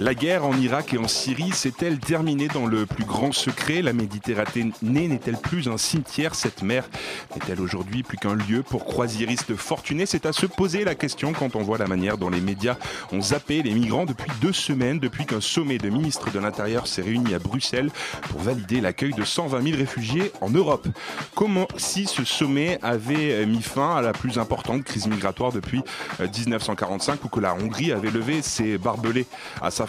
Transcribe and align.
La 0.00 0.14
guerre 0.14 0.44
en 0.44 0.56
Irak 0.56 0.94
et 0.94 0.98
en 0.98 1.08
Syrie 1.08 1.50
s'est-elle 1.50 1.98
terminée 1.98 2.46
dans 2.46 2.66
le 2.66 2.86
plus 2.86 3.04
grand 3.04 3.32
secret? 3.32 3.82
La 3.82 3.92
Méditerranée 3.92 4.72
n'est-elle 4.80 5.38
plus 5.38 5.66
un 5.66 5.76
cimetière? 5.76 6.36
Cette 6.36 6.62
mer 6.62 6.88
n'est-elle 7.34 7.60
aujourd'hui 7.60 8.04
plus 8.04 8.16
qu'un 8.16 8.36
lieu 8.36 8.62
pour 8.62 8.84
croisiéristes 8.84 9.56
fortunés? 9.56 10.06
C'est 10.06 10.24
à 10.24 10.32
se 10.32 10.46
poser 10.46 10.84
la 10.84 10.94
question 10.94 11.32
quand 11.32 11.56
on 11.56 11.64
voit 11.64 11.78
la 11.78 11.88
manière 11.88 12.16
dont 12.16 12.30
les 12.30 12.40
médias 12.40 12.76
ont 13.10 13.20
zappé 13.20 13.60
les 13.60 13.74
migrants 13.74 14.04
depuis 14.04 14.30
deux 14.40 14.52
semaines, 14.52 15.00
depuis 15.00 15.26
qu'un 15.26 15.40
sommet 15.40 15.78
de 15.78 15.88
ministres 15.88 16.30
de 16.30 16.38
l'Intérieur 16.38 16.86
s'est 16.86 17.02
réuni 17.02 17.34
à 17.34 17.40
Bruxelles 17.40 17.90
pour 18.28 18.40
valider 18.40 18.80
l'accueil 18.80 19.14
de 19.14 19.24
120 19.24 19.62
000 19.62 19.76
réfugiés 19.78 20.30
en 20.40 20.50
Europe. 20.50 20.86
Comment 21.34 21.66
si 21.76 22.06
ce 22.06 22.22
sommet 22.22 22.78
avait 22.82 23.44
mis 23.46 23.62
fin 23.62 23.96
à 23.96 24.00
la 24.00 24.12
plus 24.12 24.38
importante 24.38 24.84
crise 24.84 25.08
migratoire 25.08 25.50
depuis 25.50 25.82
euh, 26.20 26.28
1945 26.28 27.24
ou 27.24 27.28
que 27.28 27.40
la 27.40 27.54
Hongrie 27.54 27.90
avait 27.90 28.12
levé 28.12 28.42
ses 28.42 28.78
barbelés 28.78 29.26
à 29.60 29.72
sa 29.72 29.87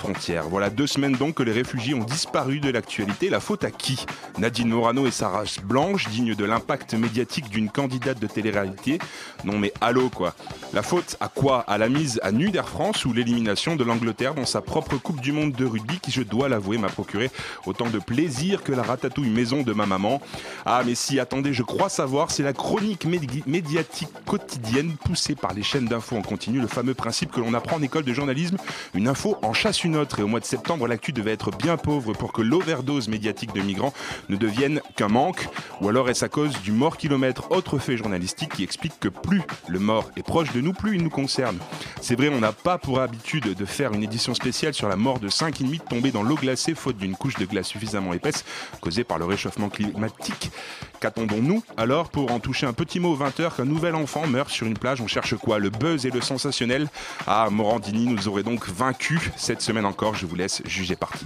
Voilà 0.50 0.70
deux 0.70 0.88
semaines 0.88 1.14
donc 1.14 1.36
que 1.36 1.44
les 1.44 1.52
réfugiés 1.52 1.94
ont 1.94 2.04
disparu 2.04 2.60
de 2.60 2.70
l'actualité. 2.70 3.30
La 3.30 3.40
faute 3.40 3.64
à 3.64 3.72
qui? 3.72 4.06
Nadine 4.38 4.70
Morano 4.70 5.06
et 5.06 5.12
sa 5.12 5.30
race 5.30 5.60
blanche, 5.60 6.08
digne 6.10 6.36
de 6.36 6.46
l'impact 6.46 6.94
médiatique 6.94 7.50
d'une 7.50 7.70
candidate 7.70 8.20
de 8.20 8.28
télé-réalité. 8.28 9.00
Non 9.44 9.58
mais 9.58 9.74
allô 9.82 10.10
quoi? 10.10 10.34
La 10.74 10.82
faute 10.84 11.18
à 11.20 11.28
quoi? 11.28 11.62
À 11.68 11.78
la 11.78 11.90
mise 11.90 12.20
à 12.24 12.32
nu 12.32 12.50
d'Air 12.52 12.68
France 12.70 13.06
ou 13.06 13.14
l'élimination 13.14 13.76
de 13.76 13.84
l'Angleterre 13.84 14.36
dans 14.36 14.46
sa 14.46 14.62
propre 14.62 14.98
Coupe 14.98 15.22
du 15.22 15.32
Monde 15.32 15.52
de 15.52 15.66
rugby 15.66 16.00
qui, 16.00 16.12
je 16.12 16.22
dois 16.22 16.50
l'avouer, 16.50 16.78
m'a 16.78 16.90
procuré 16.90 17.30
autant 17.66 17.90
de 17.90 18.00
plaisir 18.00 18.64
que 18.64 18.72
la 18.72 18.84
ratatouille 18.84 19.30
maison 19.30 19.64
de 19.64 19.74
ma 19.74 19.86
maman. 19.86 20.22
Ah 20.66 20.82
mais 20.86 20.96
si, 20.96 21.20
attendez, 21.20 21.54
je 21.54 21.64
crois 21.64 21.90
savoir, 21.90 22.32
c'est 22.32 22.44
la 22.44 22.54
chronique 22.54 23.06
médi- 23.06 23.44
médiatique 23.48 24.10
quotidienne 24.26 24.94
poussée 25.04 25.36
par 25.36 25.54
les 25.54 25.64
chaînes 25.64 25.88
d'infos. 25.88 26.16
En 26.18 26.22
continu, 26.22 26.60
le 26.60 26.68
fameux 26.68 26.94
principe 26.94 27.32
que 27.32 27.40
l'on 27.40 27.54
apprend 27.54 27.78
en 27.78 27.82
école 27.82 28.04
de 28.04 28.14
journalisme, 28.14 28.58
une 28.94 29.08
info 29.08 29.38
en 29.42 29.54
chasse 29.54 29.84
une 29.84 29.89
Et 30.18 30.22
au 30.22 30.28
mois 30.28 30.40
de 30.40 30.46
septembre, 30.46 30.88
l'actu 30.88 31.14
devait 31.14 31.32
être 31.32 31.52
bien 31.52 31.76
pauvre 31.76 32.14
pour 32.14 32.32
que 32.32 32.42
l'overdose 32.42 33.08
médiatique 33.08 33.54
de 33.54 33.62
migrants 33.62 33.94
ne 34.30 34.36
devienne 34.36 34.82
qu'un 34.96 35.08
manque. 35.08 35.48
Ou 35.82 35.90
alors 35.90 36.10
est-ce 36.10 36.24
à 36.24 36.30
cause 36.30 36.62
du 36.62 36.72
mort 36.72 36.98
kilomètre, 36.98 37.52
autre 37.52 37.80
fait 37.80 37.98
journalistique 37.98 38.54
qui 38.54 38.64
explique 38.64 39.00
que 39.00 39.10
plus 39.10 39.42
le 39.68 39.80
mort 39.80 40.12
est 40.16 40.24
proche 40.24 40.52
de 40.54 40.62
nous, 40.62 40.74
plus 40.74 40.98
il 40.98 41.04
nous 41.04 41.10
concerne. 41.10 41.58
C'est 42.02 42.16
vrai, 42.16 42.30
on 42.30 42.40
n'a 42.40 42.52
pas 42.52 42.78
pour 42.78 43.00
habitude 43.00 43.56
de 43.56 43.66
faire 43.66 43.94
une 43.94 44.04
édition 44.04 44.36
spéciale 44.36 44.74
sur 44.74 44.88
la 44.88 44.96
mort 44.96 45.20
de 45.20 45.28
5 45.28 45.60
Inuits 45.62 45.82
tombés 45.90 46.12
dans 46.12 46.24
l'eau 46.24 46.36
glacée 46.36 46.76
faute 46.76 46.98
d'une 46.98 47.16
couche 47.16 47.36
de 47.36 47.46
glace 47.46 47.68
suffisamment 47.68 48.14
épaisse 48.14 48.46
causée 48.82 49.04
par 49.04 49.18
le 49.18 49.26
réchauffement 49.26 49.70
climatique. 49.70 50.52
Qu'attendons-nous 51.00 51.64
alors 51.78 52.10
pour 52.10 52.32
en 52.32 52.40
toucher 52.40 52.68
un 52.68 52.74
petit 52.74 53.00
mot 53.00 53.14
aux 53.14 53.18
20h 53.18 53.56
qu'un 53.56 53.66
nouvel 53.66 53.96
enfant 53.96 54.28
meurt 54.28 54.50
sur 54.50 54.68
une 54.68 54.78
plage? 54.78 55.02
On 55.02 55.08
cherche 55.08 55.36
quoi? 55.36 55.58
Le 55.58 55.70
buzz 55.70 56.06
et 56.06 56.12
le 56.12 56.22
sensationnel. 56.22 56.90
Ah, 57.26 57.48
Morandini 57.50 58.06
nous 58.06 58.28
aurait 58.28 58.44
donc 58.44 58.68
vaincu 58.68 59.32
cette 59.36 59.62
semaine 59.62 59.79
encore. 59.86 60.16
Je 60.16 60.26
vous 60.26 60.36
laisse 60.36 60.62
juger 60.66 60.96
parti. 60.96 61.26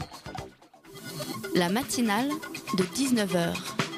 La 1.55 1.69
matinale 1.69 2.29
de 2.77 2.83
19h, 2.83 3.53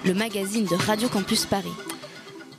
le 0.05 0.13
magazine 0.13 0.65
de 0.65 0.75
Radio 0.75 1.07
Campus 1.07 1.45
Paris. 1.45 1.71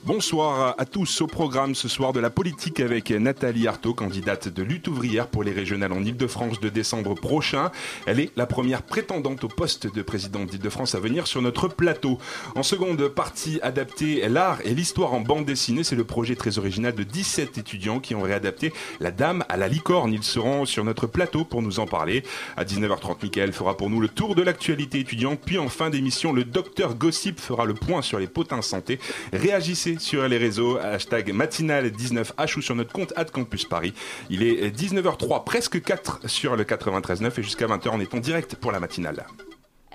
Bonsoir 0.07 0.73
à 0.77 0.85
tous. 0.85 1.19
Au 1.19 1.27
programme 1.27 1.75
ce 1.75 1.89
soir 1.89 2.13
de 2.13 2.21
la 2.21 2.29
politique 2.29 2.79
avec 2.79 3.11
Nathalie 3.11 3.67
Arthaud, 3.67 3.93
candidate 3.93 4.47
de 4.47 4.63
lutte 4.63 4.87
ouvrière 4.87 5.27
pour 5.27 5.43
les 5.43 5.51
régionales 5.51 5.91
en 5.91 6.01
Ile-de-France 6.01 6.61
de 6.61 6.69
décembre 6.69 7.13
prochain. 7.13 7.71
Elle 8.05 8.21
est 8.21 8.31
la 8.37 8.45
première 8.45 8.83
prétendante 8.83 9.43
au 9.43 9.49
poste 9.49 9.93
de 9.93 10.01
présidente 10.01 10.49
d'Île-de-France 10.49 10.95
à 10.95 11.01
venir 11.01 11.27
sur 11.27 11.41
notre 11.41 11.67
plateau. 11.67 12.19
En 12.55 12.63
seconde 12.63 13.05
partie 13.09 13.59
adaptée, 13.61 14.25
l'art 14.29 14.59
et 14.63 14.73
l'histoire 14.73 15.13
en 15.13 15.19
bande 15.19 15.43
dessinée. 15.43 15.83
C'est 15.83 15.97
le 15.97 16.05
projet 16.05 16.37
très 16.37 16.57
original 16.57 16.95
de 16.95 17.03
17 17.03 17.57
étudiants 17.57 17.99
qui 17.99 18.15
ont 18.15 18.21
réadapté 18.21 18.71
La 19.01 19.11
Dame 19.11 19.43
à 19.49 19.57
la 19.57 19.67
licorne. 19.67 20.13
Ils 20.13 20.23
seront 20.23 20.63
sur 20.63 20.85
notre 20.85 21.07
plateau 21.07 21.43
pour 21.43 21.61
nous 21.61 21.81
en 21.81 21.85
parler. 21.85 22.23
À 22.55 22.63
19h30, 22.63 23.17
Michael 23.23 23.51
fera 23.51 23.75
pour 23.75 23.89
nous 23.89 23.99
le 23.99 24.07
tour 24.07 24.35
de 24.35 24.41
l'actualité 24.41 25.01
étudiante. 25.01 25.41
Puis 25.45 25.57
en 25.57 25.67
fin 25.67 25.89
d'émission, 25.89 26.31
le 26.31 26.45
docteur 26.45 26.95
Gossip 26.95 27.41
fera 27.41 27.65
le 27.65 27.73
point 27.73 28.01
sur 28.01 28.19
les 28.19 28.27
potins 28.27 28.61
santé. 28.61 28.99
Réagissez 29.33 29.96
sur 29.99 30.27
les 30.27 30.37
réseaux, 30.37 30.77
hashtag 30.77 31.33
matinale19h 31.33 32.57
ou 32.57 32.61
sur 32.61 32.75
notre 32.75 32.91
compte 32.91 33.13
Campus 33.31 33.65
Paris. 33.65 33.93
Il 34.29 34.43
est 34.43 34.75
19h03, 34.75 35.43
presque 35.43 35.81
4 35.81 36.29
sur 36.29 36.55
le 36.55 36.63
93.9 36.63 37.39
et 37.39 37.43
jusqu'à 37.43 37.67
20h 37.67 37.89
on 37.91 37.99
est 37.99 38.13
en 38.13 38.19
direct 38.19 38.55
pour 38.55 38.71
la 38.71 38.79
matinale. 38.79 39.25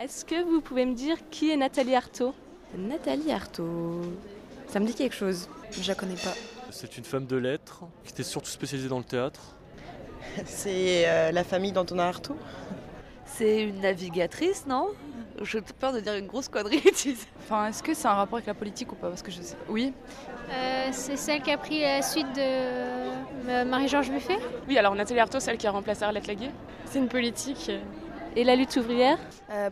Est-ce 0.01 0.25
que 0.25 0.43
vous 0.45 0.61
pouvez 0.61 0.85
me 0.85 0.95
dire 0.95 1.17
qui 1.31 1.51
est 1.51 1.57
Nathalie 1.57 1.95
Arthaud? 1.95 2.35
Nathalie 2.77 3.31
Arthaud. 3.31 4.01
Ça 4.69 4.81
me 4.81 4.87
dit 4.87 4.95
quelque 4.95 5.15
chose. 5.15 5.49
Je 5.71 5.87
la 5.87 5.95
connais 5.95 6.15
pas. 6.15 6.35
C'est 6.71 6.97
une 6.97 7.05
femme 7.05 7.27
de 7.27 7.37
lettres 7.37 7.83
qui 8.05 8.13
était 8.13 8.23
surtout 8.23 8.51
spécialisée 8.51 8.89
dans 8.89 8.99
le 8.99 9.05
théâtre. 9.05 9.55
C'est 10.47 11.05
euh, 11.07 11.33
la 11.33 11.45
famille 11.45 11.73
d'Antonin 11.73 12.05
Artaud. 12.05 12.37
C'est 13.27 13.63
une 13.63 13.81
navigatrice, 13.81 14.67
non? 14.67 14.89
J'ai 15.41 15.61
peur 15.61 15.93
de 15.93 16.01
dire 16.01 16.15
une 16.15 16.27
grosse 16.27 16.49
connerie. 16.49 16.81
tu 16.97 17.15
sais. 17.15 17.27
Enfin, 17.41 17.69
est-ce 17.69 17.83
que 17.83 17.95
c'est 17.95 18.09
un 18.09 18.15
rapport 18.15 18.37
avec 18.37 18.47
la 18.47 18.55
politique 18.55 18.93
ou 18.93 18.95
pas 18.95 19.09
Parce 19.09 19.23
que 19.23 19.31
je 19.31 19.41
sais. 19.43 19.57
Oui. 19.69 19.93
Euh, 20.51 20.89
c'est 20.93 21.17
celle 21.17 21.41
qui 21.43 21.51
a 21.51 21.59
pris 21.59 21.81
la 21.81 22.03
suite 22.03 22.27
de 22.35 22.41
euh, 22.41 23.65
Marie-Georges 23.65 24.11
Buffet 24.11 24.39
Oui, 24.69 24.77
alors 24.79 24.95
Nathalie 24.95 25.21
Arthaud, 25.21 25.41
celle 25.41 25.57
qui 25.57 25.67
a 25.67 25.71
remplacé 25.71 26.05
Arlette 26.05 26.27
Laguet. 26.27 26.51
C'est 26.87 26.99
une 26.99 27.09
politique. 27.09 27.71
Et 28.35 28.45
la 28.45 28.57
lutte 28.57 28.77
ouvrière 28.77 29.19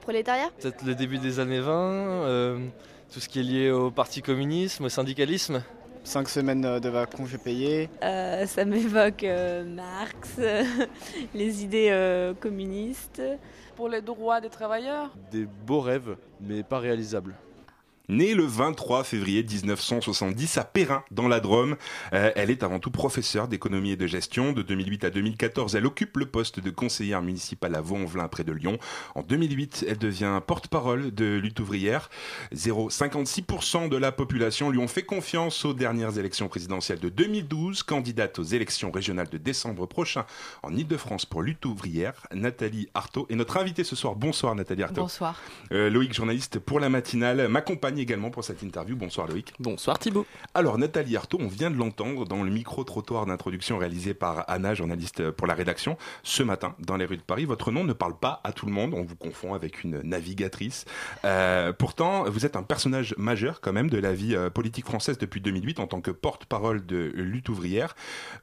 prolétariat 0.03 0.51
Peut-être 0.61 0.85
le 0.85 0.95
début 0.95 1.19
des 1.19 1.41
années 1.41 1.61
20, 1.61 1.73
euh, 1.73 2.69
tout 3.13 3.21
ce 3.21 3.29
qui 3.29 3.41
est 3.41 3.43
lié 3.43 3.71
au 3.71 3.91
parti 3.91 4.21
communisme, 4.21 4.85
au 4.85 4.89
syndicalisme. 4.89 5.63
Cinq 6.03 6.29
semaines 6.29 6.65
euh, 6.65 6.81
de 6.81 6.89
vacances 6.89 7.37
payées. 7.43 7.89
Euh, 8.03 8.47
Ça 8.47 8.65
m'évoque 8.65 9.23
euh, 9.25 9.65
Marx, 9.65 10.41
les 11.35 11.63
idées 11.65 11.89
euh, 11.91 12.35
communistes. 12.35 13.23
Pour 13.77 13.89
les 13.89 14.03
droits 14.03 14.41
des 14.41 14.49
travailleurs? 14.51 15.11
Des 15.31 15.47
beaux 15.67 15.81
rêves, 15.81 16.17
mais 16.41 16.63
pas 16.63 16.79
réalisables. 16.79 17.35
Née 18.11 18.35
le 18.35 18.43
23 18.43 19.05
février 19.05 19.45
1970 19.45 20.59
à 20.59 20.65
Perrin, 20.65 21.05
dans 21.13 21.29
la 21.29 21.39
Drôme, 21.39 21.77
euh, 22.13 22.33
elle 22.35 22.51
est 22.51 22.65
avant 22.65 22.81
tout 22.81 22.91
professeure 22.91 23.47
d'économie 23.47 23.93
et 23.93 23.97
de 23.97 24.09
gestion. 24.09 24.53
De 24.53 24.63
2008 24.63 25.05
à 25.05 25.11
2014, 25.11 25.77
elle 25.77 25.87
occupe 25.87 26.17
le 26.17 26.27
poste 26.27 26.59
de 26.59 26.71
conseillère 26.71 27.23
municipale 27.23 27.77
à 27.77 27.81
Vaux-en-Velin, 27.81 28.27
près 28.27 28.43
de 28.43 28.51
Lyon. 28.51 28.79
En 29.15 29.23
2008, 29.23 29.85
elle 29.89 29.99
devient 29.99 30.41
porte-parole 30.45 31.15
de 31.15 31.37
lutte 31.37 31.61
ouvrière. 31.61 32.11
0,56% 32.53 33.89
de 33.89 33.97
la 33.97 34.11
population 34.11 34.71
lui 34.71 34.81
ont 34.81 34.89
fait 34.89 35.05
confiance 35.05 35.65
aux 35.65 35.73
dernières 35.73 36.19
élections 36.19 36.49
présidentielles 36.49 36.99
de 36.99 37.11
2012. 37.11 37.85
Candidate 37.85 38.41
aux 38.41 38.43
élections 38.43 38.91
régionales 38.91 39.29
de 39.29 39.39
décembre 39.39 39.87
prochain 39.87 40.27
en 40.65 40.75
Ile-de-France 40.75 41.27
pour 41.27 41.43
lutte 41.43 41.65
ouvrière, 41.65 42.27
Nathalie 42.35 42.89
Arthaud 42.93 43.29
est 43.31 43.37
notre 43.37 43.57
invitée 43.57 43.85
ce 43.85 43.95
soir. 43.95 44.17
Bonsoir 44.17 44.57
Nathalie 44.57 44.83
Arthaud. 44.83 45.03
Bonsoir. 45.03 45.41
Euh, 45.71 45.89
Loïc, 45.91 46.13
journaliste 46.13 46.59
pour 46.59 46.81
la 46.81 46.89
matinale, 46.89 47.47
m'accompagne 47.47 48.00
également 48.01 48.31
pour 48.31 48.45
cette 48.45 48.63
interview. 48.63 48.97
Bonsoir 48.97 49.27
Loïc. 49.29 49.53
Bonsoir 49.59 49.99
Thibaut. 49.99 50.27
Alors 50.55 50.79
Nathalie 50.79 51.17
Arthaud, 51.17 51.39
on 51.41 51.49
vient 51.49 51.71
de 51.71 51.77
l'entendre 51.77 52.27
dans 52.27 52.43
le 52.43 52.51
micro-trottoir 52.51 53.27
d'introduction 53.27 53.79
réalisé 53.79 54.15
par 54.15 54.45
Anna, 54.49 54.75
journaliste 54.75 55.31
pour 55.31 55.47
la 55.47 55.55
rédaction, 55.55 55.97
ce 56.23 56.43
matin 56.43 56.75
dans 56.79 56.97
les 56.97 57.05
rues 57.05 57.17
de 57.17 57.23
Paris. 57.23 57.45
Votre 57.45 57.71
nom 57.71 57.85
ne 57.85 57.93
parle 57.93 58.19
pas 58.19 58.41
à 58.45 58.53
tout 58.53 58.67
le 58.67 58.73
monde, 58.73 58.95
on 58.95 59.03
vous 59.03 59.17
confond 59.17 59.55
avec 59.55 59.85
une 59.85 60.01
navigatrice. 60.03 60.85
Euh, 61.25 61.73
pourtant, 61.73 62.25
vous 62.25 62.47
êtes 62.47 62.57
un 62.57 62.63
personnage 62.63 63.15
majeur 63.19 63.61
quand 63.61 63.73
même 63.73 63.91
de 63.91 63.99
la 63.99 64.13
vie 64.13 64.35
euh, 64.35 64.51
politique 64.51 64.85
française 64.85 65.19
depuis 65.19 65.41
2008 65.41 65.81
en 65.81 65.87
tant 65.87 66.01
que 66.01 66.11
porte-parole 66.11 66.85
de 66.85 67.13
lutte 67.15 67.49
ouvrière. 67.49 67.95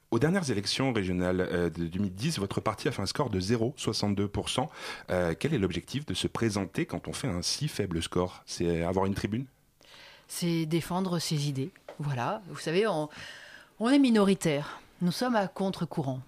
Aux 0.09 0.19
dernières 0.19 0.49
élections 0.49 0.93
régionales 0.93 1.41
euh, 1.51 1.69
de 1.69 1.85
2010, 1.85 2.39
votre 2.39 2.61
parti 2.61 2.87
a 2.87 2.91
fait 2.91 3.01
un 3.01 3.07
score 3.07 3.29
de 3.29 3.41
0,62%. 3.41 4.67
Euh, 5.09 5.33
quel 5.37 5.53
est 5.53 5.57
l'objectif 5.57 6.05
de 6.05 6.13
se 6.13 6.27
présenter 6.27 6.85
quand 6.85 7.09
on 7.09 7.13
fait 7.13 7.27
un 7.27 7.41
si 7.41 7.67
faible 7.67 8.01
score? 8.01 8.41
C'est 8.45 8.83
avoir 8.83 9.05
une 9.05 9.15
tribune? 9.15 9.46
C'est 10.27 10.65
défendre 10.65 11.19
ses 11.19 11.47
idées. 11.47 11.71
Voilà, 11.99 12.41
vous 12.49 12.57
savez, 12.57 12.87
on, 12.87 13.09
on 13.79 13.89
est 13.89 13.99
minoritaire. 13.99 14.79
Nous 15.01 15.11
sommes 15.11 15.35
à 15.35 15.47
contre-courant. 15.47 16.19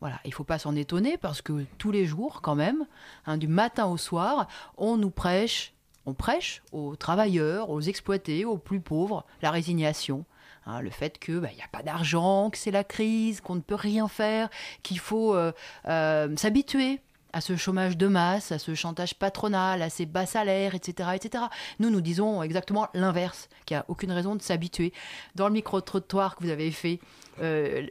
Voilà, 0.00 0.18
il 0.24 0.30
ne 0.30 0.34
faut 0.34 0.44
pas 0.44 0.58
s'en 0.58 0.74
étonner 0.74 1.16
parce 1.16 1.42
que 1.42 1.64
tous 1.78 1.92
les 1.92 2.06
jours, 2.06 2.40
quand 2.42 2.56
même, 2.56 2.86
hein, 3.26 3.36
du 3.36 3.46
matin 3.46 3.86
au 3.86 3.96
soir, 3.96 4.48
on 4.76 4.96
nous 4.96 5.10
prêche, 5.10 5.74
on 6.06 6.14
prêche 6.14 6.62
aux 6.72 6.96
travailleurs, 6.96 7.70
aux 7.70 7.80
exploités, 7.80 8.44
aux 8.44 8.56
plus 8.56 8.80
pauvres, 8.80 9.24
la 9.42 9.52
résignation. 9.52 10.24
Hein, 10.66 10.80
le 10.80 10.90
fait 10.90 11.18
qu'il 11.18 11.38
bah, 11.38 11.50
n'y 11.54 11.62
a 11.62 11.68
pas 11.70 11.82
d'argent, 11.82 12.50
que 12.50 12.58
c'est 12.58 12.70
la 12.70 12.84
crise, 12.84 13.40
qu'on 13.40 13.56
ne 13.56 13.60
peut 13.60 13.76
rien 13.76 14.08
faire, 14.08 14.48
qu'il 14.82 14.98
faut 14.98 15.34
euh, 15.34 15.52
euh, 15.86 16.36
s'habituer 16.36 17.00
à 17.32 17.40
ce 17.40 17.56
chômage 17.56 17.96
de 17.96 18.06
masse, 18.06 18.52
à 18.52 18.58
ce 18.58 18.74
chantage 18.74 19.14
patronal, 19.14 19.82
à 19.82 19.90
ces 19.90 20.06
bas 20.06 20.26
salaires, 20.26 20.74
etc. 20.74 21.10
etc. 21.14 21.44
Nous, 21.78 21.90
nous 21.90 22.00
disons 22.00 22.42
exactement 22.42 22.88
l'inverse, 22.94 23.48
qu'il 23.64 23.76
n'y 23.76 23.80
a 23.80 23.84
aucune 23.88 24.12
raison 24.12 24.36
de 24.36 24.42
s'habituer. 24.42 24.92
Dans 25.34 25.48
le 25.48 25.54
micro-trottoir 25.54 26.36
que 26.36 26.44
vous 26.44 26.50
avez 26.50 26.70
fait, 26.70 27.00
euh, 27.40 27.86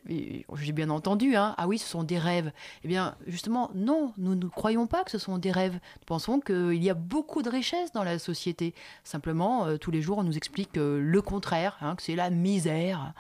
j'ai 0.55 0.71
bien 0.71 0.89
entendu, 0.89 1.35
hein, 1.35 1.55
ah 1.57 1.67
oui, 1.67 1.77
ce 1.77 1.88
sont 1.88 2.03
des 2.03 2.17
rêves. 2.17 2.51
Eh 2.83 2.88
bien, 2.88 3.15
justement, 3.27 3.71
non, 3.73 4.13
nous 4.17 4.35
ne 4.35 4.47
croyons 4.47 4.88
pas 4.88 5.03
que 5.03 5.11
ce 5.11 5.17
sont 5.17 5.38
des 5.38 5.51
rêves. 5.51 5.73
Nous 5.73 6.05
pensons 6.05 6.39
qu'il 6.39 6.83
y 6.83 6.89
a 6.89 6.93
beaucoup 6.93 7.41
de 7.41 7.49
richesses 7.49 7.91
dans 7.91 8.03
la 8.03 8.19
société. 8.19 8.73
Simplement, 9.03 9.65
euh, 9.65 9.77
tous 9.77 9.91
les 9.91 10.01
jours, 10.01 10.19
on 10.19 10.23
nous 10.23 10.38
explique 10.38 10.77
euh, 10.77 10.99
le 11.01 11.21
contraire, 11.21 11.77
hein, 11.81 11.95
que 11.95 12.03
c'est 12.03 12.15
la 12.15 12.29
misère. 12.29 13.13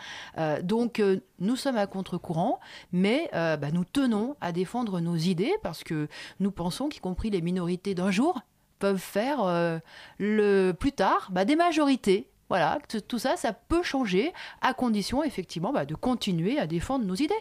donc, 0.63 1.01
nous 1.39 1.55
sommes 1.55 1.77
à 1.77 1.87
contre-courant, 1.87 2.59
mais 2.91 3.29
bah, 3.33 3.71
nous 3.71 3.85
tenons 3.85 4.35
à 4.41 4.51
défendre 4.51 4.99
nos 4.99 5.15
idées 5.15 5.53
parce 5.63 5.83
que 5.83 6.07
nous 6.39 6.51
pensons 6.51 6.89
qu'y 6.89 6.99
compris 6.99 7.29
les 7.29 7.41
minorités 7.41 7.95
d'un 7.95 8.11
jour 8.11 8.41
peuvent 8.79 8.97
faire 8.97 9.81
le 10.17 10.71
plus 10.71 10.91
tard 10.91 11.29
bah, 11.31 11.45
des 11.45 11.55
majorités 11.55 12.31
voilà, 12.51 12.79
tout 13.07 13.17
ça, 13.17 13.37
ça 13.37 13.53
peut 13.53 13.81
changer 13.81 14.33
à 14.59 14.73
condition 14.73 15.23
effectivement 15.23 15.71
bah, 15.71 15.85
de 15.85 15.95
continuer 15.95 16.59
à 16.59 16.67
défendre 16.67 17.05
nos 17.05 17.15
idées. 17.15 17.33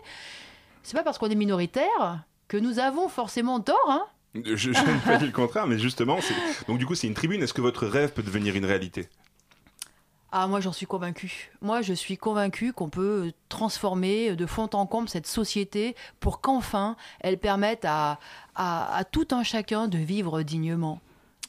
C'est 0.84 0.96
pas 0.96 1.02
parce 1.02 1.18
qu'on 1.18 1.28
est 1.28 1.34
minoritaire 1.34 2.22
que 2.46 2.56
nous 2.56 2.78
avons 2.78 3.08
forcément 3.08 3.58
tort, 3.58 3.88
hein 3.88 4.06
je 4.36 4.70
n'ai 4.70 5.00
pas 5.04 5.16
dit 5.16 5.26
le 5.26 5.32
contraire, 5.32 5.66
mais 5.66 5.80
justement, 5.80 6.18
donc 6.68 6.78
du 6.78 6.86
coup, 6.86 6.94
c'est 6.94 7.08
une 7.08 7.14
tribune. 7.14 7.42
Est-ce 7.42 7.52
que 7.52 7.60
votre 7.60 7.88
rêve 7.88 8.12
peut 8.12 8.22
devenir 8.22 8.54
une 8.54 8.64
réalité? 8.64 9.08
Ah, 10.30 10.46
moi 10.46 10.60
j'en 10.60 10.70
suis 10.70 10.86
convaincu. 10.86 11.50
Moi 11.60 11.82
je 11.82 11.92
suis 11.92 12.16
convaincu 12.16 12.72
qu'on 12.72 12.88
peut 12.88 13.32
transformer 13.48 14.36
de 14.36 14.46
fond 14.46 14.70
en 14.74 14.86
comble 14.86 15.08
cette 15.08 15.26
société 15.26 15.96
pour 16.20 16.40
qu'enfin 16.40 16.94
elle 17.18 17.36
permette 17.36 17.84
à, 17.84 18.20
à, 18.54 19.02
tout 19.10 19.26
un 19.32 19.42
chacun 19.42 19.88
de 19.88 19.98
vivre 19.98 20.42
dignement. 20.42 21.00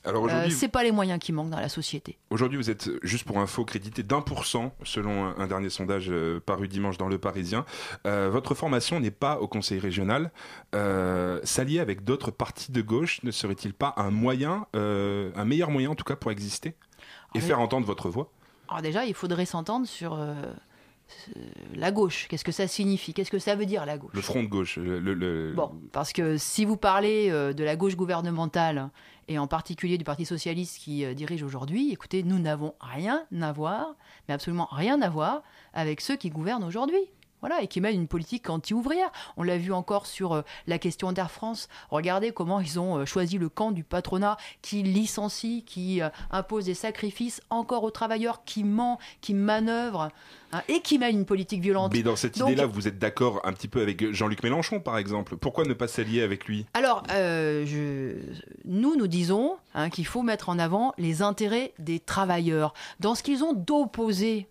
Alors 0.03 0.27
euh, 0.27 0.49
c'est 0.49 0.67
pas 0.67 0.83
les 0.83 0.91
moyens 0.91 1.19
qui 1.19 1.31
manquent 1.31 1.49
dans 1.49 1.59
la 1.59 1.69
société. 1.69 2.17
Aujourd'hui, 2.29 2.57
vous 2.57 2.69
êtes 2.69 2.89
juste 3.03 3.23
pour 3.23 3.39
info 3.39 3.65
crédité 3.65 4.01
d'un 4.03 4.21
pour 4.21 4.45
cent 4.45 4.73
selon 4.83 5.25
un, 5.37 5.47
dernier 5.47 5.69
sondage 5.69 6.09
euh, 6.09 6.39
paru 6.39 6.67
dimanche 6.67 6.97
dans 6.97 7.07
Le 7.07 7.19
Parisien. 7.19 7.65
Euh, 8.07 8.29
votre 8.31 8.55
formation 8.55 8.99
n'est 8.99 9.11
pas 9.11 9.39
au 9.39 9.47
Conseil 9.47 9.79
régional. 9.79 10.31
S'allier 11.43 11.79
avec 11.79 12.03
d'autres 12.03 12.31
partis 12.31 12.71
de 12.71 12.81
gauche 12.81 13.21
ne 13.23 13.31
serait-il 13.31 13.73
pas 13.73 13.93
un 13.97 14.11
moyen, 14.11 14.65
un 14.73 15.45
meilleur 15.45 15.69
moyen 15.69 15.91
en 15.91 15.95
tout 15.95 16.03
cas 16.03 16.15
pour 16.15 16.31
exister 16.31 16.75
et 17.35 17.39
faire 17.39 17.59
entendre 17.59 17.85
votre 17.85 18.09
voix? 18.09 18.31
Alors 18.69 18.81
déjà, 18.81 19.05
il 19.05 19.13
faudrait 19.13 19.45
s'entendre 19.45 19.85
sur 19.85 20.17
la 21.75 21.91
gauche, 21.91 22.27
qu'est-ce 22.29 22.45
que 22.45 22.51
ça 22.51 22.67
signifie? 22.67 23.13
Qu'est-ce 23.13 23.31
que 23.31 23.39
ça 23.39 23.55
veut 23.55 23.65
dire 23.65 23.85
la 23.85 23.97
gauche? 23.97 24.11
Le 24.13 24.21
front 24.21 24.43
de 24.43 24.47
gauche. 24.47 24.77
Le, 24.77 25.53
Bon, 25.53 25.71
parce 25.91 26.13
que 26.13 26.37
si 26.37 26.65
vous 26.65 26.77
parlez 26.77 27.29
de 27.29 27.63
la 27.63 27.75
gauche 27.75 27.95
gouvernementale 27.95 28.89
et 29.31 29.39
en 29.39 29.47
particulier 29.47 29.97
du 29.97 30.03
Parti 30.03 30.25
socialiste 30.25 30.77
qui 30.79 31.05
euh, 31.05 31.13
dirige 31.13 31.41
aujourd'hui, 31.41 31.91
écoutez, 31.91 32.21
nous 32.21 32.37
n'avons 32.37 32.73
rien 32.81 33.25
à 33.41 33.51
voir, 33.53 33.95
mais 34.27 34.33
absolument 34.33 34.67
rien 34.71 35.01
à 35.01 35.09
voir 35.09 35.41
avec 35.73 36.01
ceux 36.01 36.17
qui 36.17 36.29
gouvernent 36.29 36.65
aujourd'hui. 36.65 36.99
Voilà, 37.41 37.61
et 37.61 37.67
qui 37.67 37.81
mènent 37.81 37.95
une 37.95 38.07
politique 38.07 38.49
anti-ouvrière. 38.49 39.11
On 39.37 39.43
l'a 39.43 39.57
vu 39.57 39.73
encore 39.73 40.05
sur 40.05 40.33
euh, 40.33 40.41
la 40.67 40.79
question 40.79 41.11
d'Air 41.11 41.31
France. 41.31 41.67
Regardez 41.89 42.31
comment 42.31 42.59
ils 42.59 42.79
ont 42.79 42.99
euh, 42.99 43.05
choisi 43.05 43.37
le 43.37 43.49
camp 43.49 43.71
du 43.71 43.83
patronat 43.83 44.37
qui 44.61 44.83
licencie, 44.83 45.63
qui 45.65 46.01
impose 46.31 46.65
des 46.65 46.73
sacrifices 46.73 47.41
encore 47.49 47.83
aux 47.83 47.91
travailleurs, 47.91 48.43
qui 48.43 48.63
ment, 48.63 48.99
qui 49.21 49.33
manœuvre. 49.33 50.09
Hein, 50.53 50.61
et 50.67 50.81
qui 50.81 50.99
mène 50.99 51.17
une 51.17 51.25
politique 51.25 51.61
violente. 51.61 51.93
Mais 51.93 52.03
dans 52.03 52.17
cette 52.17 52.37
idée-là, 52.37 52.65
vous 52.65 52.87
êtes 52.87 52.99
d'accord 52.99 53.39
un 53.45 53.53
petit 53.53 53.69
peu 53.69 53.81
avec 53.81 54.11
Jean-Luc 54.11 54.43
Mélenchon, 54.43 54.81
par 54.81 54.97
exemple 54.97 55.37
Pourquoi 55.37 55.63
ne 55.63 55.73
pas 55.73 55.87
s'allier 55.87 56.21
avec 56.21 56.45
lui? 56.45 56.65
Alors, 56.73 57.03
euh, 57.11 57.65
je... 57.65 58.17
nous, 58.65 58.97
nous 58.97 59.07
disons 59.07 59.55
hein, 59.73 59.89
qu'il 59.89 60.05
faut 60.05 60.23
mettre 60.23 60.49
en 60.49 60.59
avant 60.59 60.93
les 60.97 61.21
intérêts 61.21 61.73
des 61.79 61.99
travailleurs 61.99 62.73
dans 62.99 63.15
ce 63.15 63.23
qu'ils 63.23 63.43
ont 63.43 63.53
d'opposé 63.53 64.47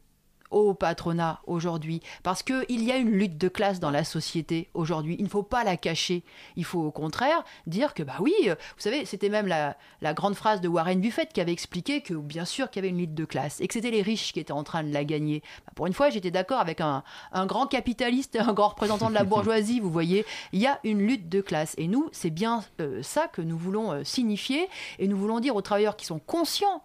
au 0.50 0.74
patronat 0.74 1.40
aujourd'hui, 1.46 2.00
parce 2.22 2.42
qu'il 2.42 2.82
y 2.84 2.92
a 2.92 2.96
une 2.96 3.10
lutte 3.10 3.38
de 3.38 3.48
classe 3.48 3.80
dans 3.80 3.90
la 3.90 4.04
société 4.04 4.68
aujourd'hui. 4.74 5.16
Il 5.18 5.24
ne 5.24 5.28
faut 5.28 5.42
pas 5.42 5.64
la 5.64 5.76
cacher. 5.76 6.24
Il 6.56 6.64
faut 6.64 6.80
au 6.80 6.90
contraire 6.90 7.44
dire 7.66 7.94
que, 7.94 8.02
bah 8.02 8.16
oui, 8.20 8.34
euh, 8.46 8.54
vous 8.54 8.82
savez, 8.82 9.04
c'était 9.04 9.28
même 9.28 9.46
la, 9.46 9.76
grande 10.14 10.34
phrase 10.34 10.60
de 10.60 10.68
Warren 10.68 11.00
Buffett 11.00 11.32
qui 11.32 11.40
avait 11.40 11.52
expliqué 11.52 12.00
que, 12.00 12.14
bien 12.14 12.44
sûr, 12.44 12.70
qu'il 12.70 12.82
y 12.82 12.86
avait 12.86 12.90
une 12.90 12.98
lutte 12.98 13.14
de 13.14 13.24
classe 13.24 13.60
et 13.60 13.68
que 13.68 13.74
c'était 13.74 13.90
les 13.90 14.02
riches 14.02 14.32
qui 14.32 14.40
étaient 14.40 14.52
en 14.52 14.64
train 14.64 14.82
de 14.82 14.92
la 14.92 15.04
gagner. 15.04 15.42
Bah, 15.66 15.72
pour 15.74 15.86
une 15.86 15.92
fois, 15.92 16.10
j'étais 16.10 16.30
d'accord 16.30 16.60
avec 16.60 16.80
un, 16.80 17.02
grand 17.46 17.66
capitaliste, 17.66 18.36
un 18.36 18.52
grand 18.52 18.68
représentant 18.68 19.08
de 19.08 19.14
la 19.14 19.24
bourgeoisie, 19.24 19.80
vous 19.80 19.90
voyez. 19.90 20.24
Il 20.52 20.60
y 20.60 20.66
a 20.66 20.80
une 20.84 21.06
lutte 21.06 21.28
de 21.28 21.40
classe. 21.40 21.74
Et 21.78 21.86
nous, 21.86 22.08
c'est 22.12 22.30
bien 22.30 22.62
euh, 22.80 23.02
ça 23.02 23.28
que 23.28 23.42
nous 23.42 23.56
voulons 23.56 23.92
euh, 23.92 24.04
signifier 24.04 24.68
et 24.98 25.08
nous 25.08 25.16
voulons 25.16 25.40
dire 25.40 25.56
aux 25.56 25.62
travailleurs 25.62 25.96
qui 25.96 26.06
sont 26.06 26.18
conscients 26.18 26.82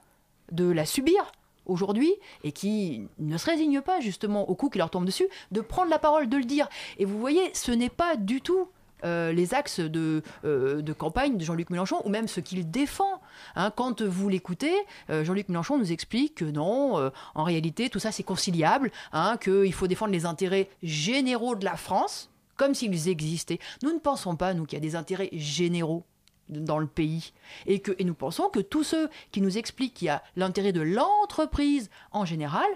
de 0.52 0.70
la 0.70 0.86
subir, 0.86 1.32
aujourd'hui 1.66 2.14
et 2.44 2.52
qui 2.52 3.08
ne 3.20 3.38
se 3.38 3.46
résignent 3.46 3.82
pas 3.82 4.00
justement 4.00 4.50
au 4.50 4.56
coup 4.56 4.70
qui 4.70 4.78
leur 4.78 4.90
tombe 4.90 5.06
dessus, 5.06 5.28
de 5.52 5.62
prendre 5.62 5.90
la 5.90 6.00
parole, 6.00 6.30
de 6.30 6.38
le 6.38 6.44
dire. 6.44 6.68
Et 6.98 7.06
vous 7.06 7.20
voyez, 7.20 7.52
ce 7.54 7.72
n'est 7.72 7.90
pas 7.90 8.16
du 8.16 8.42
tout 8.42 8.68
euh, 9.04 9.32
les 9.34 9.54
axes 9.54 9.82
de, 9.82 10.24
euh, 10.46 10.82
de 10.82 10.94
campagne 10.94 11.38
de 11.38 11.44
Jean-Luc 11.44 11.70
Mélenchon 11.70 12.02
ou 12.06 12.10
même 12.10 12.28
ce 12.28 12.40
qu'il 12.40 12.72
défend. 12.72 13.22
Hein. 13.56 13.72
quand 13.76 14.02
vous 14.02 14.30
l'écoutez, 14.30 14.74
euh, 15.10 15.24
Jean-Luc 15.24 15.50
Mélenchon 15.50 15.78
nous 15.78 15.92
explique 15.92 16.36
que 16.36 16.46
non, 16.46 17.12
en 17.36 17.44
réalité, 17.44 17.90
tout 17.90 18.00
ça 18.00 18.12
c'est 18.12 18.24
conciliable, 18.24 18.92
hein, 19.12 19.38
qu'il 19.38 19.74
faut 19.74 19.88
défendre 19.88 20.12
les 20.12 20.26
intérêts 20.26 20.70
généraux 20.82 21.56
de 21.56 21.66
la 21.66 21.76
France 21.76 22.30
comme 22.58 22.74
s'ils 22.74 23.10
existaient. 23.10 23.60
Nous 23.84 23.94
ne 23.94 24.00
pensons 24.00 24.36
pas, 24.36 24.54
nous, 24.54 24.66
qu'il 24.66 24.78
y 24.78 24.82
a 24.82 24.86
des 24.86 24.96
intérêts 24.96 25.30
généraux 25.34 26.06
dans 26.50 26.80
le 26.80 26.88
pays. 26.88 27.34
Et, 27.66 27.80
que, 27.80 27.92
et 28.00 28.04
nous 28.04 28.14
pensons 28.14 28.50
que 28.50 28.60
tous 28.60 28.84
ceux 28.84 29.10
qui 29.32 29.42
nous 29.42 29.58
expliquent 29.58 29.96
qu'il 29.96 30.08
y 30.08 30.10
a 30.10 30.24
l'intérêt 30.36 30.72
de 30.72 30.82
l'entreprise 30.82 31.90
en 32.12 32.26
général, 32.26 32.68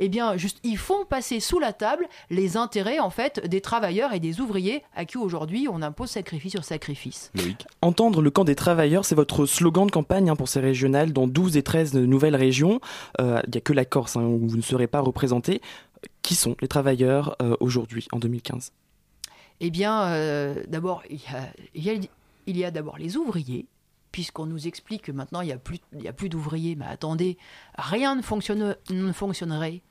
eh 0.00 0.08
bien, 0.08 0.36
juste, 0.36 0.58
ils 0.62 0.78
font 0.78 1.04
passer 1.04 1.40
sous 1.40 1.58
la 1.58 1.72
table 1.72 2.06
les 2.30 2.56
intérêts, 2.56 3.00
en 3.00 3.10
fait, 3.10 3.44
des 3.46 3.60
travailleurs 3.60 4.12
et 4.12 4.20
des 4.20 4.40
ouvriers 4.40 4.82
à 4.94 5.04
qui 5.04 5.18
aujourd'hui 5.18 5.66
on 5.70 5.82
impose 5.82 6.10
sacrifice 6.10 6.52
sur 6.52 6.64
sacrifice. 6.64 7.32
Entendre 7.82 8.22
le 8.22 8.30
camp 8.30 8.44
des 8.44 8.54
travailleurs, 8.54 9.04
c'est 9.04 9.14
votre 9.14 9.46
slogan 9.46 9.86
de 9.86 9.90
campagne 9.90 10.30
hein, 10.30 10.36
pour 10.36 10.48
ces 10.48 10.60
régionales 10.60 11.12
dans 11.12 11.26
12 11.26 11.56
et 11.56 11.62
13 11.62 11.94
nouvelles 11.94 12.36
régions. 12.36 12.80
Euh, 13.20 13.40
il 13.46 13.50
n'y 13.50 13.58
a 13.58 13.60
que 13.60 13.72
la 13.72 13.84
Corse 13.84 14.16
hein, 14.16 14.22
où 14.22 14.46
vous 14.46 14.56
ne 14.56 14.62
serez 14.62 14.86
pas 14.86 15.00
représenté. 15.00 15.60
Qui 16.22 16.36
sont 16.36 16.56
les 16.60 16.68
travailleurs 16.68 17.36
euh, 17.42 17.56
aujourd'hui, 17.58 18.06
en 18.12 18.18
2015 18.18 18.72
eh 19.60 19.70
bien, 19.70 20.04
euh, 20.04 20.62
d'abord, 20.68 21.02
il 21.10 21.18
y, 21.74 21.90
a 21.90 21.94
il 22.48 22.56
y 22.56 22.64
a 22.64 22.70
d'abord 22.70 22.98
les 22.98 23.16
ouvriers, 23.16 23.66
puisqu'on 24.10 24.46
nous 24.46 24.66
explique 24.66 25.02
que 25.02 25.12
maintenant 25.12 25.42
il 25.42 25.46
n'y 25.46 25.52
a 25.52 25.58
plus, 25.58 25.78
plus 26.16 26.28
d'ouvriers. 26.28 26.76
Mais 26.76 26.86
attendez, 26.86 27.36
rien 27.76 28.16
ne, 28.16 28.22
fonctionne, 28.22 28.74
ne 28.90 29.12
fonctionnerait 29.12 29.82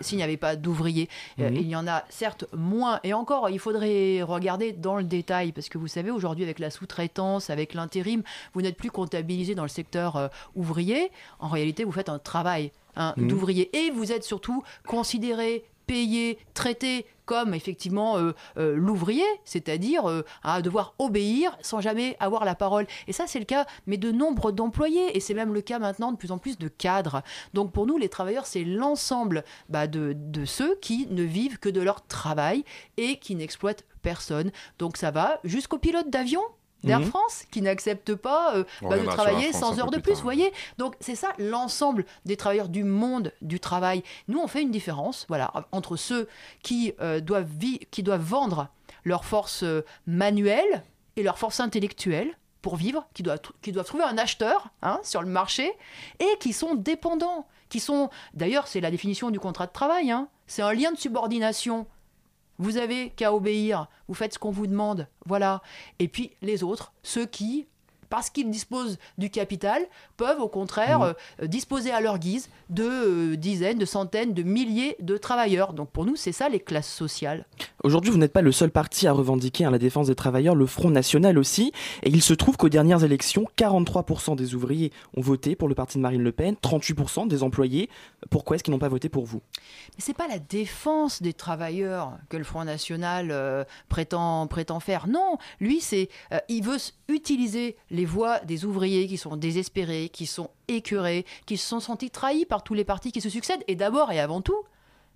s'il 0.00 0.16
n'y 0.16 0.22
avait 0.22 0.36
pas 0.36 0.54
d'ouvriers. 0.54 1.08
Euh, 1.40 1.50
il 1.52 1.68
y 1.68 1.74
en 1.74 1.88
a 1.88 2.04
certes 2.08 2.44
moins. 2.52 3.00
Et 3.02 3.14
encore, 3.14 3.50
il 3.50 3.58
faudrait 3.58 4.22
regarder 4.22 4.72
dans 4.72 4.96
le 4.96 5.04
détail, 5.04 5.52
parce 5.52 5.68
que 5.68 5.76
vous 5.78 5.88
savez, 5.88 6.10
aujourd'hui, 6.10 6.44
avec 6.44 6.60
la 6.60 6.70
sous-traitance, 6.70 7.50
avec 7.50 7.74
l'intérim, 7.74 8.22
vous 8.54 8.62
n'êtes 8.62 8.76
plus 8.76 8.90
comptabilisé 8.90 9.54
dans 9.54 9.64
le 9.64 9.68
secteur 9.68 10.16
euh, 10.16 10.28
ouvrier. 10.54 11.10
En 11.40 11.48
réalité, 11.48 11.84
vous 11.84 11.92
faites 11.92 12.08
un 12.08 12.18
travail 12.18 12.70
hein, 12.96 13.14
mhm. 13.16 13.28
d'ouvrier. 13.28 13.76
Et 13.76 13.90
vous 13.90 14.12
êtes 14.12 14.24
surtout 14.24 14.62
considéré 14.86 15.64
payé, 15.88 16.38
traité 16.54 17.06
comme 17.24 17.52
effectivement 17.52 18.16
euh, 18.16 18.32
euh, 18.56 18.76
l'ouvrier, 18.76 19.26
c'est-à-dire 19.44 20.08
euh, 20.08 20.22
à 20.42 20.62
devoir 20.62 20.94
obéir 20.98 21.56
sans 21.60 21.80
jamais 21.80 22.16
avoir 22.20 22.44
la 22.44 22.54
parole. 22.54 22.86
Et 23.06 23.12
ça, 23.12 23.26
c'est 23.26 23.38
le 23.38 23.44
cas, 23.44 23.66
mais 23.86 23.96
de 23.96 24.12
nombre 24.12 24.52
d'employés, 24.52 25.16
et 25.16 25.20
c'est 25.20 25.34
même 25.34 25.52
le 25.52 25.60
cas 25.60 25.78
maintenant 25.78 26.12
de 26.12 26.16
plus 26.16 26.32
en 26.32 26.38
plus 26.38 26.58
de 26.58 26.68
cadres. 26.68 27.22
Donc 27.52 27.72
pour 27.72 27.86
nous, 27.86 27.98
les 27.98 28.08
travailleurs, 28.08 28.46
c'est 28.46 28.64
l'ensemble 28.64 29.44
bah, 29.68 29.86
de, 29.86 30.14
de 30.16 30.44
ceux 30.44 30.76
qui 30.76 31.06
ne 31.10 31.22
vivent 31.22 31.58
que 31.58 31.68
de 31.68 31.82
leur 31.82 32.06
travail 32.06 32.64
et 32.96 33.18
qui 33.18 33.34
n'exploitent 33.34 33.84
personne. 34.00 34.50
Donc 34.78 34.96
ça 34.96 35.10
va 35.10 35.38
jusqu'au 35.44 35.78
pilote 35.78 36.08
d'avion 36.08 36.40
d'Air 36.84 37.00
mhm. 37.00 37.06
France 37.06 37.44
qui 37.50 37.62
n'acceptent 37.62 38.14
pas 38.14 38.54
euh, 38.54 38.64
bah, 38.82 38.98
de 38.98 39.04
travailler 39.04 39.52
100 39.52 39.78
heures 39.78 39.90
de 39.90 39.98
plus, 39.98 40.14
vous 40.14 40.22
voyez 40.22 40.52
Donc 40.78 40.94
c'est 41.00 41.14
ça 41.14 41.32
l'ensemble 41.38 42.04
des 42.24 42.36
travailleurs 42.36 42.68
du 42.68 42.84
monde 42.84 43.32
du 43.42 43.60
travail. 43.60 44.02
Nous, 44.28 44.38
on 44.38 44.46
fait 44.46 44.62
une 44.62 44.70
différence 44.70 45.26
voilà, 45.28 45.52
entre 45.72 45.96
ceux 45.96 46.28
qui, 46.62 46.94
euh, 47.00 47.20
doivent, 47.20 47.48
qui 47.90 48.02
doivent 48.02 48.22
vendre 48.22 48.68
leur 49.04 49.24
force 49.24 49.62
euh, 49.62 49.84
manuelle 50.06 50.82
et 51.16 51.22
leur 51.22 51.38
force 51.38 51.60
intellectuelle 51.60 52.36
pour 52.62 52.76
vivre, 52.76 53.06
qui 53.14 53.22
doivent, 53.22 53.40
qui 53.62 53.72
doivent 53.72 53.86
trouver 53.86 54.04
un 54.04 54.18
acheteur 54.18 54.68
hein, 54.82 55.00
sur 55.02 55.22
le 55.22 55.28
marché 55.28 55.72
et 56.18 56.38
qui 56.40 56.52
sont 56.52 56.74
dépendants, 56.74 57.46
qui 57.68 57.80
sont, 57.80 58.10
d'ailleurs 58.34 58.66
c'est 58.66 58.80
la 58.80 58.90
définition 58.90 59.30
du 59.30 59.40
contrat 59.40 59.66
de 59.66 59.72
travail, 59.72 60.10
hein, 60.10 60.28
c'est 60.46 60.62
un 60.62 60.72
lien 60.72 60.92
de 60.92 60.98
subordination 60.98 61.86
vous 62.58 62.76
avez 62.76 63.10
qu'à 63.10 63.32
obéir, 63.32 63.88
vous 64.08 64.14
faites 64.14 64.34
ce 64.34 64.38
qu'on 64.38 64.50
vous 64.50 64.66
demande, 64.66 65.08
voilà. 65.26 65.62
Et 65.98 66.08
puis 66.08 66.32
les 66.42 66.62
autres, 66.62 66.92
ceux 67.02 67.26
qui 67.26 67.66
parce 68.10 68.30
qu'ils 68.30 68.50
disposent 68.50 68.98
du 69.18 69.30
capital, 69.30 69.82
peuvent 70.16 70.40
au 70.40 70.48
contraire 70.48 70.98
Mmh. 70.98 71.14
euh, 71.42 71.46
disposer 71.46 71.90
à 71.90 72.00
leur 72.00 72.18
guise 72.18 72.48
de 72.70 72.84
euh, 72.84 73.36
dizaines, 73.36 73.78
de 73.78 73.84
centaines, 73.84 74.34
de 74.34 74.42
milliers 74.42 74.96
de 75.00 75.16
travailleurs. 75.16 75.72
Donc 75.72 75.90
pour 75.90 76.04
nous, 76.04 76.16
c'est 76.16 76.32
ça 76.32 76.48
les 76.48 76.60
classes 76.60 76.92
sociales. 76.92 77.46
Aujourd'hui, 77.84 78.10
vous 78.10 78.18
n'êtes 78.18 78.32
pas 78.32 78.42
le 78.42 78.52
seul 78.52 78.70
parti 78.70 79.06
à 79.06 79.12
revendiquer 79.12 79.64
hein, 79.64 79.70
la 79.70 79.78
défense 79.78 80.08
des 80.08 80.14
travailleurs, 80.14 80.54
le 80.54 80.66
Front 80.66 80.90
National 80.90 81.38
aussi. 81.38 81.72
Et 82.02 82.10
il 82.10 82.22
se 82.22 82.34
trouve 82.34 82.56
qu'aux 82.56 82.68
dernières 82.68 83.04
élections, 83.04 83.46
43% 83.56 84.36
des 84.36 84.54
ouvriers 84.54 84.92
ont 85.16 85.20
voté 85.20 85.56
pour 85.56 85.68
le 85.68 85.74
parti 85.74 85.98
de 85.98 86.02
Marine 86.02 86.22
Le 86.22 86.32
Pen, 86.32 86.54
38% 86.62 87.28
des 87.28 87.42
employés. 87.42 87.88
Pourquoi 88.30 88.56
est-ce 88.56 88.64
qu'ils 88.64 88.72
n'ont 88.72 88.78
pas 88.78 88.88
voté 88.88 89.08
pour 89.08 89.24
vous? 89.24 89.40
Mais 89.96 90.00
c'est 90.00 90.16
pas 90.16 90.28
la 90.28 90.38
défense 90.38 91.22
des 91.22 91.32
travailleurs 91.32 92.18
que 92.28 92.36
le 92.36 92.44
Front 92.44 92.64
National 92.64 93.28
euh, 93.30 93.64
prétend, 93.88 94.46
prétend 94.46 94.80
faire. 94.80 95.06
Non, 95.06 95.38
lui, 95.60 95.80
c'est 95.80 96.08
il 96.48 96.62
veut 96.62 96.76
utiliser 97.08 97.76
les 97.90 97.97
voix 98.04 98.40
des 98.40 98.64
ouvriers 98.64 99.06
qui 99.06 99.16
sont 99.16 99.36
désespérés, 99.36 100.08
qui 100.08 100.26
sont 100.26 100.50
écœurés, 100.68 101.24
qui 101.46 101.56
se 101.56 101.66
sont 101.68 101.80
sentis 101.80 102.10
trahis 102.10 102.44
par 102.46 102.62
tous 102.62 102.74
les 102.74 102.84
partis 102.84 103.12
qui 103.12 103.20
se 103.20 103.30
succèdent, 103.30 103.64
et 103.68 103.74
d'abord 103.76 104.12
et 104.12 104.20
avant 104.20 104.40
tout, 104.40 104.62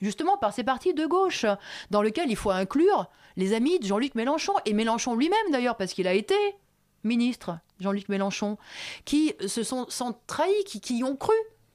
justement 0.01 0.37
par 0.37 0.53
ces 0.53 0.65
partis 0.65 0.95
de 0.95 1.07
gauche, 1.07 1.47
dans 1.91 2.03
lesquels 2.03 2.31
il 2.31 2.37
faut 2.37 2.51
inclure 2.51 3.07
les 3.37 3.53
amis 3.55 3.79
de 3.79 3.87
Jean-Luc 3.87 4.15
Mélenchon, 4.15 4.55
et 4.67 4.73
Mélenchon 4.73 5.15
lui-même 5.15 5.51
d'ailleurs, 5.53 5.77
parce 5.77 5.93
qu'il 5.93 6.07
a 6.07 6.15
été 6.15 6.35
ministre, 7.05 7.59
Jean-Luc 7.81 8.09
Mélenchon, 8.09 8.59
qui 9.05 9.35
se 9.47 9.63
sont, 9.63 9.87
sont 9.89 10.15
trahis, 10.27 10.65
qui, 10.65 10.81
qui 10.81 10.99
y 10.99 11.05
ont 11.05 11.17
cru. 11.17 11.35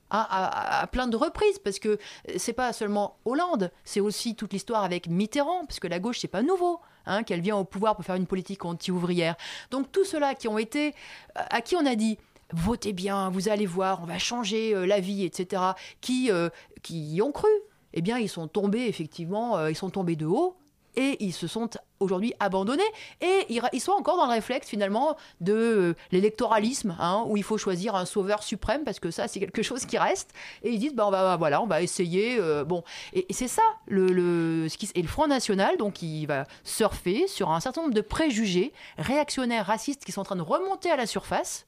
À, 0.09 0.21
à- 0.21 0.83
à 0.83 0.87
plein 0.87 1.07
de 1.07 1.17
reprises, 1.17 1.59
parce 1.59 1.79
que 1.79 1.99
c'est 2.37 2.53
pas 2.53 2.71
seulement 2.71 3.17
Hollande, 3.25 3.73
c'est 3.83 3.99
aussi 3.99 4.35
toute 4.35 4.53
l'histoire 4.53 4.85
avec 4.85 5.07
Mitterrand, 5.09 5.65
parce 5.65 5.81
que 5.81 5.87
la 5.87 5.99
gauche, 5.99 6.19
c'est 6.19 6.29
pas 6.29 6.41
nouveau, 6.43 6.79
hein, 7.07 7.23
qu'elle 7.23 7.41
vient 7.41 7.57
au 7.57 7.63
pouvoir 7.63 7.95
pour 7.95 8.05
faire 8.05 8.15
une 8.15 8.27
politique 8.27 8.65
anti-ouvrière. 8.65 9.35
Donc 9.71 9.91
tous 9.91 10.05
ceux-là 10.05 10.35
qui 10.35 10.47
ont 10.47 10.57
été, 10.57 10.93
à 11.35 11.61
qui 11.61 11.75
on 11.75 11.85
a 11.85 11.95
dit, 11.95 12.17
votez 12.53 12.93
bien, 12.93 13.29
vous 13.29 13.49
allez 13.49 13.65
voir, 13.65 14.01
on 14.01 14.05
va 14.05 14.17
changer 14.17 14.73
euh, 14.73 14.85
la 14.85 14.99
vie, 14.99 15.23
etc., 15.23 15.61
qui, 16.01 16.31
euh, 16.31 16.49
qui 16.81 17.15
y 17.15 17.21
ont 17.21 17.31
cru, 17.31 17.49
eh 17.93 18.01
bien, 18.01 18.17
ils 18.17 18.29
sont 18.29 18.47
tombés, 18.47 18.85
effectivement, 18.85 19.57
euh, 19.57 19.71
ils 19.71 19.75
sont 19.75 19.89
tombés 19.89 20.15
de 20.15 20.25
haut, 20.25 20.57
et 20.97 21.23
ils 21.23 21.31
se 21.31 21.47
sont 21.47 21.69
aujourd'hui 21.99 22.33
abandonnés, 22.39 22.83
et 23.21 23.45
ils, 23.49 23.79
sont 23.79 23.91
encore 23.91 24.17
dans 24.17 24.25
le 24.25 24.31
réflexe, 24.31 24.67
finalement, 24.67 25.15
de 25.41 25.53
euh, 25.53 25.93
l'électoralisme, 26.11 26.95
hein, 26.99 27.23
où 27.27 27.37
il 27.37 27.43
faut 27.43 27.57
choisir 27.57 27.95
un 27.95 28.05
sauveur 28.05 28.43
suprême, 28.43 28.83
parce 28.83 28.99
que 28.99 29.11
ça, 29.11 29.27
c'est 29.27 29.39
quelque 29.39 29.63
chose 29.63 29.85
qui 29.85 29.97
reste, 29.97 30.31
et 30.63 30.71
ils 30.71 30.79
disent, 30.79 30.93
bah, 30.93 31.07
on 31.07 31.11
va, 31.11 31.37
voilà, 31.37 31.61
on 31.61 31.67
va 31.67 31.81
essayer, 31.81 32.37
euh, 32.39 32.63
bon, 32.63 32.83
et, 33.13 33.25
c'est 33.29 33.47
ça, 33.47 33.63
le, 33.87 34.07
le, 34.07 34.67
et 34.95 35.01
le 35.01 35.07
Front 35.07 35.27
National, 35.27 35.77
donc, 35.77 36.01
il 36.01 36.25
va 36.25 36.45
surfer 36.63 37.27
sur 37.27 37.51
un 37.51 37.59
certain 37.59 37.83
nombre 37.83 37.93
de 37.93 38.01
préjugés 38.01 38.73
réactionnaires, 38.97 39.67
racistes, 39.67 40.03
qui 40.03 40.11
sont 40.11 40.21
en 40.21 40.25
train 40.25 40.35
de 40.35 40.41
remonter 40.41 40.89
à 40.89 40.97
la 40.97 41.05
surface, 41.05 41.65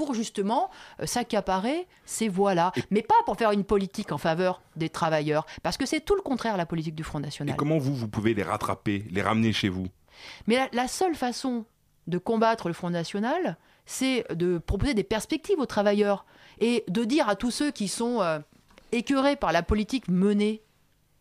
pour 0.00 0.14
justement 0.14 0.70
euh, 1.00 1.04
s'accaparer 1.04 1.86
ces 2.06 2.28
voix-là, 2.28 2.72
mais 2.90 3.02
pas 3.02 3.14
pour 3.26 3.36
faire 3.36 3.50
une 3.50 3.64
politique 3.64 4.12
en 4.12 4.16
faveur 4.16 4.62
des 4.74 4.88
travailleurs, 4.88 5.44
parce 5.62 5.76
que 5.76 5.84
c'est 5.84 6.00
tout 6.00 6.14
le 6.14 6.22
contraire 6.22 6.56
la 6.56 6.64
politique 6.64 6.94
du 6.94 7.04
Front 7.04 7.18
Et 7.18 7.24
National. 7.24 7.54
comment 7.54 7.76
vous, 7.76 7.94
vous 7.94 8.08
pouvez 8.08 8.32
les 8.32 8.42
rattraper, 8.42 9.04
les 9.10 9.20
ramener 9.20 9.52
chez 9.52 9.68
vous? 9.68 9.88
Mais 10.46 10.56
la, 10.56 10.68
la 10.72 10.88
seule 10.88 11.14
façon 11.14 11.66
de 12.06 12.16
combattre 12.16 12.68
le 12.68 12.72
Front 12.72 12.88
National, 12.88 13.58
c'est 13.84 14.24
de 14.34 14.56
proposer 14.56 14.94
des 14.94 15.04
perspectives 15.04 15.58
aux 15.58 15.66
travailleurs 15.66 16.24
et 16.60 16.82
de 16.88 17.04
dire 17.04 17.28
à 17.28 17.36
tous 17.36 17.50
ceux 17.50 17.70
qui 17.70 17.86
sont 17.86 18.22
euh, 18.22 18.38
écœurés 18.92 19.36
par 19.36 19.52
la 19.52 19.62
politique 19.62 20.08
menée 20.08 20.62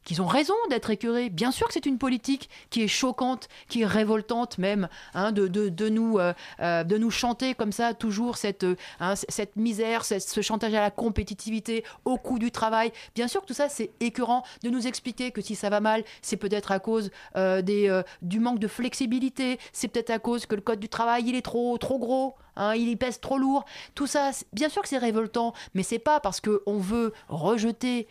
qu'ils 0.09 0.23
ont 0.23 0.25
raison 0.25 0.55
d'être 0.71 0.89
écœurés. 0.89 1.29
Bien 1.29 1.51
sûr 1.51 1.67
que 1.67 1.73
c'est 1.73 1.85
une 1.85 1.99
politique 1.99 2.49
qui 2.71 2.81
est 2.81 2.87
choquante, 2.87 3.47
qui 3.67 3.83
est 3.83 3.85
révoltante 3.85 4.57
même, 4.57 4.89
hein, 5.13 5.31
de, 5.31 5.47
de, 5.47 5.89
nous, 5.89 6.17
euh, 6.17 6.33
euh, 6.61 6.83
de 6.83 6.97
nous 6.97 7.11
chanter 7.11 7.53
comme 7.53 7.71
ça 7.71 7.93
toujours 7.93 8.35
cette, 8.35 8.63
euh, 8.63 8.75
hein, 8.99 9.13
cette 9.15 9.55
misère, 9.55 10.03
ce 10.03 10.41
chantage 10.41 10.73
à 10.73 10.81
la 10.81 10.89
compétitivité, 10.89 11.83
au 12.05 12.17
coût 12.17 12.39
du 12.39 12.49
travail. 12.49 12.91
Bien 13.13 13.27
sûr 13.27 13.41
que 13.41 13.45
tout 13.45 13.53
ça 13.53 13.69
c'est 13.69 13.91
écœurant 13.99 14.41
de 14.63 14.71
nous 14.71 14.87
expliquer 14.87 15.29
que 15.29 15.41
si 15.41 15.53
ça 15.53 15.69
va 15.69 15.79
mal, 15.79 16.03
c'est 16.23 16.37
peut-être 16.37 16.71
à 16.71 16.79
cause 16.79 17.11
des, 17.35 18.01
du 18.23 18.39
manque 18.39 18.57
de 18.57 18.67
flexibilité, 18.67 19.59
c'est 19.73 19.89
peut-être 19.89 20.09
à 20.09 20.17
cause 20.17 20.47
que 20.47 20.55
le 20.55 20.61
code 20.61 20.79
du 20.79 20.89
travail 20.89 21.25
il 21.27 21.35
est 21.35 21.43
trop, 21.43 21.77
trop 21.77 21.99
gros. 21.99 22.33
hein, 22.55 22.73
il 22.73 22.89
y 22.89 22.95
pèse 22.95 23.19
trop 23.19 23.37
lourd. 23.37 23.63
Tout 23.93 24.07
ça, 24.07 24.31
bien 24.53 24.69
sûr 24.69 24.81
que 24.81 24.89
c'est 24.89 24.97
révoltant, 24.97 25.53
mais 25.75 25.83
c'est 25.83 25.99
pas 25.99 26.19
parce 26.19 26.41
qu'on 26.41 26.79
veut 26.79 27.13
rejeter 27.27 28.07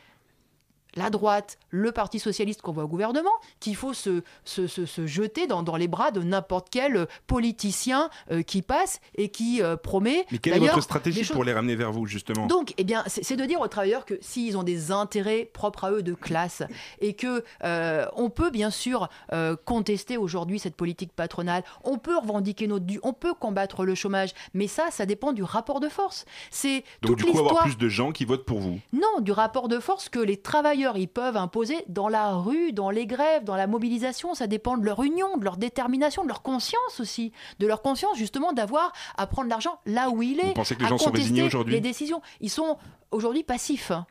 la 0.98 1.08
droite, 1.10 1.58
le 1.70 1.92
Parti 1.92 2.18
socialiste 2.18 2.60
qu'on 2.60 2.72
voit 2.72 2.84
au 2.84 2.88
gouvernement, 2.88 3.30
qu'il 3.60 3.76
faut 3.76 3.94
se, 3.94 4.22
se, 4.44 4.66
se- 4.66 4.84
se 4.86 5.06
jeter 5.06 5.46
dans, 5.46 5.62
dans 5.62 5.76
les 5.76 5.88
bras 5.88 6.10
de 6.10 6.22
n'importe 6.22 6.68
quel 6.70 7.06
politicien 7.26 8.10
euh, 8.30 8.42
qui 8.42 8.62
passe 8.62 9.00
et 9.14 9.28
qui 9.30 9.62
euh, 9.62 9.76
promet. 9.76 10.26
Mais 10.30 10.38
quelle 10.38 10.54
est 10.56 10.58
votre 10.66 10.82
stratégie 10.82 11.24
choses- 11.24 11.34
pour 11.34 11.44
les 11.44 11.52
ramener 11.52 11.76
vers 11.76 11.92
vous, 11.92 12.06
justement? 12.06 12.46
Donc, 12.46 12.74
eh 12.76 12.84
bien, 12.84 13.04
c'est 13.06 13.36
de 13.36 13.44
dire 13.44 13.60
aux 13.60 13.68
travailleurs 13.68 14.04
que 14.04 14.14
s'ils 14.20 14.56
ont 14.56 14.62
des 14.64 14.90
intérêts 14.90 15.44
propres 15.44 15.84
à 15.84 15.92
eux 15.92 16.02
de 16.02 16.14
classe 16.14 16.62
et 17.00 17.14
que 17.14 17.44
euh, 17.64 18.06
on 18.16 18.28
peut 18.30 18.50
bien 18.50 18.70
sûr 18.70 19.08
euh, 19.32 19.56
contester 19.64 20.16
aujourd'hui 20.16 20.58
cette 20.58 20.74
politique 20.76 21.12
patronale, 21.12 21.62
on 21.84 21.98
peut 21.98 22.16
revendiquer 22.18 22.66
notre 22.66 22.84
dû, 22.84 22.98
on 23.02 23.12
peut 23.12 23.34
combattre 23.34 23.84
le 23.84 23.94
chômage, 23.94 24.30
mais 24.54 24.66
ça, 24.66 24.90
ça 24.90 25.06
dépend 25.06 25.32
du 25.32 25.42
rapport 25.42 25.80
de 25.80 25.88
force. 25.88 26.24
C'est 26.50 26.82
Donc, 27.02 27.16
du 27.16 27.24
coup, 27.24 27.38
avoir 27.38 27.62
plus 27.62 27.78
de 27.78 27.88
gens 27.88 28.10
qui 28.12 28.24
votent 28.24 28.44
pour 28.44 28.58
vous? 28.60 28.80
Non, 28.92 29.20
du 29.20 29.30
rapport 29.32 29.68
de 29.68 29.78
force 29.78 30.08
que 30.08 30.18
les 30.18 30.36
travailleurs 30.36 30.87
ils 30.96 31.08
peuvent 31.08 31.36
imposer 31.36 31.76
dans 31.88 32.08
la 32.08 32.34
rue, 32.34 32.72
dans 32.72 32.90
les 32.90 33.06
grèves, 33.06 33.44
dans 33.44 33.56
la 33.56 33.66
mobilisation. 33.66 34.34
Ça 34.34 34.46
dépend 34.46 34.76
de 34.76 34.84
leur 34.84 35.02
union, 35.02 35.36
de 35.36 35.44
leur 35.44 35.56
détermination, 35.56 36.22
de 36.22 36.28
leur 36.28 36.42
conscience 36.42 37.00
aussi, 37.00 37.32
de 37.58 37.66
leur 37.66 37.82
conscience 37.82 38.16
justement 38.16 38.52
d'avoir 38.52 38.92
à 39.16 39.26
prendre 39.26 39.48
l'argent 39.48 39.80
là 39.86 40.10
où 40.10 40.22
il 40.22 40.40
est. 40.40 40.48
Vous 40.48 40.54
pensez 40.54 40.74
que 40.74 40.80
les 40.80 40.86
à 40.86 40.90
gens 40.90 40.98
sont 40.98 41.10
résignés 41.10 41.42
aujourd'hui 41.42 41.74
Les 41.74 41.80
décisions, 41.80 42.22
ils 42.40 42.50
sont 42.50 42.78
aujourd'hui 43.10 43.42
passifs, 43.42 43.90
hein. 43.90 44.06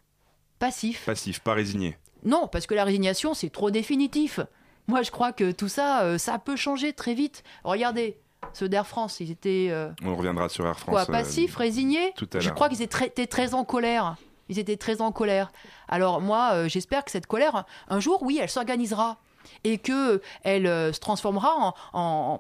passifs. 0.60 1.05
Passif, 1.05 1.39
pas 1.39 1.53
résigné. 1.53 1.98
Non, 2.24 2.48
parce 2.48 2.67
que 2.67 2.75
la 2.75 2.84
résignation 2.84 3.34
c'est 3.34 3.50
trop 3.50 3.72
définitif. 3.72 4.39
Moi, 4.88 5.01
je 5.01 5.12
crois 5.12 5.34
que 5.34 5.51
tout 5.51 5.67
ça, 5.67 6.03
euh, 6.03 6.17
ça 6.17 6.39
peut 6.39 6.55
changer 6.55 6.93
très 6.93 7.13
vite. 7.13 7.43
Regardez. 7.63 8.17
Ceux 8.53 8.69
d'Air 8.69 8.88
France, 8.88 9.19
ils 9.19 9.31
étaient 9.31 9.67
euh, 9.72 9.89
On 10.03 10.15
reviendra 10.15 10.48
sur 10.48 10.65
Air 10.65 10.79
France. 10.79 10.93
Quoi, 10.93 11.01
euh, 11.01 11.05
passifs, 11.05 11.55
résignés 11.55 12.13
tout 12.15 12.29
à 12.34 12.39
Je 12.39 12.50
crois 12.51 12.69
qu'ils 12.69 12.81
étaient 12.81 12.88
très, 12.88 13.07
étaient 13.07 13.27
très 13.27 13.53
en 13.53 13.65
colère. 13.65 14.15
Ils 14.50 14.60
étaient 14.60 14.77
très 14.77 15.01
en 15.01 15.12
colère. 15.12 15.51
Alors 15.88 16.22
moi, 16.22 16.51
euh, 16.54 16.68
j'espère 16.68 17.04
que 17.06 17.12
cette 17.12 17.27
colère, 17.27 17.66
un 17.89 18.00
jour, 18.00 18.22
oui, 18.24 18.39
elle 18.42 18.50
s'organisera 18.50 19.18
et 19.63 19.77
que 19.77 20.22
elle 20.44 20.68
euh, 20.68 20.94
se 20.94 21.00
transformera 21.00 21.74
en, 21.94 22.39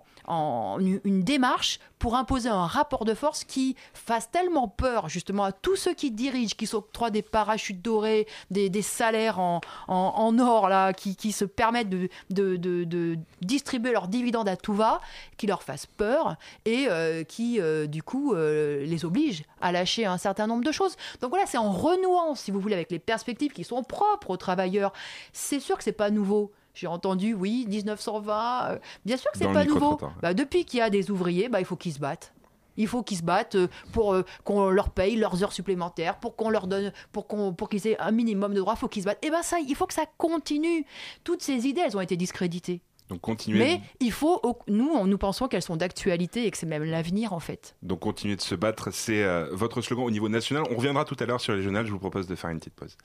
une, 0.79 1.23
démarche 1.23 1.79
pour 1.99 2.15
imposer 2.15 2.49
un 2.49 2.65
rapport 2.65 3.05
de 3.05 3.13
force 3.13 3.43
qui 3.45 3.75
fasse 3.93 4.29
tellement 4.29 4.67
peur 4.67 5.07
justement 5.07 5.45
à 5.45 5.51
tous 5.51 5.77
ceux 5.77 5.93
qui 5.93 6.11
dirigent, 6.11 6.55
qui 6.57 6.67
s'octroient 6.67 7.11
des 7.11 7.21
parachutes 7.21 7.81
dorés, 7.81 8.27
des, 8.51 8.81
salaires 8.81 9.39
en, 9.39 9.61
or 10.39 10.67
là, 10.67 10.93
qui, 10.93 11.31
se 11.31 11.45
permettent 11.45 11.89
de, 11.89 13.17
distribuer 13.41 13.93
leurs 13.93 14.09
dividendes 14.09 14.49
à 14.49 14.57
tout 14.57 14.73
va, 14.73 14.99
qui 15.37 15.47
leur 15.47 15.63
fassent 15.63 15.85
peur 15.85 16.35
et 16.65 16.87
euh, 16.89 17.23
qui 17.23 17.61
euh, 17.61 17.87
du 17.87 18.03
coup 18.03 18.35
les 18.35 19.05
obligent 19.05 19.45
à 19.61 19.71
lâcher 19.71 20.05
un 20.05 20.17
certain 20.17 20.47
nombre 20.47 20.63
de 20.63 20.71
choses. 20.71 20.97
Donc 21.21 21.29
voilà, 21.29 21.45
c'est 21.45 21.57
en 21.57 21.71
renouant, 21.71 22.35
si 22.35 22.51
vous 22.51 22.59
voulez, 22.59 22.75
avec 22.75 22.91
les 22.91 22.99
perspectives 22.99 23.53
qui 23.53 23.63
sont 23.63 23.83
propres 23.83 24.31
aux 24.31 24.37
travailleurs. 24.37 24.93
C'est 25.33 25.59
sûr 25.59 25.77
que 25.77 25.83
c'est 25.83 25.91
pas 25.91 26.09
nouveau. 26.09 26.51
J'ai 26.79 26.87
entendu, 26.87 27.33
oui, 27.33 27.65
1920. 27.67 28.69
euh, 28.71 28.79
bien 29.05 29.17
sûr 29.17 29.31
que 29.31 29.37
c'est 29.39 29.45
pas 29.51 29.63
nouveau. 29.65 29.75
micro-trottoir. 29.93 30.13
Bah, 30.21 30.33
depuis 30.35 30.63
qu'il 30.63 30.77
y 30.79 30.81
a 30.81 30.89
des 30.91 31.09
ouvriers, 31.09 31.49
bah, 31.49 31.59
il 31.59 31.65
faut 31.65 31.75
qu'ils 31.75 31.93
se 31.93 31.99
battent. 31.99 32.33
Il 32.79 32.87
faut 32.87 33.01
qu'ils 33.01 33.17
se 33.17 33.23
battent 33.23 33.55
euh, 33.55 33.67
pour 33.91 34.13
euh, 34.13 34.23
qu'on 34.43 34.69
leur 34.69 34.91
paye 34.91 35.15
leurs 35.15 35.41
heures 35.43 35.51
supplémentaires, 35.53 36.19
pour 36.19 36.35
qu'on 36.35 36.51
leur 36.51 36.67
donne, 36.67 36.93
pour 37.11 37.25
qu'on, 37.25 37.51
pour 37.51 37.69
qu'ils 37.69 37.87
aient 37.87 37.99
un 37.99 38.11
minimum 38.11 38.53
de 38.53 38.59
droits, 38.59 38.75
il 38.77 38.79
faut 38.79 38.87
qu'ils 38.87 39.01
se 39.01 39.07
battent. 39.07 39.25
Et 39.25 39.31
ben 39.31 39.41
ça, 39.41 39.57
il 39.59 39.73
faut 39.75 39.87
que 39.87 39.95
ça 39.95 40.05
continue. 40.19 40.85
Toutes 41.23 41.41
ces 41.41 41.65
idées, 41.67 41.81
elles 41.83 41.97
ont 41.97 42.01
été 42.01 42.15
discréditées. 42.15 42.81
Donc 43.09 43.21
continuez, 43.21 43.57
Mais 43.59 43.81
il 44.01 44.11
faut, 44.11 44.39
au- 44.43 44.59
nous, 44.67 45.07
nous 45.07 45.17
pensons 45.17 45.47
qu'elles 45.47 45.61
sont 45.63 45.77
d'actualité 45.77 46.45
et 46.45 46.51
que 46.51 46.57
c'est 46.57 46.65
même 46.67 46.83
l'avenir 46.83 47.31
en 47.33 47.39
fait. 47.39 47.75
donc 47.81 48.01
continuez 48.01 48.35
de 48.35 48.41
se 48.41 48.53
battre. 48.53 48.89
C'est 48.91 49.23
euh, 49.23 49.47
votre 49.53 49.81
slogan 49.81 50.05
au 50.05 50.11
niveau 50.11 50.27
national. 50.29 50.63
On 50.69 50.75
reviendra 50.75 51.05
tout 51.05 51.15
à 51.19 51.25
l'heure 51.25 51.39
sur 51.41 51.53
les 51.53 51.59
régionales. 51.59 51.87
Je 51.87 51.91
vous 51.93 51.99
propose 51.99 52.27
de 52.27 52.35
faire 52.35 52.49
une 52.51 52.59
petite 52.59 52.75
pause. 52.75 52.97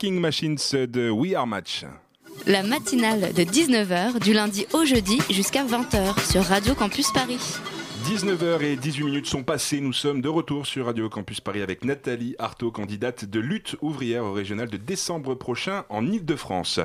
The 0.00 0.06
Speaking 0.06 0.20
Machines 0.20 0.56
de 0.72 1.10
We 1.10 1.34
Are 1.34 1.46
Match. 1.46 1.84
La 2.46 2.62
matinale 2.62 3.34
de 3.34 3.42
19h 3.42 4.18
du 4.20 4.32
lundi 4.32 4.66
au 4.72 4.84
jeudi 4.86 5.20
jusqu'à 5.30 5.64
20h 5.64 6.30
sur 6.30 6.42
Radio 6.42 6.74
Campus 6.74 7.12
Paris. 7.12 7.38
19h 8.06 8.62
et 8.62 8.76
18 8.76 9.04
minutes 9.04 9.26
sont 9.26 9.42
passées. 9.42 9.80
Nous 9.80 9.92
sommes 9.92 10.22
de 10.22 10.28
retour 10.28 10.66
sur 10.66 10.86
Radio 10.86 11.10
Campus 11.10 11.40
Paris 11.40 11.60
avec 11.60 11.84
Nathalie 11.84 12.34
Artaud, 12.38 12.70
candidate 12.70 13.26
de 13.26 13.40
lutte 13.40 13.76
ouvrière 13.82 14.24
au 14.24 14.32
régional 14.32 14.70
de 14.70 14.78
décembre 14.78 15.34
prochain 15.34 15.84
en 15.90 16.06
Ile-de-France. 16.06 16.80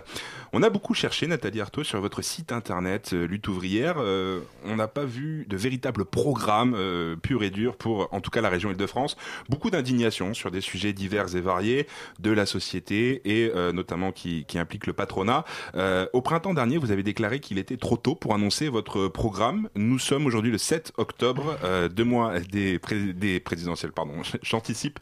On 0.57 0.63
a 0.63 0.69
beaucoup 0.69 0.93
cherché, 0.93 1.27
Nathalie 1.27 1.59
Artaud, 1.59 1.83
sur 1.83 1.99
votre 1.99 2.21
site 2.21 2.53
internet 2.53 3.11
euh, 3.11 3.27
Lutte 3.27 3.49
ouvrière. 3.49 3.95
Euh, 3.97 4.39
on 4.63 4.77
n'a 4.77 4.87
pas 4.87 5.03
vu 5.03 5.45
de 5.49 5.57
véritable 5.57 6.05
programme 6.05 6.75
euh, 6.77 7.17
pur 7.17 7.43
et 7.43 7.49
dur 7.49 7.75
pour, 7.75 8.07
en 8.13 8.21
tout 8.21 8.31
cas, 8.31 8.39
la 8.39 8.47
région 8.47 8.71
Ile-de-France. 8.71 9.17
Beaucoup 9.49 9.69
d'indignation 9.69 10.33
sur 10.33 10.51
des 10.51 10.61
sujets 10.61 10.93
divers 10.93 11.35
et 11.35 11.41
variés 11.41 11.87
de 12.19 12.31
la 12.31 12.45
société 12.45 13.21
et 13.25 13.51
euh, 13.53 13.73
notamment 13.73 14.13
qui, 14.13 14.45
qui 14.45 14.57
impliquent 14.57 14.87
le 14.87 14.93
patronat. 14.93 15.43
Euh, 15.75 16.07
au 16.13 16.21
printemps 16.21 16.53
dernier, 16.53 16.77
vous 16.77 16.91
avez 16.91 17.03
déclaré 17.03 17.41
qu'il 17.41 17.57
était 17.57 17.75
trop 17.75 17.97
tôt 17.97 18.15
pour 18.15 18.33
annoncer 18.33 18.69
votre 18.69 19.09
programme. 19.09 19.67
Nous 19.75 19.99
sommes 19.99 20.25
aujourd'hui 20.25 20.51
le 20.51 20.57
7 20.57 20.93
octobre, 20.95 21.57
euh, 21.65 21.89
deux 21.89 22.05
mois 22.05 22.39
des, 22.39 22.79
des 23.13 23.41
présidentielles, 23.41 23.91
pardon, 23.91 24.13
j'anticipe, 24.41 24.99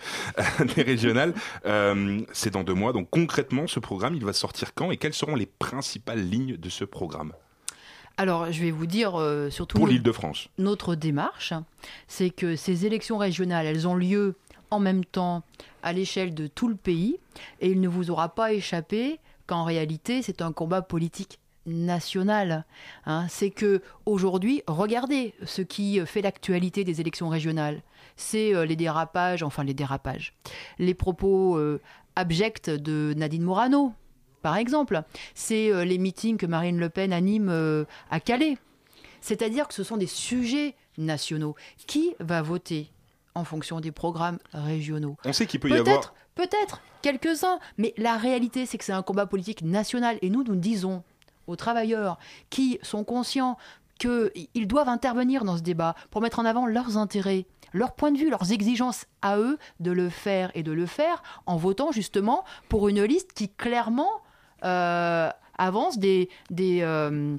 des 0.75 0.81
régionales. 0.81 1.35
C'est 2.31 2.49
dans 2.49 2.63
deux 2.63 2.73
mois. 2.73 2.91
Donc 2.91 3.11
concrètement, 3.11 3.67
ce 3.67 3.79
programme, 3.79 4.15
il 4.15 4.25
va 4.25 4.33
sortir 4.33 4.73
quand 4.73 4.89
et 4.89 4.97
quelles 4.97 5.13
seront 5.13 5.35
les 5.35 5.42
principales 5.45 6.21
lignes 6.29 6.57
de 6.57 6.69
ce 6.69 6.83
programme 6.85 7.33
Alors, 8.17 8.51
je 8.51 8.61
vais 8.61 8.71
vous 8.71 8.85
dire 8.85 9.15
euh, 9.19 9.49
surtout 9.49 9.77
pour 9.77 9.87
no- 9.87 9.91
l'Île-de-France 9.93 10.47
notre 10.57 10.95
démarche, 10.95 11.53
c'est 12.07 12.29
que 12.29 12.55
ces 12.55 12.85
élections 12.85 13.17
régionales, 13.17 13.65
elles 13.65 13.87
ont 13.87 13.95
lieu 13.95 14.35
en 14.71 14.79
même 14.79 15.05
temps 15.05 15.43
à 15.83 15.93
l'échelle 15.93 16.33
de 16.33 16.47
tout 16.47 16.67
le 16.67 16.75
pays, 16.75 17.17
et 17.61 17.69
il 17.69 17.79
ne 17.81 17.87
vous 17.87 18.09
aura 18.11 18.29
pas 18.33 18.53
échappé 18.53 19.19
qu'en 19.45 19.63
réalité, 19.65 20.21
c'est 20.21 20.41
un 20.41 20.51
combat 20.51 20.81
politique 20.81 21.39
national. 21.65 22.65
hein. 23.05 23.25
c'est 23.29 23.49
que 23.49 23.81
aujourd'hui, 24.05 24.63
regardez 24.67 25.33
ce 25.45 25.61
qui 25.61 25.99
fait 26.05 26.21
l'actualité 26.21 26.83
des 26.83 27.01
élections 27.01 27.29
régionales. 27.29 27.81
C'est 28.15 28.53
euh, 28.55 28.65
les 28.65 28.75
dérapages, 28.75 29.43
enfin 29.43 29.63
les 29.63 29.73
dérapages, 29.73 30.33
les 30.79 30.93
propos 30.93 31.57
euh, 31.57 31.81
abjects 32.15 32.69
de 32.69 33.13
Nadine 33.15 33.43
Morano, 33.43 33.93
par 34.43 34.57
exemple. 34.57 35.01
C'est 35.33 35.71
euh, 35.71 35.85
les 35.85 35.97
meetings 35.97 36.37
que 36.37 36.45
Marine 36.45 36.77
Le 36.77 36.89
Pen 36.89 37.11
anime 37.11 37.49
euh, 37.49 37.85
à 38.11 38.19
Calais. 38.19 38.59
C'est-à-dire 39.21 39.67
que 39.67 39.73
ce 39.73 39.83
sont 39.83 39.97
des 39.97 40.05
sujets 40.05 40.75
nationaux. 40.99 41.55
Qui 41.87 42.13
va 42.19 42.43
voter 42.43 42.91
en 43.33 43.45
fonction 43.45 43.79
des 43.79 43.91
programmes 43.91 44.37
régionaux? 44.53 45.17
On 45.25 45.33
sait 45.33 45.47
qu'il 45.47 45.59
peut 45.59 45.69
y 45.69 45.73
avoir... 45.73 45.85
Peut-être, 45.85 46.13
peut-être, 46.35 46.81
quelques-uns. 47.01 47.57
Mais 47.77 47.95
la 47.97 48.17
réalité, 48.17 48.67
c'est 48.67 48.77
que 48.77 48.83
c'est 48.83 48.91
un 48.91 49.01
combat 49.01 49.25
politique 49.25 49.63
national. 49.63 50.19
Et 50.21 50.29
nous, 50.29 50.43
nous 50.43 50.55
disons 50.55 51.03
aux 51.47 51.55
travailleurs 51.55 52.19
qui 52.49 52.79
sont 52.83 53.03
conscients 53.03 53.57
qu'ils 53.97 54.67
doivent 54.67 54.89
intervenir 54.89 55.45
dans 55.45 55.57
ce 55.57 55.61
débat 55.61 55.95
pour 56.11 56.21
mettre 56.21 56.39
en 56.39 56.45
avant 56.45 56.65
leurs 56.65 56.97
intérêts, 56.97 57.45
leur 57.71 57.93
point 57.93 58.11
de 58.11 58.17
vue, 58.17 58.29
leurs 58.29 58.51
exigences 58.51 59.05
à 59.21 59.37
eux 59.37 59.57
de 59.79 59.91
le 59.91 60.09
faire 60.09 60.51
et 60.53 60.63
de 60.63 60.71
le 60.71 60.85
faire 60.85 61.23
en 61.45 61.55
votant 61.55 61.91
justement 61.91 62.43
pour 62.67 62.89
une 62.89 63.03
liste 63.03 63.33
qui 63.33 63.49
clairement 63.49 64.11
euh, 64.63 65.29
avance 65.57 65.99
des, 65.99 66.29
des, 66.49 66.79
euh, 66.81 67.35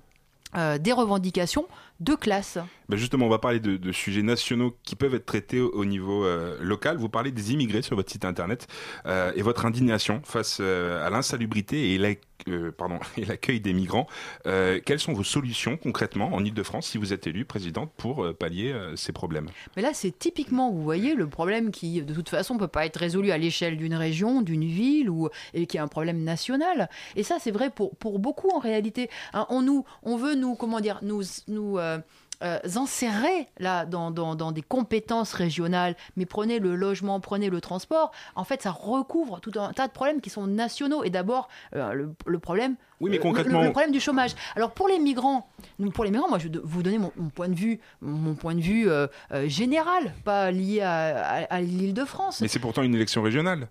euh, 0.56 0.78
des 0.78 0.92
revendications 0.92 1.66
de 2.00 2.14
classe. 2.14 2.58
Ben 2.88 2.96
justement, 2.96 3.26
on 3.26 3.30
va 3.30 3.38
parler 3.38 3.60
de, 3.60 3.92
sujets 3.92 4.22
nationaux 4.22 4.76
qui 4.82 4.96
peuvent 4.96 5.14
être 5.14 5.26
traités 5.26 5.60
au, 5.60 5.70
au 5.70 5.84
niveau 5.84 6.26
local. 6.60 6.96
Vous 6.96 7.08
parlez 7.08 7.30
des 7.30 7.52
immigrés 7.52 7.82
sur 7.82 7.96
votre 7.96 8.10
site 8.10 8.24
internet 8.24 8.66
et 9.06 9.42
votre 9.42 9.64
indignation 9.64 10.20
face 10.24 10.58
à 10.60 11.08
l'insalubrité 11.08 11.94
et 11.94 11.98
l'ac- 11.98 12.20
euh, 12.48 12.70
pardon, 12.70 12.98
et 13.16 13.24
l'accueil 13.24 13.61
des 13.61 13.72
migrants. 13.72 14.07
Euh, 14.46 14.80
quelles 14.85 15.00
sont 15.00 15.12
vos 15.12 15.24
solutions 15.24 15.76
concrètement 15.76 16.33
en 16.35 16.44
Ile-de-France 16.44 16.88
si 16.88 16.98
vous 16.98 17.12
êtes 17.12 17.26
élue 17.26 17.44
présidente 17.44 17.90
pour 17.96 18.24
euh, 18.24 18.33
pallier 18.33 18.74
ces 18.96 19.12
problèmes? 19.12 19.48
Mais 19.76 19.83
là, 19.83 19.90
c'est 19.92 20.16
typiquement, 20.18 20.70
vous 20.70 20.83
voyez, 20.83 21.14
le 21.14 21.28
problème 21.28 21.70
qui, 21.70 22.02
de 22.02 22.14
toute 22.14 22.28
façon, 22.28 22.57
peut 22.59 22.68
pas 22.68 22.87
être 22.87 22.98
résolu 22.98 23.30
à 23.30 23.38
l'échelle 23.38 23.76
d'une 23.76 23.94
région, 23.94 24.42
d'une 24.42 24.64
ville, 24.64 25.11
ou, 25.11 25.28
et 25.52 25.66
qui 25.66 25.76
est 25.76 25.80
un 25.80 25.88
problème 25.88 26.22
national. 26.22 26.88
Et 27.16 27.22
ça, 27.22 27.37
c'est 27.40 27.50
vrai 27.50 27.70
pour, 27.70 27.96
pour 27.96 28.18
beaucoup 28.18 28.50
en 28.50 28.59
réalité. 28.59 29.11
Hein, 29.33 29.46
on, 29.50 29.62
nous, 29.62 29.85
on 30.02 30.16
veut 30.16 30.35
nous, 30.35 30.54
comment 30.54 30.80
dire, 30.80 30.98
nous, 31.02 31.22
nous 31.48 31.78
euh, 32.44 32.59
enserrer 32.76 33.48
là 33.59 33.87
dans, 33.87 34.11
dans, 34.11 34.35
dans 34.35 34.52
des 34.52 34.62
compétences 34.62 35.33
régionales, 35.33 35.96
mais 36.16 36.26
prenez 36.26 36.59
le 36.59 36.76
logement, 36.76 37.18
prenez 37.20 37.48
le 37.50 37.61
transport, 37.61 38.12
en 38.37 38.44
fait 38.44 38.62
ça 38.62 38.70
recouvre 38.70 39.40
tout 39.40 39.52
un 39.59 39.72
tas 39.72 39.87
de 39.88 39.92
problèmes 39.92 40.20
qui 40.20 40.30
sont 40.30 40.46
nationaux. 40.46 41.02
Et 41.04 41.11
d'abord, 41.11 41.48
euh, 41.74 41.92
le, 41.92 42.12
le 42.26 42.38
problème 42.38 42.76
Oui, 43.00 43.11
mais 43.11 43.18
euh, 43.18 43.22
concrètement- 43.22 43.61
le, 43.61 43.66
le 43.66 43.72
problème 43.72 43.92
du 43.92 44.00
chômage. 44.00 44.35
Alors 44.57 44.72
pour 44.72 44.88
les 44.88 44.98
migrants, 44.98 45.48
pour 45.94 46.04
les 46.04 46.11
migrants, 46.11 46.28
moi 46.28 46.38
je 46.38 46.48
vais 46.48 46.59
vous 46.62 46.83
donner 46.83 46.98
mon, 46.98 47.12
mon 47.16 47.28
point 47.30 47.48
de 47.48 47.54
vue, 47.54 47.80
mon 48.02 48.35
point 48.35 48.54
de 48.54 48.61
vue 48.61 48.88
euh, 48.88 49.07
euh, 49.33 49.48
général, 49.48 50.12
pas 50.24 50.50
lié 50.50 50.80
à, 50.83 51.16
à- 51.16 51.54
à 51.54 51.61
l'Île-de-France. 51.61 52.40
Mais 52.40 52.48
c'est 52.48 52.59
pourtant 52.59 52.83
une 52.83 52.94
élection 52.94 53.22
régionale. 53.22 53.68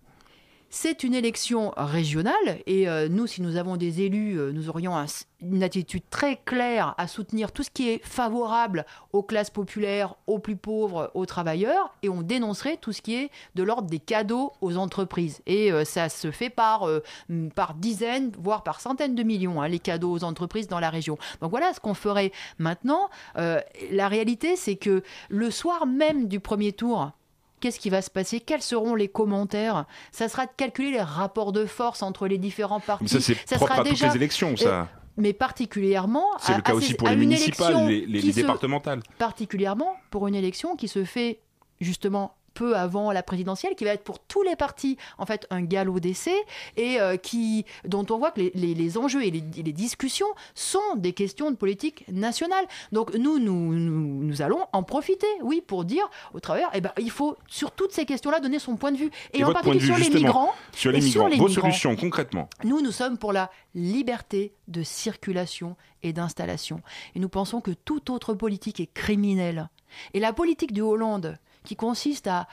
C'est 0.76 1.04
une 1.04 1.14
élection 1.14 1.72
régionale 1.78 2.34
et 2.66 2.90
euh, 2.90 3.08
nous, 3.08 3.28
si 3.28 3.44
nous 3.44 3.58
avons 3.58 3.78
des 3.78 4.02
élus, 4.02 4.40
euh, 4.40 4.52
nous 4.52 4.70
aurions 4.70 4.98
un- 4.98 5.06
une 5.40 5.62
attitude 5.62 6.02
très 6.10 6.38
claire 6.46 6.96
à 6.98 7.08
soutenir 7.08 7.52
tout 7.52 7.62
ce 7.62 7.70
qui 7.70 7.90
est 7.90 8.04
favorable 8.04 8.84
aux 9.12 9.22
classes 9.22 9.52
populaires, 9.52 10.16
aux 10.26 10.40
plus 10.40 10.56
pauvres, 10.56 11.12
aux 11.14 11.28
travailleurs 11.28 11.94
et 12.02 12.10
on 12.10 12.24
dénoncerait 12.24 12.78
tout 12.78 12.92
ce 12.92 13.04
qui 13.04 13.14
est 13.14 13.30
de 13.54 13.62
l'ordre 13.62 13.88
des 13.88 14.00
cadeaux 14.00 14.52
aux 14.62 14.78
entreprises. 14.78 15.44
Et 15.46 15.72
euh, 15.72 15.86
ça 15.86 16.10
se 16.10 16.32
fait 16.32 16.50
par, 16.50 16.88
dizaines, 17.76 18.32
voire 18.40 18.64
par 18.64 18.82
centaines 18.82 19.14
de 19.14 19.22
millions, 19.22 19.62
hein, 19.62 19.68
les 19.68 19.80
cadeaux 19.80 20.12
aux 20.12 20.24
entreprises 20.24 20.68
dans 20.68 20.80
la 20.80 20.90
région. 20.90 21.20
Donc 21.42 21.52
voilà 21.52 21.72
ce 21.74 21.80
qu'on 21.80 21.94
ferait 21.94 22.32
maintenant. 22.58 23.10
La 23.36 24.08
réalité, 24.08 24.56
c'est 24.56 24.76
que 24.76 25.04
le 25.30 25.52
soir 25.52 25.86
même 25.86 26.28
du 26.28 26.40
premier 26.40 26.72
tour, 26.74 27.12
Qu'est-ce 27.64 27.80
qui 27.80 27.90
va 27.90 28.02
se 28.02 28.10
passer? 28.10 28.42
Quels 28.42 28.62
seront 28.62 28.94
les 28.94 29.08
commentaires? 29.08 29.86
Ça 30.12 30.28
sera 30.28 30.46
de 30.48 30.52
calculer 30.58 30.92
les 30.92 31.02
rapports 31.02 31.54
de 31.54 31.66
force 31.66 32.04
entre 32.04 32.28
les 32.28 32.38
différents 32.38 32.82
partis. 32.82 33.06
Mais 33.06 33.08
ça, 33.08 33.22
c'est 33.22 33.36
propre 33.56 33.72
sera 33.72 33.82
à 33.82 33.86
toutes 33.86 34.02
les 34.02 34.16
élections, 34.18 34.58
ça. 34.58 34.90
mais 35.16 35.32
particulièrement. 35.32 36.26
C'est 36.40 36.56
le 36.58 36.62
cas 36.62 36.74
à 36.74 36.76
aussi 36.76 36.94
pour 36.94 37.08
les 37.08 37.16
municipales, 37.16 37.88
les, 37.88 38.06
les- 38.06 38.20
qui 38.20 38.26
les 38.28 38.34
se- 38.34 38.40
départementales. 38.42 39.00
particulièrement 39.18 39.96
pour 40.12 40.28
une 40.28 40.36
élection 40.36 40.76
qui 40.76 40.90
se 40.90 41.06
fait 41.06 41.40
justement 41.80 42.36
peu 42.54 42.76
avant 42.76 43.12
la 43.12 43.24
présidentielle, 43.24 43.76
qui 43.76 43.84
va 43.86 43.92
être 43.92 44.04
pour 44.04 44.20
tous 44.20 44.44
les 44.44 44.56
partis 44.56 44.98
en 45.18 45.26
fait 45.26 45.48
un 45.50 45.62
galop 45.62 46.00
d'essai 46.00 46.36
et 46.78 47.00
euh, 47.00 47.18
qui 47.18 47.66
dont 47.86 48.06
on 48.10 48.18
voit 48.18 48.32
que 48.32 48.42
les, 48.42 48.52
les- 48.56 48.74
les 48.76 48.98
enjeux 48.98 49.24
et 49.24 49.32
les, 49.32 49.44
et 49.58 49.64
les 49.64 49.72
discussions 49.74 50.28
sont 50.56 50.80
des 50.96 51.14
questions 51.14 51.52
de 51.52 51.56
politique 51.56 52.06
nationale. 52.10 52.66
Donc 52.92 53.14
nous, 53.16 53.40
nous, 53.40 53.74
nous, 53.74 54.24
nous 54.24 54.42
allons 54.42 54.66
en 54.74 54.84
profiter, 54.84 55.28
oui, 55.42 55.62
pour 55.66 55.86
dire 55.86 56.10
au 56.34 56.40
travers, 56.40 56.70
eh 56.74 56.82
ben, 56.82 56.92
il 57.00 57.12
faut 57.12 57.38
sur 57.48 57.72
toutes 57.72 57.92
ces 57.92 58.06
questions-là 58.06 58.40
donner 58.40 58.60
son 58.60 58.76
point 58.76 58.92
de 58.92 58.98
vue 58.98 59.12
et, 59.34 59.44
en 59.44 59.52
point 59.52 59.62
de 59.62 59.66
particulier 59.66 59.80
vue, 59.80 60.04
sur 60.04 60.12
les 60.14 60.20
migrants. 60.20 60.52
Sur 60.74 60.92
les 60.92 61.00
et 61.00 61.02
migrants, 61.02 61.28
les 61.28 61.38
vos 61.38 61.48
migrants. 61.48 61.62
solutions 61.72 61.96
concrètement. 61.96 62.50
Nous, 62.64 62.82
nous 62.82 62.92
sommes 62.92 63.18
pour 63.18 63.34
la 63.34 63.50
liberté 63.76 64.54
de 64.68 64.84
circulation 64.84 65.76
et 66.04 66.14
d'installation. 66.14 66.82
Et 67.16 67.20
nous 67.20 67.30
pensons 67.30 67.62
que 67.62 67.72
toute 67.72 68.10
autre 68.10 68.34
politique 68.34 68.80
est 68.80 68.92
criminelle. 68.94 69.70
Et 70.14 70.20
la 70.20 70.34
politique 70.34 70.74
de 70.74 70.82
Hollande, 70.82 71.38
qui 71.64 71.76
consiste 71.76 72.28
à 72.28 72.48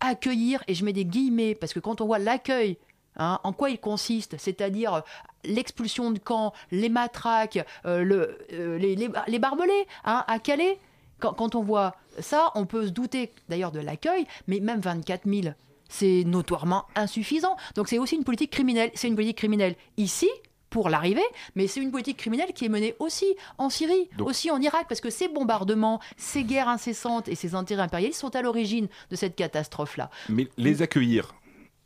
accueillir, 0.00 0.62
et 0.68 0.74
je 0.74 0.84
mets 0.84 0.92
des 0.92 1.04
guillemets, 1.04 1.54
parce 1.54 1.72
que 1.72 1.80
quand 1.80 2.00
on 2.00 2.06
voit 2.06 2.18
l'accueil, 2.18 2.78
hein, 3.16 3.40
en 3.42 3.52
quoi 3.52 3.70
il 3.70 3.78
consiste, 3.78 4.36
c'est-à-dire 4.38 4.94
euh, 4.94 5.00
l'expulsion 5.44 6.10
de 6.10 6.18
camps, 6.18 6.52
les 6.70 6.88
matraques, 6.88 7.64
euh, 7.86 8.26
euh, 8.52 8.78
les 8.78 9.38
barbelés 9.38 9.86
hein, 10.04 10.24
à 10.26 10.38
Calais, 10.38 10.78
quand, 11.20 11.32
quand 11.32 11.54
on 11.54 11.62
voit 11.62 11.94
ça, 12.18 12.50
on 12.54 12.66
peut 12.66 12.86
se 12.86 12.90
douter 12.90 13.32
d'ailleurs 13.48 13.72
de 13.72 13.80
l'accueil, 13.80 14.26
mais 14.46 14.60
même 14.60 14.80
24 14.80 15.28
000, 15.28 15.54
c'est 15.88 16.24
notoirement 16.24 16.84
insuffisant. 16.96 17.56
Donc 17.76 17.88
c'est 17.88 17.98
aussi 17.98 18.16
une 18.16 18.24
politique 18.24 18.50
criminelle. 18.50 18.90
C'est 18.94 19.08
une 19.08 19.14
politique 19.14 19.38
criminelle 19.38 19.76
ici 19.96 20.28
pour 20.74 20.88
l'arrivée, 20.88 21.22
mais 21.54 21.68
c'est 21.68 21.80
une 21.80 21.92
politique 21.92 22.16
criminelle 22.16 22.52
qui 22.52 22.64
est 22.64 22.68
menée 22.68 22.96
aussi 22.98 23.26
en 23.58 23.70
Syrie, 23.70 24.08
Donc- 24.18 24.28
aussi 24.28 24.50
en 24.50 24.60
Irak, 24.60 24.86
parce 24.88 25.00
que 25.00 25.08
ces 25.08 25.28
bombardements, 25.28 26.00
ces 26.16 26.42
guerres 26.42 26.68
incessantes 26.68 27.28
et 27.28 27.36
ces 27.36 27.54
intérêts 27.54 27.82
impérialistes 27.82 28.18
sont 28.18 28.34
à 28.34 28.42
l'origine 28.42 28.88
de 29.08 29.14
cette 29.14 29.36
catastrophe-là. 29.36 30.10
Mais 30.28 30.48
les 30.56 30.82
accueillir, 30.82 31.32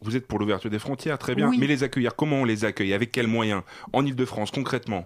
vous 0.01 0.17
êtes 0.17 0.27
pour 0.27 0.39
l'ouverture 0.39 0.71
des 0.71 0.79
frontières, 0.79 1.19
très 1.19 1.35
bien. 1.35 1.51
Oui. 1.51 1.59
Mais 1.59 1.67
les 1.67 1.83
accueillir, 1.83 2.17
comment 2.17 2.37
on 2.37 2.45
les 2.47 2.65
accueille? 2.65 2.95
Avec 2.95 3.13
quels 3.13 3.27
moyens? 3.27 3.63
En 3.93 4.07
Ile-de-France, 4.07 4.51
concrètement? 4.53 5.05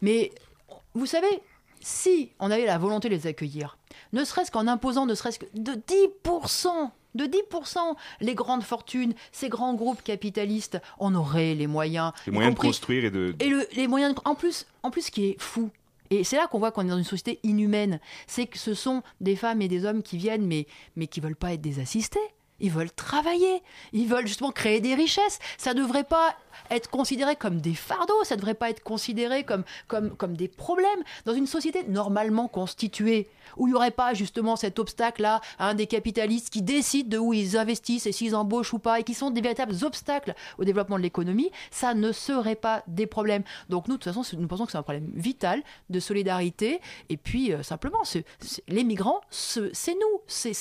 Mais 0.00 0.30
vous 0.94 1.06
savez, 1.06 1.40
si 1.80 2.30
on 2.38 2.52
avait 2.52 2.66
la 2.66 2.78
volonté 2.78 3.08
de 3.08 3.14
les 3.16 3.26
accueillir, 3.26 3.78
ne 4.12 4.22
serait-ce 4.24 4.52
qu'en 4.52 4.68
imposant 4.68 5.06
ne 5.06 5.16
serait-ce 5.16 5.40
que 5.40 5.46
de 5.54 5.72
10%, 5.72 6.92
de 7.14 7.24
10%, 7.26 7.78
les 8.20 8.34
grandes 8.34 8.62
fortunes, 8.62 9.14
ces 9.32 9.48
grands 9.48 9.74
groupes 9.74 10.02
capitalistes, 10.02 10.80
on 10.98 11.14
aurait 11.14 11.54
les 11.54 11.66
moyens. 11.66 12.12
Les 12.26 12.32
moyens 12.32 12.54
de 12.54 12.60
construire 12.60 13.04
et 13.04 13.10
de. 13.10 13.34
Et 13.40 13.48
le- 13.48 13.66
les 13.76 13.86
moyens 13.88 14.14
de- 14.14 14.20
En 14.24 14.34
plus, 14.34 14.66
en 14.82 14.90
plus, 14.90 15.02
ce 15.06 15.10
qui 15.10 15.26
est 15.26 15.40
fou, 15.40 15.70
et 16.10 16.24
c'est 16.24 16.36
là 16.36 16.46
qu'on 16.46 16.58
voit 16.58 16.72
qu'on 16.72 16.84
est 16.86 16.90
dans 16.90 16.98
une 16.98 17.04
société 17.04 17.38
inhumaine, 17.42 18.00
c'est 18.26 18.46
que 18.46 18.58
ce 18.58 18.74
sont 18.74 19.02
des 19.20 19.36
femmes 19.36 19.62
et 19.62 19.68
des 19.68 19.84
hommes 19.84 20.02
qui 20.02 20.16
viennent, 20.16 20.46
mais, 20.46 20.66
mais 20.96 21.06
qui 21.06 21.20
veulent 21.20 21.36
pas 21.36 21.52
être 21.54 21.60
des 21.62 21.80
assistés. 21.80 22.18
Ils 22.60 22.70
veulent 22.70 22.92
travailler, 22.92 23.60
ils 23.92 24.06
veulent 24.06 24.26
justement 24.26 24.52
créer 24.52 24.80
des 24.80 24.94
richesses. 24.94 25.38
Ça 25.58 25.74
ne 25.74 25.80
devrait 25.82 26.04
pas 26.04 26.36
être 26.70 26.90
considéré 26.90 27.36
comme 27.36 27.60
des 27.60 27.74
fardeaux, 27.74 28.24
ça 28.24 28.34
ne 28.36 28.40
devrait 28.40 28.54
pas 28.54 28.70
être 28.70 28.82
considéré 28.82 29.44
comme, 29.44 29.64
comme, 29.88 30.10
comme 30.16 30.36
des 30.36 30.48
problèmes. 30.48 30.88
Dans 31.24 31.34
une 31.34 31.46
société 31.46 31.84
normalement 31.88 32.48
constituée, 32.48 33.28
où 33.56 33.66
il 33.66 33.70
n'y 33.70 33.76
aurait 33.76 33.90
pas 33.90 34.14
justement 34.14 34.56
cet 34.56 34.78
obstacle-là, 34.78 35.40
hein, 35.58 35.74
des 35.74 35.86
capitalistes 35.86 36.48
qui 36.50 36.62
décident 36.62 37.08
de 37.08 37.18
où 37.18 37.32
ils 37.34 37.56
investissent 37.58 38.06
et 38.06 38.12
s'ils 38.12 38.34
embauchent 38.34 38.72
ou 38.72 38.78
pas, 38.78 39.00
et 39.00 39.02
qui 39.02 39.14
sont 39.14 39.30
des 39.30 39.40
véritables 39.40 39.74
obstacles 39.84 40.34
au 40.58 40.64
développement 40.64 40.96
de 40.96 41.02
l'économie, 41.02 41.50
ça 41.70 41.94
ne 41.94 42.12
serait 42.12 42.54
pas 42.54 42.82
des 42.86 43.06
problèmes. 43.06 43.42
Donc 43.68 43.88
nous, 43.88 43.96
de 43.98 44.02
toute 44.02 44.12
façon, 44.14 44.36
nous 44.38 44.48
pensons 44.48 44.64
que 44.66 44.72
c'est 44.72 44.78
un 44.78 44.82
problème 44.82 45.10
vital 45.14 45.62
de 45.90 46.00
solidarité. 46.00 46.80
Et 47.10 47.16
puis, 47.16 47.52
euh, 47.52 47.62
simplement, 47.62 48.02
les 48.68 48.84
migrants, 48.84 49.20
ce- 49.30 49.70
c'est 49.72 49.94
nous. 49.94 50.20
C'est, 50.26 50.52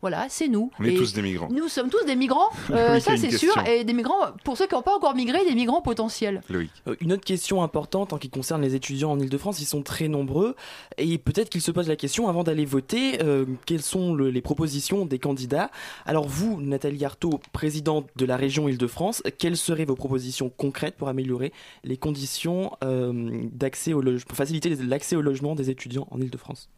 voilà, 0.00 0.26
c'est 0.28 0.48
nous. 0.48 0.70
On 0.78 0.84
est 0.84 0.94
Et 0.94 0.96
tous 0.96 1.12
des 1.12 1.22
migrants. 1.22 1.48
Nous 1.50 1.68
sommes 1.68 1.90
tous 1.90 2.04
des 2.04 2.16
migrants, 2.16 2.48
euh, 2.70 3.00
ça 3.00 3.16
c'est 3.16 3.36
sûr. 3.36 3.54
Et 3.66 3.84
des 3.84 3.92
migrants, 3.92 4.32
pour 4.44 4.56
ceux 4.56 4.66
qui 4.66 4.74
n'ont 4.74 4.82
pas 4.82 4.94
encore 4.96 5.13
migré, 5.14 5.44
des 5.48 5.54
migrants 5.54 5.80
potentiels. 5.82 6.42
Loïc. 6.50 6.70
Euh, 6.88 6.96
Une 7.00 7.12
autre 7.12 7.24
question 7.24 7.62
importante 7.62 8.12
en 8.12 8.18
qui 8.18 8.30
concerne 8.30 8.62
les 8.62 8.74
étudiants 8.74 9.12
en 9.12 9.18
Ile-de-France, 9.18 9.60
ils 9.60 9.64
sont 9.66 9.82
très 9.82 10.08
nombreux 10.08 10.54
et 10.98 11.18
peut-être 11.18 11.50
qu'ils 11.50 11.60
se 11.62 11.70
posent 11.70 11.88
la 11.88 11.96
question 11.96 12.28
avant 12.28 12.44
d'aller 12.44 12.64
voter, 12.64 13.22
euh, 13.22 13.44
quelles 13.66 13.82
sont 13.82 14.14
le- 14.14 14.30
les 14.30 14.40
propositions 14.42 15.06
des 15.06 15.18
candidats? 15.18 15.70
Alors 16.06 16.26
vous, 16.28 16.60
Nathalie 16.60 17.04
Arthaud, 17.04 17.40
présidente 17.52 18.08
de 18.16 18.24
la 18.26 18.36
région 18.36 18.68
Ile-de-France, 18.68 19.22
quelles 19.38 19.56
seraient 19.56 19.84
vos 19.84 19.96
propositions 19.96 20.50
concrètes 20.50 20.96
pour 20.96 21.08
améliorer 21.08 21.52
les 21.84 21.96
conditions 21.96 22.72
euh, 22.82 23.12
d'accès 23.52 23.92
au 23.92 24.00
logement, 24.00 24.26
pour 24.28 24.36
faciliter 24.36 24.74
l'accès 24.76 25.16
au 25.16 25.22
logement 25.22 25.54
des 25.54 25.70
étudiants 25.70 26.08
en 26.10 26.20
Ile-de-France 26.20 26.68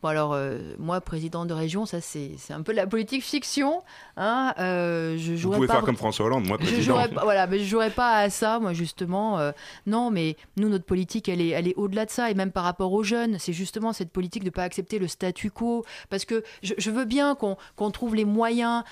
Bon 0.00 0.08
alors, 0.10 0.32
euh, 0.32 0.58
moi, 0.78 1.00
président 1.00 1.44
de 1.44 1.52
région, 1.52 1.84
ça 1.84 2.00
c'est 2.00 2.36
un 2.50 2.62
peu 2.62 2.70
de 2.72 2.76
la 2.76 2.86
politique 2.86 3.24
fiction. 3.24 3.82
Hein, 4.16 4.54
euh, 4.60 5.16
je 5.18 5.32
Vous 5.32 5.36
jouerais 5.38 5.56
pouvez 5.56 5.66
pas 5.66 5.74
faire 5.74 5.82
comme 5.84 5.96
François 5.96 6.26
Hollande, 6.26 6.46
moi 6.46 6.56
Je 6.60 6.66
président. 6.66 6.94
jouerais 6.94 7.08
pas, 7.08 7.22
voilà, 7.24 7.46
mais 7.48 7.58
je 7.58 7.64
jouerais 7.64 7.90
pas 7.90 8.18
à 8.18 8.30
ça, 8.30 8.60
moi 8.60 8.72
justement. 8.74 9.40
euh, 9.40 9.50
non, 9.86 10.10
mais 10.12 10.36
nous, 10.56 10.68
notre 10.68 10.84
politique, 10.84 11.28
elle 11.28 11.40
est, 11.40 11.48
elle 11.48 11.66
est 11.66 11.74
au-delà 11.74 12.04
de 12.06 12.10
ça, 12.10 12.30
et 12.30 12.34
même 12.34 12.52
par 12.52 12.62
rapport 12.62 12.92
aux 12.92 13.02
jeunes, 13.02 13.38
c'est 13.40 13.52
justement 13.52 13.92
cette 13.92 14.10
politique 14.10 14.44
de 14.44 14.50
pas 14.50 14.62
accepter 14.62 15.00
le 15.00 15.08
statu 15.08 15.50
quo, 15.50 15.84
parce 16.10 16.24
que 16.24 16.44
je, 16.62 16.74
je 16.78 16.90
veux 16.92 17.04
bien 17.04 17.34
qu'on 17.34 17.56
qu'on 17.74 17.90
trouve 17.90 18.14
les 18.14 18.24
moyens, 18.24 18.84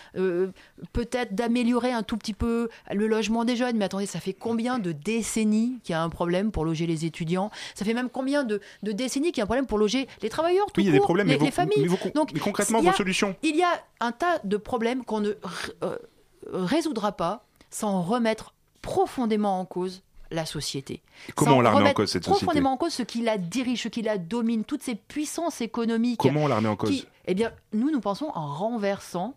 peut-être 0.93 1.35
d'améliorer 1.35 1.93
un 1.93 2.03
tout 2.03 2.17
petit 2.17 2.35
peu 2.35 2.69
le 2.93 3.07
logement 3.07 3.45
des 3.45 3.57
jeunes. 3.57 3.77
Mais 3.77 3.85
attendez, 3.85 4.07
ça 4.07 4.21
fait 4.21 4.33
combien 4.33 4.79
de 4.79 4.93
décennies 4.93 5.79
qu'il 5.83 5.93
y 5.93 5.97
a 5.97 6.03
un 6.03 6.09
problème 6.09 6.51
pour 6.51 6.65
loger 6.65 6.87
les 6.87 7.05
étudiants? 7.05 7.51
Ça 7.75 7.85
fait 7.85 7.95
même 7.95 8.09
combien 8.11 8.45
de, 8.45 8.61
de 8.83 8.93
décennies 8.93 9.33
qu'il 9.33 9.39
y 9.39 9.43
a 9.43 9.45
un 9.45 9.47
problème 9.47 9.67
pour 9.67 9.79
loger 9.79 10.09
les 10.23 10.29
travailleurs 10.29 10.67
tout 10.73 10.81
Oui, 10.81 10.96
des 10.99 11.03
problèmes, 11.03 11.27
les, 11.29 11.35
mais 11.35 11.39
vos- 11.39 11.45
les 11.47 11.51
familles. 11.51 11.83
mais 11.83 11.87
vos 11.89 11.99
Donc, 12.15 12.33
mais 12.33 12.41
concrètement, 12.41 12.79
il 12.81 12.85
y 12.85 12.89
a- 12.89 12.91
vos 12.93 12.97
solutions 12.97 13.35
Il 13.43 13.57
y 13.57 13.63
a 13.63 13.83
un 14.01 14.13
tas 14.13 14.39
de 14.45 14.57
problèmes 14.57 15.05
qu'on 15.05 15.21
ne 15.21 15.31
euh, 15.83 15.97
résoudra 16.53 17.13
pas 17.13 17.45
sans 17.71 18.03
remettre 18.03 18.55
profondément 18.83 19.59
en 19.61 19.65
cause 19.65 20.03
la 20.31 20.45
société. 20.47 21.03
comment 21.37 21.53
Sans 21.53 21.57
on 21.59 21.61
la 21.61 21.71
remet 21.71 21.91
en 21.91 21.95
cause, 21.95 22.11
cette 22.11 22.25
société 22.25 22.45
Profondément 22.45 22.73
en 22.73 22.77
cause 22.77 22.93
ce 22.93 23.03
qui 23.05 23.23
la 23.23 23.39
dirige, 23.39 23.83
ce 23.83 23.89
qui 23.89 24.03
la 24.03 24.19
domine, 24.19 24.65
toutes 24.65 24.83
ces 24.83 24.95
puissances 24.97 25.61
économiques. 25.61 26.19
Comment 26.21 26.45
on 26.45 26.49
la 26.49 26.57
remet 26.57 26.69
en 26.69 26.77
cause 26.77 26.91
qui- 26.91 27.07
Eh 27.27 27.35
bien, 27.35 27.53
nous, 27.73 27.91
nous 27.93 28.01
pensons 28.01 28.31
en 28.35 28.47
renversant 28.53 29.35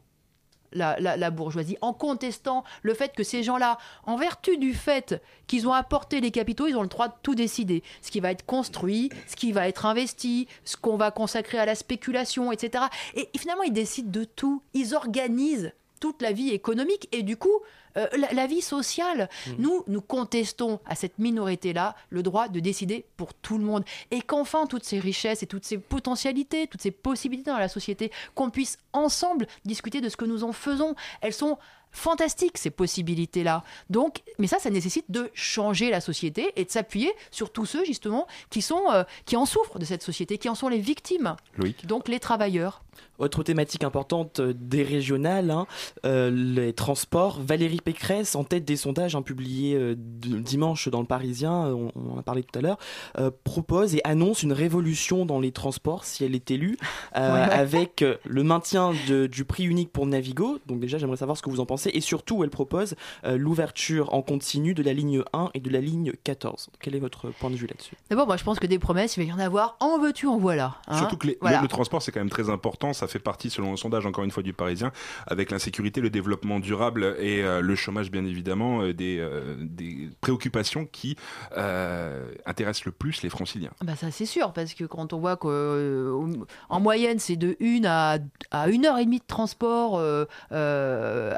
la, 0.74 1.32
bourgeoisie, 1.32 1.78
en 1.82 1.94
contestant 1.94 2.64
le 2.82 2.94
fait 2.94 3.14
que 3.16 3.24
ces 3.24 3.44
gens-là, 3.44 3.78
en 4.06 4.16
vertu 4.16 4.58
du 4.58 4.74
fait 4.74 5.22
qu'ils 5.48 5.68
ont 5.68 5.74
apporté 5.74 6.22
les 6.22 6.32
capitaux, 6.32 6.68
ils 6.68 6.76
ont 6.76 6.82
le 6.82 6.88
droit 6.88 7.08
de 7.08 7.14
tout 7.24 7.36
décider. 7.36 7.84
Ce 8.02 8.12
qui 8.12 8.20
va 8.20 8.32
être 8.32 8.46
construit, 8.46 9.10
ce 9.28 9.36
qui 9.36 9.52
va 9.52 9.68
être 9.68 9.86
investi, 9.86 10.48
ce 10.66 10.78
qu'on 10.78 10.98
va 10.98 11.12
consacrer 11.12 11.58
à 11.58 11.66
la 11.66 11.76
spéculation, 11.76 12.52
etc. 12.52 12.86
Et 13.16 13.30
finalement, 13.38 13.64
ils 13.64 13.74
décident 13.74 14.12
de 14.12 14.24
tout. 14.24 14.62
Ils 14.74 14.96
organisent 14.96 15.72
toute 16.00 16.22
la 16.22 16.32
vie 16.32 16.50
économique 16.52 17.10
et 17.12 17.24
du 17.24 17.38
coup 17.38 17.60
euh, 18.00 18.08
la, 18.18 18.34
la 18.34 18.48
vie 18.48 18.62
sociale. 18.62 19.30
Nous, 19.58 19.84
nous 19.88 20.02
contestons 20.02 20.80
à 20.86 20.96
cette 20.96 21.20
minorité-là 21.20 21.96
le 22.10 22.24
droit 22.24 22.48
de 22.48 22.60
décider 22.60 23.06
pour 23.18 23.34
tout 23.34 23.58
le 23.58 23.64
monde. 23.64 23.84
Et 24.12 24.22
qu'enfin, 24.22 24.66
toutes 24.66 24.86
ces 24.86 25.00
richesses 25.00 25.44
et 25.44 25.48
toutes 25.48 25.66
ces 25.66 25.78
potentialités, 25.78 26.68
toutes 26.68 26.82
ces 26.82 26.92
possibilités 26.92 27.52
dans 27.52 27.58
la 27.58 27.68
société, 27.68 28.12
qu'on 28.36 28.50
puisse 28.50 28.78
ensemble 28.94 29.48
discuter 29.66 30.02
de 30.02 30.10
ce 30.10 30.18
que 30.18 30.26
nous 30.26 30.44
en 30.44 30.52
faisons. 30.54 30.96
Elles 31.22 31.34
sont 31.34 31.58
fantastiques, 31.92 32.58
ces 32.58 32.70
possibilités-là. 32.70 33.64
Donc, 33.90 34.22
mais 34.38 34.48
ça, 34.48 34.60
ça 34.60 34.70
nécessite 34.70 35.06
de 35.10 35.30
changer 35.34 35.90
la 35.90 36.02
société 36.02 36.52
et 36.56 36.66
de 36.66 36.70
s'appuyer 36.70 37.12
sur 37.32 37.52
tous 37.52 37.66
ceux, 37.66 37.84
justement, 37.86 38.28
qui, 38.50 38.62
sont, 38.62 38.82
euh, 38.92 39.04
qui 39.26 39.36
en 39.38 39.46
souffrent 39.46 39.80
de 39.80 39.86
cette 39.86 40.04
société, 40.04 40.38
qui 40.38 40.50
en 40.50 40.56
sont 40.56 40.70
les 40.70 40.80
victimes. 40.80 41.36
Loïc 41.58 41.86
Donc, 41.88 42.08
les 42.08 42.20
travailleurs. 42.20 42.84
Autre 43.18 43.44
thématique 43.44 43.84
importante 43.86 44.40
euh, 44.42 44.54
des 44.54 44.84
régionales, 44.84 45.52
hein, 45.52 45.68
euh, 46.06 46.30
les 46.32 46.74
transports. 46.74 47.40
Valérie 47.42 47.80
Pécresse, 47.82 48.36
en 48.36 48.44
tête 48.44 48.66
des 48.66 48.76
sondages 48.76 49.16
hein, 49.16 49.22
publiés 49.22 49.76
euh, 49.76 49.96
dimanche 49.98 50.90
dans 50.90 51.00
le 51.00 51.06
Parisien, 51.06 51.52
on, 51.68 51.92
on 51.96 52.12
en 52.16 52.18
a 52.20 52.24
parlé 52.24 52.44
tout 52.44 52.58
à 52.60 52.62
l'heure, 52.62 52.78
euh, 53.18 53.32
propose 53.46 53.96
et 53.96 54.02
annonce 54.04 54.44
une 54.44 54.52
révolution 54.54 55.26
dans 55.26 55.40
les 55.40 55.52
transports 55.54 56.04
si 56.04 56.24
elle 56.26 56.36
est 56.36 56.52
élue, 56.52 56.78
euh, 57.16 57.30
Ouais. 57.48 57.54
avec 57.54 58.02
euh, 58.02 58.16
le 58.26 58.44
maintien 58.44 58.92
de- 59.08 59.28
du 59.28 59.46
prix 59.46 59.64
unique 59.66 59.92
pour 59.94 60.06
Navigo. 60.06 60.60
Donc 60.66 60.80
déjà, 60.82 60.98
j'aimerais 60.98 61.18
savoir 61.18 61.38
ce 61.38 61.42
que 61.42 61.50
vous 61.50 61.60
en 61.62 61.66
pensez. 61.66 61.79
Et 61.88 62.02
surtout 62.02 62.44
elle 62.44 62.50
propose 62.50 62.96
euh, 63.26 63.38
l'ouverture 63.38 64.14
en 64.14 64.22
continu 64.22 64.74
de 64.74 64.84
la 64.84 64.94
ligne 64.94 65.24
1 65.34 65.50
et 65.54 65.60
de 65.60 65.70
la 65.70 65.82
ligne 65.82 66.14
14. 66.24 66.70
Quel 66.80 66.96
est 66.96 67.00
votre 67.00 67.30
point 67.30 67.50
de 67.50 67.56
vue 67.56 67.68
là-dessus? 67.68 67.96
D'abord, 68.10 68.28
moi 68.28 68.38
je 68.38 68.44
pense 68.44 68.60
que 68.60 68.68
des 68.68 68.80
promesses, 68.80 69.18
il 69.18 69.24
va 69.26 69.30
y 69.30 69.34
en 69.34 69.40
avoir. 69.40 69.78
En 69.80 69.98
veux-tu, 70.00 70.28
en 70.28 70.38
voilà. 70.38 70.76
hein. 70.88 70.98
Surtout 70.98 71.18
que 71.18 71.28
les- 71.28 71.38
Voilà. 71.42 71.58
le, 71.58 71.64
le 71.64 71.68
transport, 71.68 72.02
c'est 72.02 72.12
quand 72.12 72.20
même 72.20 72.30
très 72.30 72.50
important. 72.50 72.94
Ça 72.94 73.08
fait 73.08 73.20
partie, 73.20 73.50
selon 73.50 73.74
un 73.74 73.78
sondage, 73.78 74.06
encore 74.06 74.24
une 74.24 74.32
fois, 74.32 74.44
du 74.44 74.54
Parisien, 74.54 74.92
avec 75.28 75.52
l'insécurité, 75.52 76.02
le 76.02 76.10
développement 76.10 76.60
durable 76.60 77.16
et 77.20 77.44
euh, 77.44 77.62
le 77.62 77.76
chômage, 77.76 78.12
bien 78.12 78.26
évidemment, 78.26 78.82
euh, 78.82 78.94
des, 78.94 79.18
euh, 79.20 79.56
des 79.60 80.10
préoccupations 80.22 80.86
qui 80.86 81.16
euh, 81.58 82.26
intéressent 82.46 82.86
le 82.86 82.92
plus 82.92 83.22
les 83.24 83.30
franciliens. 83.30 83.72
Bah 83.84 83.96
ça 83.96 84.12
c'est 84.12 84.26
sûr, 84.26 84.54
parce 84.54 84.74
que 84.74 84.84
quand 84.86 85.14
on 85.14 85.20
voit 85.20 85.38
qu'en 85.38 86.80
moyenne 86.80 87.20
c'est 87.20 87.36
de 87.36 87.56
1 87.62 87.84
à, 87.86 88.18
à 88.52 88.68
1 88.68 88.86
heure 88.86 88.98
et 88.98 89.06
demie 89.06 89.20
de 89.20 89.24
transport 89.28 89.98
euh, 89.98 90.26
euh, 90.52 91.34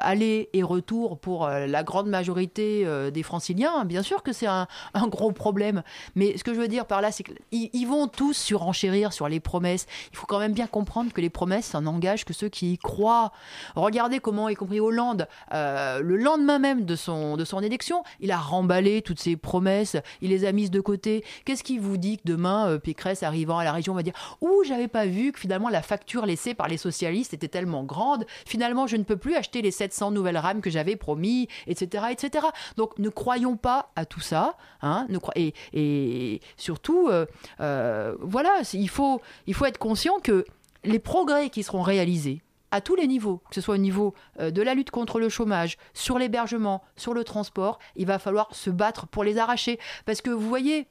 et 0.53 0.63
retour 0.63 1.17
pour 1.17 1.45
euh, 1.45 1.67
la 1.67 1.83
grande 1.83 2.07
majorité 2.07 2.83
euh, 2.85 3.11
des 3.11 3.23
franciliens, 3.23 3.85
bien 3.85 4.03
sûr 4.03 4.23
que 4.23 4.33
c'est 4.33 4.47
un, 4.47 4.67
gros 5.07 5.31
problème. 5.31 5.83
Mais 6.15 6.37
ce 6.37 6.43
que 6.43 6.53
je 6.53 6.59
veux 6.59 6.67
dire 6.67 6.85
par 6.85 7.01
là, 7.01 7.11
c'est 7.11 7.23
qu'ils 7.23 7.69
ils 7.73 7.85
vont 7.85 8.07
tous 8.07 8.33
surenchérir 8.33 9.13
sur 9.13 9.27
les 9.27 9.39
promesses. 9.39 9.87
Il 10.11 10.17
faut 10.17 10.25
quand 10.25 10.39
même 10.39 10.53
bien 10.53 10.67
comprendre 10.67 11.11
que 11.11 11.21
les 11.21 11.29
promesses, 11.29 11.65
ça 11.65 11.81
n'engage 11.81 12.25
que 12.25 12.33
ceux 12.33 12.49
qui 12.49 12.73
y 12.73 12.77
croient. 12.77 13.31
Regardez 13.75 14.19
comment, 14.19 14.49
y 14.49 14.55
compris 14.55 14.79
Hollande, 14.79 15.27
euh, 15.53 16.01
le 16.01 16.17
lendemain 16.17 16.59
même 16.59 16.85
de 16.85 16.95
son, 16.95 17.37
de 17.37 17.45
son 17.45 17.61
élection, 17.61 18.03
il 18.19 18.31
a 18.31 18.37
remballé 18.37 19.01
toutes 19.01 19.19
ses 19.19 19.35
promesses, 19.35 19.97
il 20.21 20.29
les 20.29 20.45
a 20.45 20.51
mises 20.51 20.71
de 20.71 20.81
côté. 20.81 21.23
Qu'est-ce 21.45 21.63
qui 21.63 21.77
vous 21.77 21.97
dit 21.97 22.17
que 22.17 22.23
demain, 22.25 22.77
Pécresse 22.79 23.23
arrivant 23.23 23.57
à 23.57 23.63
la 23.63 23.71
région 23.71 23.93
va 23.93 24.03
dire 24.03 24.13
Ouh, 24.41 24.63
j'avais 24.63 24.87
pas 24.87 25.05
vu 25.05 25.31
que 25.31 25.39
finalement 25.39 25.69
la 25.69 25.81
facture 25.81 26.25
laissée 26.25 26.53
par 26.53 26.67
les 26.67 26.77
socialistes 26.77 27.33
était 27.33 27.47
tellement 27.47 27.83
grande, 27.83 28.25
finalement 28.45 28.87
je 28.87 28.97
ne 28.97 29.03
peux 29.03 29.17
plus 29.17 29.35
acheter 29.35 29.61
les 29.61 29.71
700 29.71 30.11
nouvelles 30.21 30.37
rames 30.37 30.61
que 30.61 30.69
j'avais 30.69 30.95
promis, 30.95 31.47
etc., 31.67 32.05
etc. 32.11 32.45
Donc 32.77 32.97
ne 32.99 33.09
croyons 33.09 33.57
pas 33.57 33.91
à 33.95 34.05
tout 34.05 34.19
ça, 34.21 34.55
hein, 34.81 35.05
ne 35.09 35.17
et, 35.35 35.53
et 35.73 36.41
surtout, 36.57 37.07
euh, 37.09 37.25
euh, 37.59 38.15
voilà, 38.21 38.61
il 38.73 38.89
faut, 38.89 39.19
il 39.47 39.53
faut 39.53 39.65
être 39.65 39.77
conscient 39.79 40.19
que 40.19 40.45
les 40.83 40.99
progrès 40.99 41.49
qui 41.49 41.63
seront 41.63 41.81
réalisés, 41.81 42.41
à 42.71 42.79
tous 42.81 42.95
les 42.95 43.07
niveaux, 43.07 43.41
que 43.49 43.55
ce 43.55 43.61
soit 43.61 43.75
au 43.75 43.77
niveau 43.89 44.13
euh, 44.39 44.49
de 44.51 44.61
la 44.61 44.73
lutte 44.73 44.91
contre 44.91 45.19
le 45.19 45.27
chômage, 45.29 45.77
sur 45.93 46.17
l'hébergement, 46.17 46.81
sur 46.95 47.13
le 47.13 47.23
transport, 47.23 47.79
il 47.95 48.05
va 48.05 48.17
falloir 48.19 48.47
se 48.55 48.69
battre 48.69 49.07
pour 49.07 49.23
les 49.23 49.37
arracher. 49.37 49.77
Parce 50.05 50.21
que 50.21 50.29
vous 50.29 50.47
voyez, 50.47 50.87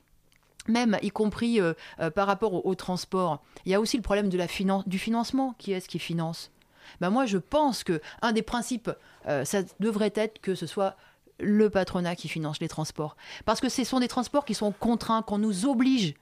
même 0.69 0.99
y 1.03 1.11
compris 1.11 1.59
par 2.15 2.27
rapport 2.27 2.53
au, 2.53 2.63
au 2.71 2.75
transport, 2.75 3.41
il 3.65 3.73
y 3.73 3.75
a 3.75 3.81
aussi 3.81 3.97
le 3.97 4.03
problème 4.03 4.29
de 4.29 4.37
la 4.37 4.47
finan- 4.47 4.87
du 4.87 4.99
financement. 4.99 5.55
Qui 5.59 5.73
est-ce 5.73 5.89
qui 5.89 5.99
finance? 5.99 6.51
Ben 7.01 7.11
Moi, 7.11 7.27
je 7.27 7.39
pense 7.39 7.85
que 7.85 8.01
un 8.23 8.33
des 8.33 8.43
principes, 8.43 8.91
euh, 9.27 9.45
ça 9.45 9.63
devrait 9.81 10.13
être 10.15 10.41
que 10.41 10.55
ce 10.55 10.67
soit 10.67 10.97
le 11.39 11.71
patronat 11.71 12.17
qui 12.17 12.29
finance 12.29 12.61
les 12.61 12.69
transports. 12.69 13.17
Parce 13.45 13.61
que 13.61 13.69
ce 13.69 13.85
sont 13.85 14.01
des 14.01 14.09
transports 14.09 14.45
qui 14.45 14.55
sont 14.55 14.73
contraints, 14.73 15.23
qu'on 15.23 15.39
nous 15.39 15.67
oblige 15.67 16.15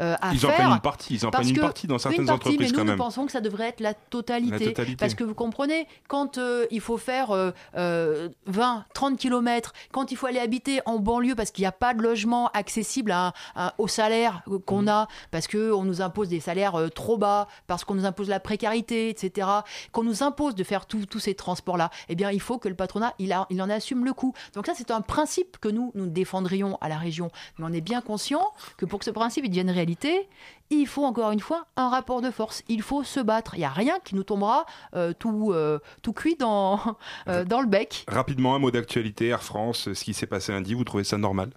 euh, 0.00 0.14
à 0.20 0.32
Ils 0.32 0.44
en 0.44 0.48
faire. 0.48 0.54
prennent 0.58 0.72
une 0.72 0.80
partie, 0.80 1.14
ils 1.14 1.26
en 1.26 1.30
prennent 1.30 1.48
une 1.48 1.58
partie 1.60 1.86
dans 1.86 1.98
certaines 1.98 2.20
une 2.22 2.26
partie, 2.26 2.48
entreprises 2.48 2.60
mais 2.60 2.66
nous, 2.68 2.72
quand 2.74 2.84
nous 2.84 2.90
même. 2.90 2.98
pensons 2.98 3.26
que 3.26 3.32
ça 3.32 3.40
devrait 3.40 3.68
être 3.68 3.80
la 3.80 3.94
totalité. 3.94 4.58
La 4.58 4.70
totalité. 4.70 4.96
Parce 4.96 5.14
que 5.14 5.24
vous 5.24 5.34
comprenez, 5.34 5.86
quand 6.08 6.38
euh, 6.38 6.66
il 6.70 6.80
faut 6.80 6.96
faire 6.98 7.30
euh, 7.30 7.50
euh, 7.76 8.28
20, 8.46 8.84
30 8.94 9.18
kilomètres, 9.18 9.72
quand 9.92 10.10
il 10.12 10.16
faut 10.16 10.26
aller 10.26 10.38
habiter 10.38 10.80
en 10.86 10.98
banlieue 10.98 11.34
parce 11.34 11.50
qu'il 11.50 11.62
n'y 11.62 11.66
a 11.66 11.72
pas 11.72 11.94
de 11.94 12.02
logement 12.02 12.48
accessible 12.52 13.10
à, 13.10 13.32
à- 13.54 13.74
au 13.78 13.88
salaire 13.88 14.42
Mmh. 14.46 14.58
qu'on 14.60 14.86
a, 14.88 15.08
parce 15.30 15.46
qu'on 15.48 15.84
nous 15.84 16.02
impose 16.02 16.28
des 16.28 16.40
salaires 16.40 16.74
euh, 16.76 16.88
trop 16.88 17.16
bas, 17.16 17.48
parce 17.66 17.84
qu'on 17.84 17.94
nous 17.94 18.04
impose 18.06 18.28
la 18.28 18.40
précarité, 18.40 19.08
etc., 19.08 19.46
qu'on 19.92 20.02
nous 20.04 20.22
impose 20.22 20.54
de 20.54 20.64
faire 20.64 20.86
tous 20.86 21.18
ces 21.18 21.34
transports-là, 21.34 21.90
eh 22.08 22.14
bien, 22.14 22.30
il 22.30 22.40
faut 22.40 22.58
que 22.58 22.68
le 22.68 22.74
patronat, 22.74 23.14
il, 23.18 23.32
a- 23.32 23.46
il 23.50 23.60
en 23.62 23.70
assume 23.70 24.04
le 24.04 24.12
coût. 24.12 24.32
Donc 24.54 24.66
ça, 24.66 24.72
c'est 24.76 24.90
un 24.90 25.00
principe 25.00 25.58
que 25.58 25.68
nous, 25.68 25.90
nous 25.94 26.06
défendrions 26.06 26.78
à 26.80 26.88
la 26.88 26.96
région. 26.98 27.30
Mais 27.58 27.64
on 27.68 27.72
est 27.72 27.80
bien 27.80 28.00
conscient 28.00 28.44
que 28.76 28.84
pour 28.86 28.98
que 28.98 29.04
ce 29.04 29.10
principe 29.10 29.44
il 29.44 29.48
devienne 29.48 29.70
réalité, 29.86 30.28
il 30.70 30.86
faut 30.86 31.04
encore 31.04 31.30
une 31.30 31.40
fois 31.40 31.66
un 31.76 31.88
rapport 31.88 32.20
de 32.20 32.30
force. 32.30 32.62
Il 32.68 32.82
faut 32.82 33.04
se 33.04 33.20
battre. 33.20 33.54
Il 33.54 33.58
n'y 33.58 33.64
a 33.64 33.70
rien 33.70 33.98
qui 34.04 34.14
nous 34.14 34.24
tombera 34.24 34.66
euh, 34.94 35.12
tout, 35.16 35.52
euh, 35.52 35.78
tout 36.02 36.12
cuit 36.12 36.36
dans, 36.36 36.80
euh, 37.28 37.44
dans 37.44 37.60
le 37.60 37.66
bec. 37.66 38.04
Rapidement, 38.08 38.54
un 38.54 38.58
mot 38.58 38.70
d'actualité, 38.70 39.28
Air 39.28 39.42
France, 39.42 39.92
ce 39.92 40.04
qui 40.04 40.14
s'est 40.14 40.26
passé 40.26 40.52
lundi, 40.52 40.74
vous 40.74 40.84
trouvez 40.84 41.04
ça 41.04 41.18
normal? 41.18 41.50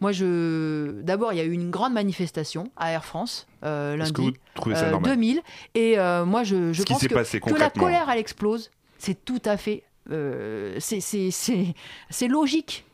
Moi, 0.00 0.12
je. 0.12 1.00
D'abord, 1.02 1.32
il 1.32 1.36
y 1.36 1.40
a 1.40 1.44
eu 1.44 1.52
une 1.52 1.70
grande 1.70 1.94
manifestation 1.94 2.70
à 2.76 2.92
Air 2.92 3.04
France 3.04 3.46
lundi. 3.62 4.12
Que 4.12 4.20
vous 4.20 4.32
trouvez 4.54 4.74
ça 4.74 4.86
euh, 4.86 4.90
normal? 4.90 5.12
2000. 5.12 5.42
Et 5.74 5.96
moi, 6.26 6.44
je, 6.44 6.72
je 6.72 6.82
qui 6.82 6.92
pense 6.92 7.06
que, 7.06 7.14
passé 7.14 7.40
que 7.40 7.54
la 7.54 7.70
colère, 7.70 8.10
elle 8.10 8.18
explose. 8.18 8.70
C'est 8.98 9.24
tout 9.24 9.42
à 9.44 9.56
fait. 9.56 9.84
c'est 10.10 12.28
logique. 12.28 12.84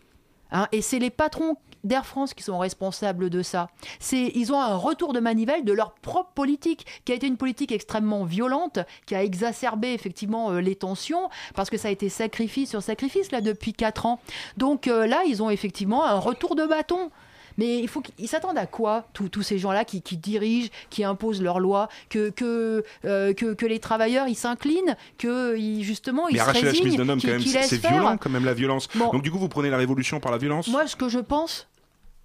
Hein, 0.52 0.68
et 0.70 0.82
c'est 0.82 0.98
les 0.98 1.08
patrons 1.08 1.56
d'Air 1.84 2.06
France 2.06 2.34
qui 2.34 2.42
sont 2.42 2.58
responsables 2.58 3.30
de 3.30 3.42
ça. 3.42 3.68
C'est, 4.00 4.32
ils 4.34 4.52
ont 4.52 4.60
un 4.60 4.76
retour 4.76 5.12
de 5.12 5.20
manivelle 5.20 5.64
de 5.64 5.72
leur 5.72 5.92
propre 5.94 6.30
politique, 6.34 6.86
qui 7.04 7.12
a 7.12 7.14
été 7.14 7.26
une 7.26 7.36
politique 7.36 7.72
extrêmement 7.72 8.24
violente, 8.24 8.78
qui 9.06 9.14
a 9.14 9.22
exacerbé 9.22 9.92
effectivement 9.92 10.50
euh, 10.50 10.60
les 10.60 10.76
tensions, 10.76 11.28
parce 11.54 11.70
que 11.70 11.76
ça 11.76 11.88
a 11.88 11.90
été 11.90 12.08
sacrifice 12.08 12.70
sur 12.70 12.82
sacrifice 12.82 13.32
là 13.32 13.40
depuis 13.40 13.72
4 13.72 14.06
ans. 14.06 14.20
Donc 14.56 14.86
euh, 14.88 15.06
là, 15.06 15.22
ils 15.26 15.42
ont 15.42 15.50
effectivement 15.50 16.04
un 16.04 16.18
retour 16.18 16.54
de 16.54 16.66
bâton. 16.66 17.10
Mais 17.58 17.80
il 17.80 17.88
faut 17.88 18.00
qu'ils 18.00 18.28
s'attendent 18.28 18.58
à 18.58 18.66
quoi, 18.66 19.06
tous 19.12 19.42
ces 19.42 19.58
gens-là 19.58 19.84
qui, 19.84 20.02
qui 20.02 20.16
dirigent, 20.16 20.70
qui 20.90 21.04
imposent 21.04 21.42
leurs 21.42 21.60
lois, 21.60 21.88
que, 22.08 22.30
que, 22.30 22.84
euh, 23.04 23.34
que, 23.34 23.54
que 23.54 23.66
les 23.66 23.78
travailleurs 23.78 24.28
ils 24.28 24.34
s'inclinent, 24.36 24.96
que 25.18 25.56
ils, 25.58 25.84
justement 25.84 26.28
ils 26.28 26.34
Mais 26.34 26.38
se 26.38 26.44
arracher 26.44 26.64
la 26.64 26.72
chemise 26.72 26.84
résignent, 26.84 27.04
d'un 27.04 27.12
homme, 27.12 27.20
quand 27.20 27.28
même, 27.28 27.40
c'est 27.40 27.86
violent 27.86 28.16
quand 28.16 28.30
même 28.30 28.44
la 28.44 28.54
violence. 28.54 28.88
Bon. 28.94 29.10
Donc 29.10 29.22
du 29.22 29.30
coup, 29.30 29.38
vous 29.38 29.48
prenez 29.48 29.70
la 29.70 29.76
révolution 29.76 30.20
par 30.20 30.32
la 30.32 30.38
violence? 30.38 30.68
Moi, 30.68 30.86
ce 30.86 30.96
que 30.96 31.08
je 31.08 31.18
pense, 31.18 31.68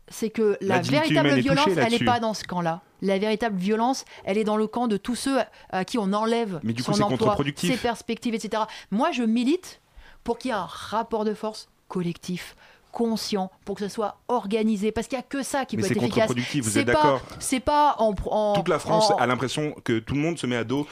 c'est 0.10 0.30
que 0.30 0.58
la, 0.62 0.80
véritable 0.80 1.30
est 1.30 1.40
violence, 1.42 1.68
elle 1.76 1.92
n'est 1.92 2.06
pas 2.06 2.20
dans 2.20 2.34
ce 2.34 2.44
camp-là. 2.44 2.82
La 3.02 3.20
véritable 3.20 3.58
violence, 3.58 4.06
elle 4.24 4.38
est 4.38 4.44
dans 4.44 4.58
le 4.58 4.66
camp 4.68 4.88
de 4.88 4.98
tous 4.98 5.16
ceux 5.16 5.38
à, 5.72 5.86
qui 5.86 5.98
on 5.98 6.14
enlève 6.14 6.60
Mais 6.64 6.74
du 6.74 6.84
coup, 6.84 6.92
son 6.92 6.98
c'est 6.98 7.04
emploi, 7.04 7.38
ses 7.56 7.78
perspectives, 7.78 8.34
etc. 8.34 8.64
Moi, 8.92 9.12
je 9.12 9.24
milite 9.24 9.82
pour 10.24 10.38
qu'il 10.38 10.50
y 10.50 10.54
ait 10.54 10.58
un 10.58 10.66
rapport 10.66 11.24
de 11.26 11.34
force 11.34 11.70
collectif 11.88 12.56
conscient 12.92 13.52
pour 13.66 13.76
que 13.76 13.82
ce 13.88 13.94
soit 13.94 14.18
organisé 14.28 14.92
parce 14.92 15.08
qu'il 15.08 15.18
n'y 15.18 15.24
a 15.24 15.28
que 15.28 15.44
ça 15.44 15.66
qui 15.66 15.76
Mais 15.76 15.84
peut 15.84 15.90
c'est 15.90 15.94
être 15.94 16.02
efficace 16.04 16.28
contre-productif, 16.28 16.64
vous 16.64 16.72
C'est 16.72 16.80
êtes 16.80 16.88
d'accord 16.88 17.22
c'est 17.38 17.60
pas 17.60 17.96
en, 18.00 18.16
en- 18.26 18.54
Toute 18.54 18.70
la 18.70 18.80
France 18.80 19.12
en- 19.12 19.18
a 19.18 19.28
l'impression 19.28 19.76
que 19.84 20.00
tout 20.00 20.16
le 20.16 20.22
monde 20.22 20.40
se 20.40 20.48
met 20.48 20.56
à 20.56 20.64
dos 20.64 20.88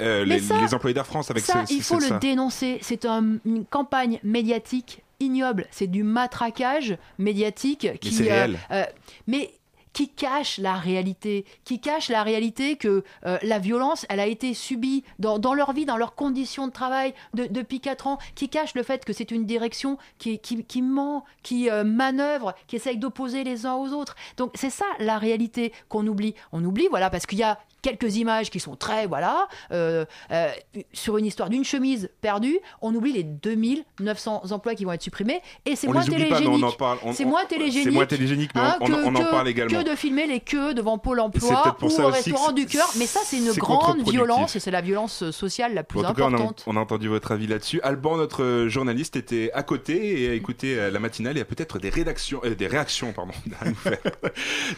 euh, 0.00 0.24
les, 0.24 0.38
ça- 0.38 0.60
les 0.60 0.72
employés 0.72 0.94
d'Air 0.94 1.06
France 1.06 1.30
avec 1.32 1.44
ça, 1.44 1.64
il 1.68 1.82
faut 1.82 1.94
c'est 1.98 2.00
le 2.02 2.08
ça. 2.10 2.18
dénoncer. 2.18 2.78
C'est 2.82 3.04
un- 3.06 3.38
une 3.44 3.64
campagne 3.64 4.20
médiatique 4.22 5.02
ignoble. 5.20 5.66
C'est 5.70 5.86
du 5.86 6.02
matraquage 6.02 6.96
médiatique 7.18 7.98
qui. 8.00 8.12
c'est 8.12 8.24
réel. 8.30 8.58
euh, 8.70 8.84
mais 9.26 9.52
qui 9.94 10.10
cache 10.10 10.58
la 10.58 10.74
réalité, 10.74 11.44
qui 11.64 11.80
cache 11.80 12.08
la 12.08 12.22
réalité 12.22 12.76
que 12.76 13.02
euh, 13.26 13.38
la 13.42 13.58
violence, 13.58 14.06
elle 14.08 14.20
a 14.20 14.26
été 14.26 14.54
subie 14.54 15.02
dans, 15.18 15.40
dans 15.40 15.54
leur 15.54 15.72
vie, 15.72 15.86
dans 15.86 15.96
leurs 15.96 16.14
conditions 16.14 16.68
de 16.68 16.72
travail 16.72 17.14
de- 17.34 17.46
depuis 17.46 17.80
4 17.80 18.06
ans, 18.06 18.18
qui 18.36 18.48
cache 18.48 18.74
le 18.74 18.84
fait 18.84 19.04
que 19.04 19.12
c'est 19.12 19.32
une 19.32 19.44
direction 19.44 19.98
qui, 20.18 20.38
qui, 20.38 20.62
qui 20.62 20.82
ment, 20.82 21.24
qui 21.42 21.68
euh, 21.68 21.82
manœuvre, 21.82 22.54
qui 22.68 22.76
essaye 22.76 22.98
d'opposer 22.98 23.42
les 23.42 23.66
uns 23.66 23.74
aux 23.74 23.88
autres. 23.92 24.14
Donc 24.36 24.52
c'est 24.54 24.70
ça 24.70 24.84
la 25.00 25.18
réalité 25.18 25.72
qu'on 25.88 26.06
oublie. 26.06 26.34
On 26.52 26.62
oublie, 26.64 26.86
voilà, 26.90 27.10
parce 27.10 27.26
qu'il 27.26 27.38
y 27.38 27.42
a 27.42 27.58
quelques 27.82 28.16
images 28.16 28.50
qui 28.50 28.60
sont 28.60 28.76
très, 28.76 29.06
voilà, 29.06 29.48
euh, 29.72 30.04
euh, 30.30 30.48
sur 30.92 31.16
une 31.18 31.26
histoire 31.26 31.48
d'une 31.48 31.64
chemise 31.64 32.10
perdue, 32.20 32.58
on 32.82 32.94
oublie 32.94 33.12
les 33.12 33.22
2900 33.24 34.42
emplois 34.52 34.74
qui 34.74 34.84
vont 34.84 34.92
être 34.92 35.02
supprimés, 35.02 35.40
et 35.64 35.76
c'est 35.76 35.86
moins 35.86 36.02
télégénique. 36.04 36.48
on 36.48 36.62
en 36.62 36.72
parle- 36.72 36.98
on- 37.04 37.12
C'est 37.12 37.24
on- 37.24 37.28
moins 37.28 37.42
c'est 37.48 37.56
télégénique. 37.56 37.92
moins 37.94 38.06
télégénique, 38.06 38.50
mais 38.54 38.60
on- 38.60 38.64
hein, 38.64 38.76
on- 38.80 38.86
que- 38.86 38.92
on 39.06 39.14
en 39.14 39.24
parle 39.30 39.48
également. 39.48 39.82
Que 39.82 39.88
de 39.88 39.94
filmer 39.96 40.26
les 40.26 40.40
queues 40.40 40.74
devant 40.74 40.98
Pôle 40.98 41.20
emploi 41.20 41.76
ou 41.80 41.86
au 41.86 42.06
restaurant 42.08 42.48
c'est- 42.48 42.52
du 42.54 42.66
cœur, 42.66 42.88
mais 42.98 43.06
ça, 43.06 43.20
c'est 43.24 43.38
une 43.38 43.52
grande 43.52 44.02
violence, 44.08 44.56
et 44.56 44.60
c'est 44.60 44.70
la 44.70 44.80
violence 44.80 45.30
sociale 45.30 45.74
la 45.74 45.84
plus 45.84 46.00
En 46.00 46.08
tout 46.08 46.14
cas, 46.14 46.22
on 46.24 46.32
a, 46.32 46.34
importante. 46.34 46.64
on 46.66 46.76
a 46.76 46.80
entendu 46.80 47.08
votre 47.08 47.32
avis 47.32 47.46
là-dessus. 47.46 47.80
Alban, 47.82 48.16
notre 48.16 48.42
euh, 48.42 48.68
journaliste, 48.68 49.16
était 49.16 49.50
à 49.54 49.62
côté 49.62 50.22
et 50.22 50.28
a 50.30 50.32
écouté 50.34 50.90
la 50.90 50.98
matinale 50.98 51.38
et 51.38 51.40
a 51.40 51.44
peut-être 51.44 51.78
des 51.78 51.90
rédactions, 51.90 52.40
euh, 52.44 52.54
des 52.54 52.66
réactions, 52.66 53.12
pardon, 53.12 53.32
à 53.60 53.68
nous 53.68 53.74
faire. 53.74 53.98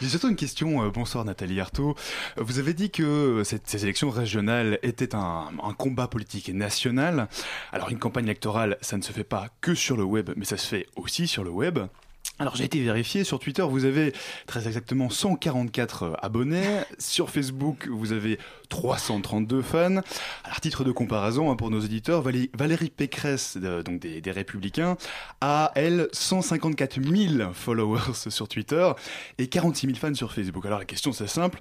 J'ai 0.01 0.07
surtout 0.09 0.29
une 0.29 0.35
question. 0.35 0.87
bonsoir 0.89 1.25
Nathalie 1.25 1.59
Arthaud. 1.59 1.95
Euh, 2.37 2.43
Vous 2.43 2.59
avez 2.59 2.73
dit 2.73 2.90
que 2.91 3.43
ces 3.43 3.83
élections 3.83 4.09
régionales 4.09 4.79
étaient 4.83 5.15
un, 5.15 5.49
combat 5.77 6.07
politique 6.07 6.49
national. 6.49 7.27
Alors 7.71 7.89
une 7.89 7.99
campagne 7.99 8.25
électorale, 8.25 8.77
ça 8.81 8.97
ne 8.97 9.01
se 9.01 9.11
fait 9.11 9.23
pas 9.23 9.47
que 9.61 9.73
sur 9.73 9.97
le 9.97 10.03
web, 10.03 10.31
mais 10.35 10.45
ça 10.45 10.57
se 10.57 10.67
fait 10.67 10.87
aussi 10.95 11.27
sur 11.27 11.43
le 11.43 11.49
web. 11.49 11.79
Alors 12.39 12.55
j'ai 12.55 12.63
été 12.63 12.81
vérifié, 12.81 13.23
sur 13.23 13.39
Twitter 13.39 13.61
vous 13.61 13.85
avez 13.85 14.13
très 14.47 14.65
exactement 14.67 15.09
144 15.11 16.03
euh, 16.03 16.13
abonnés, 16.21 16.63
sur 16.97 17.29
Facebook 17.29 17.87
vous 17.87 18.13
avez 18.13 18.39
332 18.69 19.61
fans. 19.61 20.01
Alors 20.43 20.59
titre 20.59 20.83
de 20.83 20.91
comparaison 20.91 21.51
hein, 21.51 21.55
pour 21.55 21.69
nos 21.69 21.81
éditeurs, 21.81 22.23
Valé- 22.23 22.49
Valérie 22.57 22.89
Pécresse, 22.89 23.57
donc 23.57 23.99
des 23.99 24.31
Républicains, 24.31 24.97
a 25.39 25.71
elle 25.75 26.07
154 26.13 26.99
000 27.03 27.53
followers 27.53 28.13
sur 28.29 28.47
Twitter 28.47 28.91
et 29.37 29.47
46 29.47 29.87
000 29.87 29.97
fans 29.99 30.15
sur 30.15 30.33
Facebook. 30.33 30.65
Alors 30.65 30.79
la 30.79 30.85
question 30.85 31.13
c'est 31.13 31.27
simple, 31.27 31.59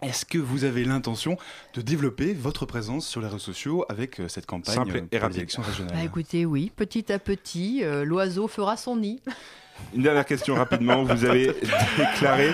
Est-ce 0.00 0.24
que 0.24 0.38
vous 0.38 0.64
avez 0.64 0.84
l'intention 0.84 1.36
de 1.74 1.80
développer 1.80 2.34
votre 2.34 2.66
présence 2.66 3.06
sur 3.06 3.20
les 3.20 3.26
réseaux 3.26 3.38
sociaux 3.38 3.84
avec 3.88 4.20
euh, 4.20 4.28
cette 4.28 4.46
campagne 4.46 4.74
Simple 4.74 4.96
euh, 4.96 4.98
et 4.98 5.00
pour 5.02 5.08
les 5.12 5.18
rapide. 5.18 5.36
élections 5.38 5.62
régionales? 5.62 5.94
Bah, 5.96 6.04
écoutez, 6.04 6.44
oui, 6.46 6.72
petit 6.74 7.12
à 7.12 7.18
petit, 7.18 7.80
euh, 7.82 8.04
l'oiseau 8.04 8.48
fera 8.48 8.76
son 8.76 8.96
nid. 8.96 9.20
Une 9.94 10.02
dernière 10.02 10.26
question 10.26 10.54
rapidement. 10.54 11.02
Vous 11.02 11.24
avez 11.24 11.46
déclaré 11.98 12.52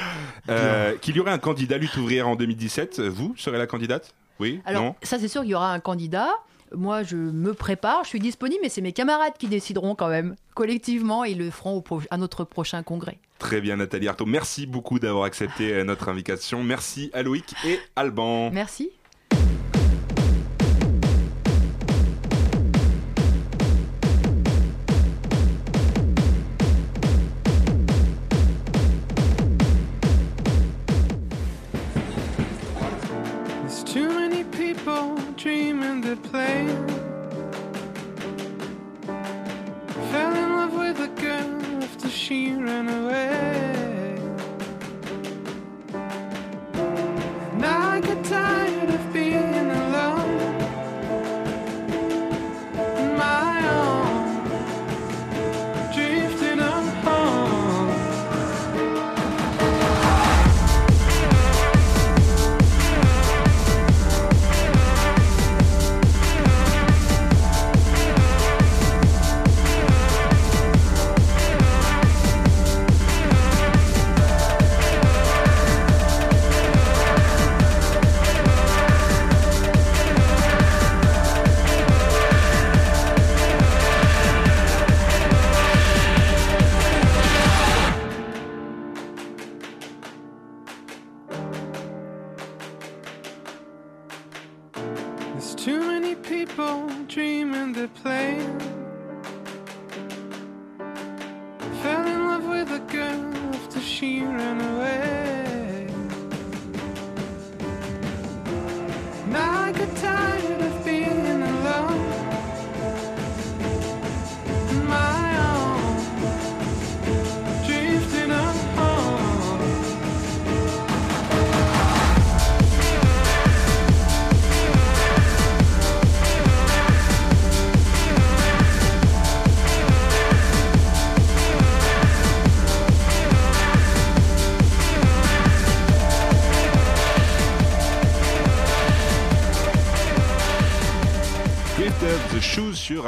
euh, 0.49 0.97
qu'il 0.99 1.17
y 1.17 1.21
aurait 1.21 1.33
un 1.33 1.38
candidat 1.38 1.77
lutte 1.77 1.97
ouvrière 1.97 2.29
en 2.29 2.37
2017. 2.37 3.01
Vous 3.01 3.35
serez 3.37 3.59
la 3.59 3.67
candidate? 3.67 4.14
Oui? 4.41 4.61
Alors, 4.64 4.83
Non? 4.83 4.95
ça, 5.03 5.19
c'est 5.19 5.29
sûr 5.29 5.43
qu'il 5.43 5.51
y 5.51 5.55
aura 5.55 5.73
un 5.73 5.81
candidat. 5.81 6.29
Moi, 6.74 7.02
je 7.02 7.16
me 7.16 7.54
prépare, 7.54 8.04
je 8.04 8.09
suis 8.11 8.20
disponible, 8.20 8.61
mais 8.62 8.68
c'est 8.68 8.81
mes 8.81 8.92
camarades 8.92 9.35
qui 9.38 9.46
décideront 9.48 9.94
quand 9.94 10.09
même, 10.09 10.35
collectivement, 10.54 11.24
et 11.24 11.31
ils 11.33 11.38
le 11.38 11.50
feront 11.50 11.76
au 11.76 11.81
pro- 11.81 12.02
à 12.11 12.16
notre 12.16 12.44
prochain 12.44 12.83
congrès. 12.83 13.18
Très 13.38 13.61
bien, 13.61 13.76
Nathalie 13.76 14.09
Arthaud. 14.09 14.26
Merci 14.26 14.66
beaucoup 14.66 14.98
d'avoir 14.98 15.24
accepté 15.24 15.72
euh, 15.72 15.85
notre 15.85 16.09
invitation. 16.09 16.62
Merci 16.64 17.11
à 17.12 17.22
Loïc 17.22 17.54
et 17.64 17.78
Alban. 17.96 18.50
Merci. 18.50 18.90
They. 36.14 36.66
Fell 40.11 40.35
in 40.37 40.51
love 40.57 40.73
with 40.73 41.01
a 41.01 41.09
girl 41.21 41.83
after 41.83 42.09
she 42.09 42.53
ran 42.55 42.88
away. 42.88 44.18
Now 47.59 47.90
I 47.90 48.01
tired 48.25 48.67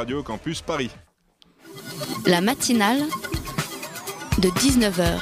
Radio 0.00 0.22
Campus 0.22 0.62
Paris. 0.62 0.88
La 2.24 2.40
matinale 2.40 3.02
de 4.38 4.48
19h 4.48 5.20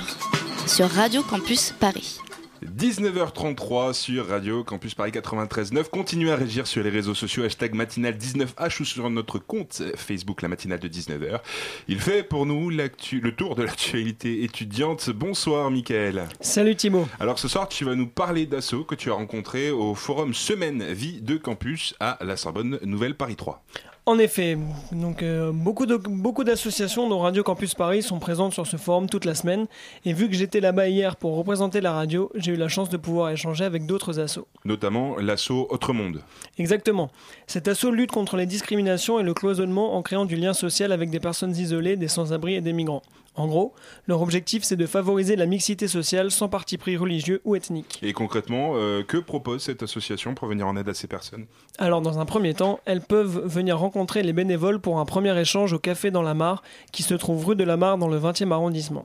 sur 0.68 0.88
Radio 0.88 1.24
Campus 1.24 1.74
Paris. 1.80 2.20
19h33 2.64 3.92
sur 3.92 4.28
Radio 4.28 4.62
Campus 4.62 4.94
Paris 4.94 5.10
93.9. 5.10 5.90
Continuez 5.90 6.30
à 6.30 6.36
réagir 6.36 6.68
sur 6.68 6.84
les 6.84 6.90
réseaux 6.90 7.14
sociaux, 7.14 7.42
hashtag 7.42 7.74
matinale19h 7.74 8.80
ou 8.80 8.84
sur 8.84 9.10
notre 9.10 9.40
compte 9.40 9.82
Facebook, 9.96 10.42
la 10.42 10.48
matinale 10.48 10.78
de 10.78 10.88
19h. 10.88 11.40
Il 11.88 11.98
fait 11.98 12.22
pour 12.22 12.46
nous 12.46 12.70
le 12.70 13.30
tour 13.32 13.56
de 13.56 13.64
l'actualité 13.64 14.44
étudiante. 14.44 15.10
Bonsoir 15.10 15.72
Mickaël. 15.72 16.28
Salut 16.40 16.76
Thibaut. 16.76 17.08
Alors 17.18 17.40
ce 17.40 17.48
soir, 17.48 17.68
tu 17.68 17.84
vas 17.84 17.96
nous 17.96 18.06
parler 18.06 18.46
d'assaut 18.46 18.84
que 18.84 18.94
tu 18.94 19.10
as 19.10 19.14
rencontré 19.14 19.72
au 19.72 19.96
forum 19.96 20.34
Semaine 20.34 20.84
Vie 20.92 21.20
de 21.20 21.36
Campus 21.36 21.96
à 21.98 22.18
la 22.20 22.36
Sorbonne 22.36 22.78
Nouvelle 22.84 23.16
Paris 23.16 23.34
3. 23.34 23.64
En 24.08 24.18
effet, 24.18 24.56
donc 24.90 25.22
euh, 25.22 25.52
beaucoup 25.52 25.84
de- 25.84 25.96
beaucoup 25.98 26.42
d'associations 26.42 27.10
dont 27.10 27.18
Radio 27.18 27.42
Campus 27.42 27.74
Paris 27.74 28.02
sont 28.02 28.18
présentes 28.18 28.54
sur 28.54 28.66
ce 28.66 28.78
forum 28.78 29.06
toute 29.06 29.26
la 29.26 29.34
semaine. 29.34 29.66
Et 30.06 30.14
vu 30.14 30.30
que 30.30 30.34
j'étais 30.34 30.60
là-bas 30.60 30.88
hier 30.88 31.16
pour 31.16 31.36
représenter 31.36 31.82
la 31.82 31.92
radio, 31.92 32.30
j'ai 32.34 32.52
eu 32.52 32.56
la 32.56 32.68
chance 32.68 32.88
de 32.88 32.96
pouvoir 32.96 33.28
échanger 33.28 33.66
avec 33.66 33.84
d'autres 33.84 34.18
assos. 34.18 34.46
Notamment 34.64 35.16
l'assaut 35.18 35.66
Autre 35.68 35.92
Monde. 35.92 36.22
Exactement. 36.56 37.10
Cet 37.46 37.68
assaut 37.68 37.90
lutte 37.90 38.10
contre 38.10 38.38
les 38.38 38.46
discriminations 38.46 39.20
et 39.20 39.22
le 39.22 39.34
cloisonnement 39.34 39.94
en 39.94 40.00
créant 40.00 40.24
du 40.24 40.36
lien 40.36 40.54
social 40.54 40.90
avec 40.92 41.10
des 41.10 41.20
personnes 41.20 41.54
isolées, 41.54 41.96
des 41.96 42.08
sans-abri 42.08 42.54
et 42.54 42.62
des 42.62 42.72
migrants. 42.72 43.02
En 43.34 43.46
gros, 43.46 43.72
leur 44.08 44.20
objectif 44.20 44.64
c'est 44.64 44.76
de 44.76 44.86
favoriser 44.86 45.36
la 45.36 45.46
mixité 45.46 45.86
sociale 45.86 46.30
sans 46.32 46.48
parti 46.48 46.76
pris 46.76 46.96
religieux 46.96 47.40
ou 47.44 47.54
ethnique. 47.54 47.98
Et 48.02 48.12
concrètement, 48.12 48.72
euh, 48.74 49.04
que 49.04 49.16
propose 49.16 49.62
cette 49.62 49.82
association 49.84 50.34
pour 50.34 50.48
venir 50.48 50.66
en 50.66 50.76
aide 50.76 50.88
à 50.88 50.94
ces 50.94 51.06
personnes? 51.06 51.46
Alors 51.78 52.00
dans 52.00 52.18
un 52.18 52.24
premier 52.26 52.54
temps, 52.54 52.80
elles 52.84 53.00
peuvent 53.00 53.42
venir 53.46 53.78
rencontrer 53.78 54.22
les 54.24 54.32
bénévoles 54.32 54.80
pour 54.80 54.98
un 54.98 55.04
premier 55.04 55.38
échange 55.40 55.72
au 55.72 55.78
Café 55.78 56.10
dans 56.10 56.22
la 56.22 56.34
Mare, 56.34 56.62
qui 56.90 57.04
se 57.04 57.14
trouve 57.14 57.46
rue 57.46 57.56
de 57.56 57.64
la 57.64 57.76
Mare 57.76 57.96
dans 57.98 58.08
le 58.08 58.18
20e 58.18 58.50
arrondissement. 58.52 59.04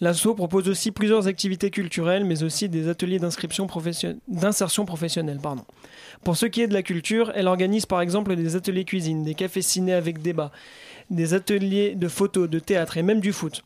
L'asso 0.00 0.34
propose 0.34 0.68
aussi 0.68 0.90
plusieurs 0.90 1.28
activités 1.28 1.70
culturelles, 1.70 2.24
mais 2.24 2.42
aussi 2.42 2.68
des 2.68 2.88
ateliers 2.88 3.20
d'inscription 3.20 3.68
profession- 3.68 4.18
d'insertion 4.26 4.84
professionnelle. 4.84 5.38
Pardon. 5.40 5.64
Pour 6.24 6.36
ce 6.36 6.46
qui 6.46 6.60
est 6.60 6.66
de 6.66 6.74
la 6.74 6.82
culture, 6.82 7.30
elle 7.36 7.46
organise 7.46 7.86
par 7.86 8.00
exemple 8.00 8.34
des 8.34 8.56
ateliers 8.56 8.84
cuisine, 8.84 9.22
des 9.22 9.34
cafés 9.34 9.62
ciné 9.62 9.92
avec 9.94 10.20
débat, 10.20 10.50
des 11.12 11.34
ateliers 11.34 11.94
de 11.94 12.08
photos, 12.08 12.48
de 12.48 12.58
théâtre 12.58 12.96
et 12.96 13.02
même 13.02 13.20
du 13.20 13.32
foot. 13.32 13.62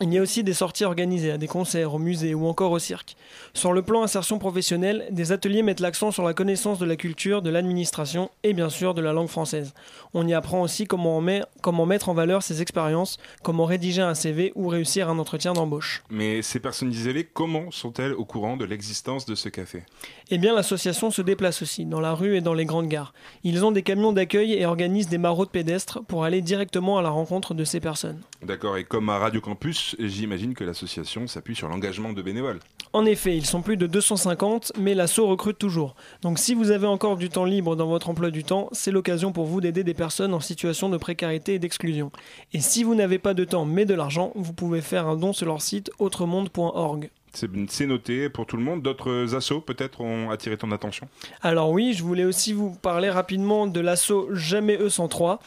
Il 0.00 0.12
y 0.12 0.18
a 0.18 0.22
aussi 0.22 0.42
des 0.42 0.54
sorties 0.54 0.84
organisées 0.84 1.30
à 1.30 1.38
des 1.38 1.46
concerts, 1.46 1.94
au 1.94 1.98
musée 1.98 2.34
ou 2.34 2.46
encore 2.46 2.72
au 2.72 2.78
cirque. 2.80 3.14
Sur 3.54 3.72
le 3.72 3.82
plan 3.82 4.02
insertion 4.02 4.38
professionnelle, 4.38 5.06
des 5.10 5.30
ateliers 5.30 5.62
mettent 5.62 5.80
l'accent 5.80 6.10
sur 6.10 6.24
la 6.24 6.34
connaissance 6.34 6.78
de 6.80 6.86
la 6.86 6.96
culture, 6.96 7.40
de 7.40 7.50
l'administration 7.50 8.30
et 8.42 8.52
bien 8.52 8.68
sûr 8.68 8.94
de 8.94 9.02
la 9.02 9.12
langue 9.12 9.28
française. 9.28 9.74
On 10.14 10.26
y 10.26 10.34
apprend 10.34 10.62
aussi 10.62 10.86
comment, 10.86 11.18
on 11.18 11.20
met- 11.20 11.42
comment 11.60 11.86
mettre 11.86 12.08
en 12.08 12.14
valeur 12.14 12.42
ses 12.42 12.62
expériences, 12.62 13.18
comment 13.44 13.64
rédiger 13.64 14.02
un 14.02 14.14
CV 14.14 14.52
ou 14.56 14.66
réussir 14.66 15.08
un 15.08 15.18
entretien 15.20 15.52
d'embauche. 15.52 16.02
Mais 16.10 16.42
ces 16.42 16.58
personnes 16.58 16.90
isolées, 16.90 17.28
comment 17.32 17.70
sont-elles 17.70 18.14
au 18.14 18.24
courant 18.24 18.56
de 18.56 18.64
l'existence 18.64 19.24
de 19.24 19.36
ce 19.36 19.50
café? 19.50 19.84
Eh 20.30 20.38
bien, 20.38 20.54
l'association 20.54 21.10
se 21.12 21.22
déplace 21.22 21.62
aussi, 21.62 21.84
dans 21.84 22.00
la 22.00 22.14
rue 22.14 22.36
et 22.36 22.40
dans 22.40 22.54
les 22.54 22.64
grandes 22.64 22.88
gares. 22.88 23.12
Ils 23.44 23.64
ont 23.64 23.70
des 23.70 23.82
camions 23.82 24.12
d'accueil 24.12 24.54
et 24.54 24.66
organisent 24.66 25.08
des 25.08 25.18
maraudes 25.18 25.50
pédestres 25.50 26.02
pour 26.08 26.24
aller 26.24 26.40
directement 26.40 26.98
à 26.98 27.02
la 27.02 27.10
rencontre 27.10 27.54
de 27.54 27.64
ces 27.64 27.78
personnes. 27.78 28.20
D'accord, 28.42 28.78
et 28.78 28.84
comme 28.84 29.08
à 29.10 29.18
Radio 29.18 29.40
Campus, 29.40 29.81
j'imagine 29.98 30.54
que 30.54 30.64
l'association 30.64 31.26
s'appuie 31.26 31.54
sur 31.54 31.68
l'engagement 31.68 32.12
de 32.12 32.22
bénévoles. 32.22 32.60
En 32.92 33.06
effet, 33.06 33.36
ils 33.36 33.46
sont 33.46 33.62
plus 33.62 33.76
de 33.76 33.86
250, 33.86 34.72
mais 34.78 34.94
l'assaut 34.94 35.26
recrute 35.26 35.58
toujours. 35.58 35.94
Donc 36.20 36.38
si 36.38 36.54
vous 36.54 36.70
avez 36.70 36.86
encore 36.86 37.16
du 37.16 37.30
temps 37.30 37.44
libre 37.44 37.74
dans 37.74 37.86
votre 37.86 38.10
emploi 38.10 38.30
du 38.30 38.44
temps, 38.44 38.68
c'est 38.72 38.90
l'occasion 38.90 39.32
pour 39.32 39.46
vous 39.46 39.60
d'aider 39.60 39.84
des 39.84 39.94
personnes 39.94 40.34
en 40.34 40.40
situation 40.40 40.88
de 40.88 40.96
précarité 40.96 41.54
et 41.54 41.58
d'exclusion. 41.58 42.12
Et 42.52 42.60
si 42.60 42.84
vous 42.84 42.94
n'avez 42.94 43.18
pas 43.18 43.34
de 43.34 43.44
temps 43.44 43.64
mais 43.64 43.86
de 43.86 43.94
l'argent, 43.94 44.32
vous 44.34 44.52
pouvez 44.52 44.82
faire 44.82 45.06
un 45.06 45.16
don 45.16 45.32
sur 45.32 45.46
leur 45.46 45.62
site 45.62 45.90
autremonde.org. 45.98 47.10
C'est 47.32 47.86
noté 47.86 48.28
pour 48.28 48.44
tout 48.44 48.58
le 48.58 48.62
monde. 48.62 48.82
D'autres 48.82 49.34
assos 49.34 49.62
peut-être 49.62 50.02
ont 50.02 50.30
attiré 50.30 50.58
ton 50.58 50.70
attention? 50.70 51.08
Alors 51.40 51.70
oui, 51.70 51.94
je 51.94 52.02
voulais 52.02 52.24
aussi 52.26 52.52
vous 52.52 52.72
parler 52.72 53.08
rapidement 53.08 53.66
de 53.66 53.80
l'assaut 53.80 54.28
Jamais 54.34 54.76
E103. 54.76 55.38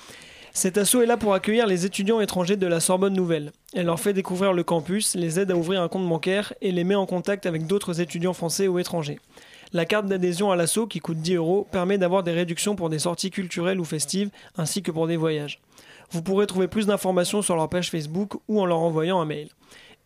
Cet 0.56 0.78
assaut 0.78 1.02
est 1.02 1.06
là 1.06 1.18
pour 1.18 1.34
accueillir 1.34 1.68
les 1.68 1.86
étudiants 1.86 2.22
étrangers 2.22 2.56
de 2.56 2.66
la 2.66 2.80
Sorbonne 2.80 3.14
Nouvelle. 3.14 3.52
Elle 3.74 3.88
leur 3.88 4.00
fait 4.00 4.14
découvrir 4.14 4.54
le 4.54 4.64
campus, 4.64 5.14
les 5.14 5.38
aide 5.38 5.52
à 5.52 5.58
ouvrir 5.58 5.82
un 5.82 5.90
compte 5.90 6.08
bancaire 6.08 6.54
et 6.62 6.72
les 6.72 6.86
met 6.86 6.96
en 6.96 7.06
contact 7.06 7.46
avec 7.46 7.68
d'autres 7.68 8.00
étudiants 8.00 8.32
français 8.32 8.70
ou 8.70 8.80
étrangers. 8.80 9.20
La 9.74 9.84
carte 9.84 10.06
d'adhésion 10.06 10.52
à 10.52 10.56
l'assaut, 10.56 10.88
qui 10.88 11.02
coûte 11.02 11.18
10 11.18 11.36
euros, 11.36 11.68
permet 11.74 11.98
d'avoir 11.98 12.24
des 12.24 12.32
réductions 12.32 12.78
pour 12.78 12.90
des 12.90 13.00
sorties 13.00 13.32
culturelles 13.32 13.82
ou 13.82 13.84
festives, 13.84 14.30
ainsi 14.56 14.82
que 14.82 14.92
pour 14.92 15.08
des 15.08 15.18
voyages. 15.18 15.60
Vous 16.12 16.22
pourrez 16.22 16.48
trouver 16.48 16.70
plus 16.70 16.88
d'informations 16.88 17.42
sur 17.42 17.58
leur 17.58 17.68
page 17.68 17.92
Facebook 17.92 18.36
ou 18.48 18.62
en 18.62 18.66
leur 18.66 18.80
envoyant 18.80 19.20
un 19.20 19.26
mail. 19.26 19.50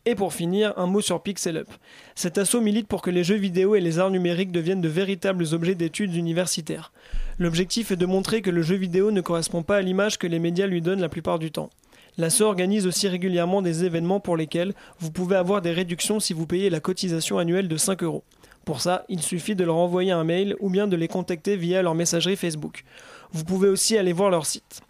Et 0.05 0.15
pour 0.15 0.33
finir, 0.33 0.73
un 0.77 0.87
mot 0.87 1.01
sur 1.01 1.21
Pixel 1.21 1.57
Up. 1.57 1.67
Cet 2.15 2.39
assaut 2.39 2.61
milite 2.61 2.87
pour 2.87 3.03
que 3.03 3.11
les 3.11 3.23
jeux 3.23 3.35
vidéo 3.35 3.75
et 3.75 3.81
les 3.81 3.99
arts 3.99 4.09
numériques 4.09 4.51
deviennent 4.51 4.81
de 4.81 4.89
véritables 4.89 5.45
objets 5.53 5.75
d'études 5.75 6.15
universitaires. 6.15 6.91
L'objectif 7.39 7.91
est 7.91 7.95
de 7.95 8.05
montrer 8.05 8.41
que 8.41 8.49
le 8.49 8.61
jeu 8.61 8.75
vidéo 8.75 9.11
ne 9.11 9.21
correspond 9.21 9.63
pas 9.63 9.77
à 9.77 9.81
l'image 9.81 10.19
que 10.19 10.27
les 10.27 10.39
médias 10.39 10.67
lui 10.67 10.81
donnent 10.81 10.99
la 10.99 11.07
plupart 11.07 11.39
du 11.39 11.51
temps. 11.51 11.69
L'assaut 12.17 12.47
organise 12.47 12.85
aussi 12.85 13.07
régulièrement 13.07 13.61
des 13.61 13.85
événements 13.85 14.19
pour 14.19 14.35
lesquels 14.35 14.73
vous 14.99 15.09
pouvez 15.09 15.37
avoir 15.37 15.61
des 15.61 15.71
réductions 15.71 16.19
si 16.19 16.33
vous 16.33 16.45
payez 16.45 16.69
la 16.69 16.81
cotisation 16.81 17.37
annuelle 17.37 17.69
de 17.69 17.77
5 17.77 18.03
euros. 18.03 18.25
Pour 18.65 18.81
ça, 18.81 19.05
il 19.07 19.21
suffit 19.21 19.55
de 19.55 19.63
leur 19.63 19.77
envoyer 19.77 20.11
un 20.11 20.25
mail 20.25 20.57
ou 20.59 20.69
bien 20.69 20.85
de 20.85 20.97
les 20.97 21.07
contacter 21.07 21.55
via 21.55 21.81
leur 21.81 21.95
messagerie 21.95 22.35
Facebook. 22.35 22.83
Vous 23.31 23.45
pouvez 23.45 23.69
aussi 23.69 23.97
aller 23.97 24.11
voir 24.11 24.29
leur 24.29 24.45
site. 24.45 24.81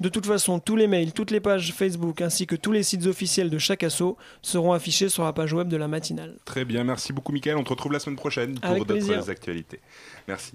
De 0.00 0.08
toute 0.08 0.24
façon, 0.24 0.60
tous 0.60 0.76
les 0.76 0.86
mails, 0.86 1.12
toutes 1.12 1.30
les 1.30 1.40
pages 1.40 1.74
Facebook 1.74 2.22
ainsi 2.22 2.46
que 2.46 2.56
tous 2.56 2.72
les 2.72 2.84
sites 2.84 3.04
officiels 3.04 3.50
de 3.50 3.58
chaque 3.58 3.82
assaut 3.82 4.16
seront 4.40 4.72
affichés 4.72 5.10
sur 5.10 5.24
la 5.24 5.34
page 5.34 5.52
web 5.52 5.68
de 5.68 5.76
la 5.76 5.88
matinale. 5.88 6.36
Très 6.46 6.64
bien, 6.64 6.84
merci 6.84 7.12
beaucoup 7.12 7.32
Michael. 7.32 7.58
On 7.58 7.64
te 7.64 7.68
retrouve 7.68 7.92
la 7.92 7.98
semaine 7.98 8.16
prochaine 8.16 8.58
pour 8.58 8.86
d'autres 8.86 9.28
actualités. 9.28 9.80
Merci. 10.26 10.54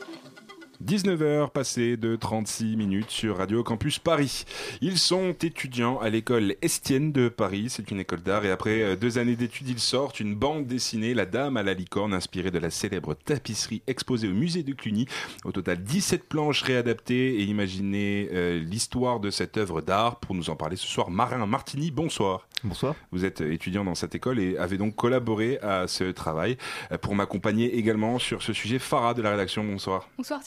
19h 0.85 1.51
passées 1.51 1.95
de 1.95 2.15
36 2.15 2.75
minutes 2.75 3.11
sur 3.11 3.37
Radio 3.37 3.63
Campus 3.63 3.99
Paris. 3.99 4.45
Ils 4.81 4.97
sont 4.97 5.31
étudiants 5.41 5.99
à 5.99 6.09
l'école 6.09 6.55
Estienne 6.61 7.11
de 7.11 7.29
Paris, 7.29 7.67
c'est 7.69 7.91
une 7.91 7.99
école 7.99 8.21
d'art 8.21 8.45
et 8.45 8.51
après 8.51 8.81
euh, 8.81 8.95
deux 8.95 9.17
années 9.17 9.35
d'études, 9.35 9.69
ils 9.69 9.79
sortent 9.79 10.19
une 10.19 10.35
bande 10.35 10.65
dessinée 10.65 11.13
La 11.13 11.25
Dame 11.25 11.57
à 11.57 11.63
la 11.63 11.73
licorne 11.73 12.13
inspirée 12.13 12.51
de 12.51 12.57
la 12.59 12.69
célèbre 12.71 13.13
tapisserie 13.13 13.83
exposée 13.87 14.27
au 14.27 14.33
musée 14.33 14.63
de 14.63 14.73
Cluny. 14.73 15.07
Au 15.45 15.51
total 15.51 15.83
17 15.83 16.27
planches 16.27 16.63
réadaptées 16.63 17.35
et 17.35 17.43
imaginez 17.43 18.29
euh, 18.33 18.59
l'histoire 18.59 19.19
de 19.19 19.29
cette 19.29 19.57
œuvre 19.57 19.81
d'art. 19.81 20.19
Pour 20.19 20.35
nous 20.35 20.49
en 20.49 20.55
parler 20.55 20.75
ce 20.77 20.87
soir, 20.87 21.09
Marin 21.11 21.45
Martini, 21.45 21.91
bonsoir. 21.91 22.47
Bonsoir. 22.63 22.95
Vous 23.11 23.25
êtes 23.25 23.41
étudiant 23.41 23.83
dans 23.83 23.95
cette 23.95 24.13
école 24.13 24.39
et 24.39 24.57
avez 24.57 24.77
donc 24.77 24.95
collaboré 24.95 25.57
à 25.59 25.87
ce 25.87 26.05
travail. 26.11 26.57
Euh, 26.91 26.97
Pour 26.97 27.15
m'accompagner 27.15 27.77
également 27.77 28.19
sur 28.19 28.41
ce 28.41 28.53
sujet, 28.53 28.79
Farah 28.79 29.13
de 29.13 29.21
la 29.21 29.31
rédaction, 29.31 29.63
bonsoir. 29.63 30.07
Bonsoir 30.17 30.41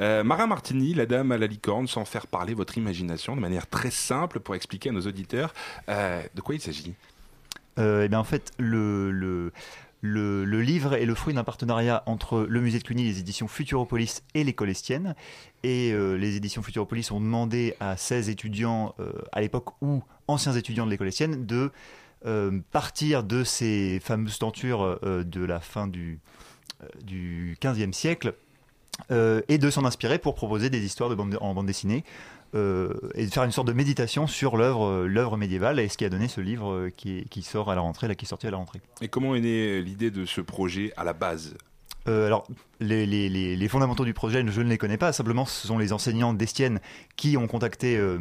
Euh, 0.00 0.24
Marin 0.24 0.46
Martini, 0.46 0.94
la 0.94 1.06
dame 1.06 1.32
à 1.32 1.38
la 1.38 1.46
licorne, 1.46 1.86
sans 1.86 2.04
faire 2.04 2.26
parler 2.26 2.54
votre 2.54 2.78
imagination 2.78 3.36
de 3.36 3.40
manière 3.40 3.66
très 3.66 3.90
simple 3.90 4.40
pour 4.40 4.54
expliquer 4.54 4.90
à 4.90 4.92
nos 4.92 5.02
auditeurs 5.02 5.54
euh, 5.88 6.22
de 6.34 6.40
quoi 6.40 6.54
il 6.54 6.60
s'agit? 6.60 6.94
Euh, 7.78 8.04
eh 8.04 8.08
bien, 8.08 8.18
en 8.18 8.24
fait, 8.24 8.52
le, 8.58 9.52
livre 10.02 10.94
est 10.94 11.06
le 11.06 11.14
fruit 11.14 11.34
d'un 11.34 11.44
partenariat 11.44 12.02
entre 12.06 12.40
le 12.48 12.60
musée 12.60 12.78
de 12.78 12.84
Cluny, 12.84 13.04
les 13.04 13.18
éditions 13.18 13.48
Futuropolis 13.48 14.22
et 14.34 14.44
l'école 14.44 14.70
Estienne. 14.70 15.14
Et 15.62 15.92
les 15.92 16.36
éditions 16.36 16.62
Futuropolis 16.62 17.10
ont 17.12 17.20
demandé 17.20 17.76
à 17.80 17.96
16 17.96 18.28
étudiants, 18.28 18.94
à 19.30 19.40
l'époque 19.40 19.70
ou 19.80 20.02
anciens 20.26 20.52
étudiants 20.52 20.84
de 20.84 20.90
l'école 20.90 21.08
Estienne, 21.08 21.46
de 21.46 21.70
partir 22.72 23.22
de 23.22 23.42
ces 23.42 24.00
fameuses 24.00 24.38
tentures 24.38 24.98
de 25.02 25.44
la 25.44 25.60
fin 25.60 25.86
du, 25.86 26.18
du 27.04 27.56
15e 27.62 27.92
siècle 27.92 28.34
euh, 29.10 29.40
et 29.48 29.58
de 29.58 29.70
s'en 29.70 29.84
inspirer 29.84 30.18
pour 30.18 30.34
proposer 30.34 30.70
des 30.70 30.84
histoires 30.84 31.08
de 31.10 31.14
bande, 31.14 31.36
en 31.40 31.54
bande 31.54 31.66
dessinée 31.66 32.04
euh, 32.54 32.92
et 33.14 33.26
de 33.26 33.30
faire 33.30 33.44
une 33.44 33.52
sorte 33.52 33.66
de 33.66 33.72
méditation 33.72 34.26
sur 34.26 34.56
l'œuvre 34.56 35.06
euh, 35.06 35.36
médiévale 35.36 35.80
et 35.80 35.88
ce 35.88 35.96
qui 35.96 36.04
a 36.04 36.10
donné 36.10 36.28
ce 36.28 36.40
livre 36.40 36.88
qui, 36.96 37.42
sort 37.42 37.70
à 37.70 37.74
la 37.74 37.80
rentrée, 37.80 38.14
qui 38.14 38.26
est 38.26 38.28
sorti 38.28 38.46
à 38.46 38.50
la 38.50 38.58
rentrée. 38.58 38.80
Et 39.00 39.08
comment 39.08 39.34
est 39.34 39.40
née 39.40 39.82
l'idée 39.82 40.10
de 40.10 40.26
ce 40.26 40.40
projet 40.40 40.92
à 40.96 41.04
la 41.04 41.14
base? 41.14 41.56
Euh, 42.08 42.26
alors, 42.26 42.46
les, 42.80 43.06
les- 43.06 43.28
les- 43.28 43.54
les 43.54 43.68
fondamentaux 43.68 44.04
du 44.04 44.12
projet, 44.12 44.44
je 44.46 44.60
ne 44.60 44.68
les 44.68 44.78
connais 44.78 44.96
pas. 44.96 45.12
Simplement, 45.12 45.46
ce 45.46 45.68
sont 45.68 45.78
les 45.78 45.92
enseignants 45.92 46.34
d'Estienne 46.34 46.80
qui 47.16 47.36
ont 47.36 47.46
contacté 47.46 47.96
euh, 47.96 48.18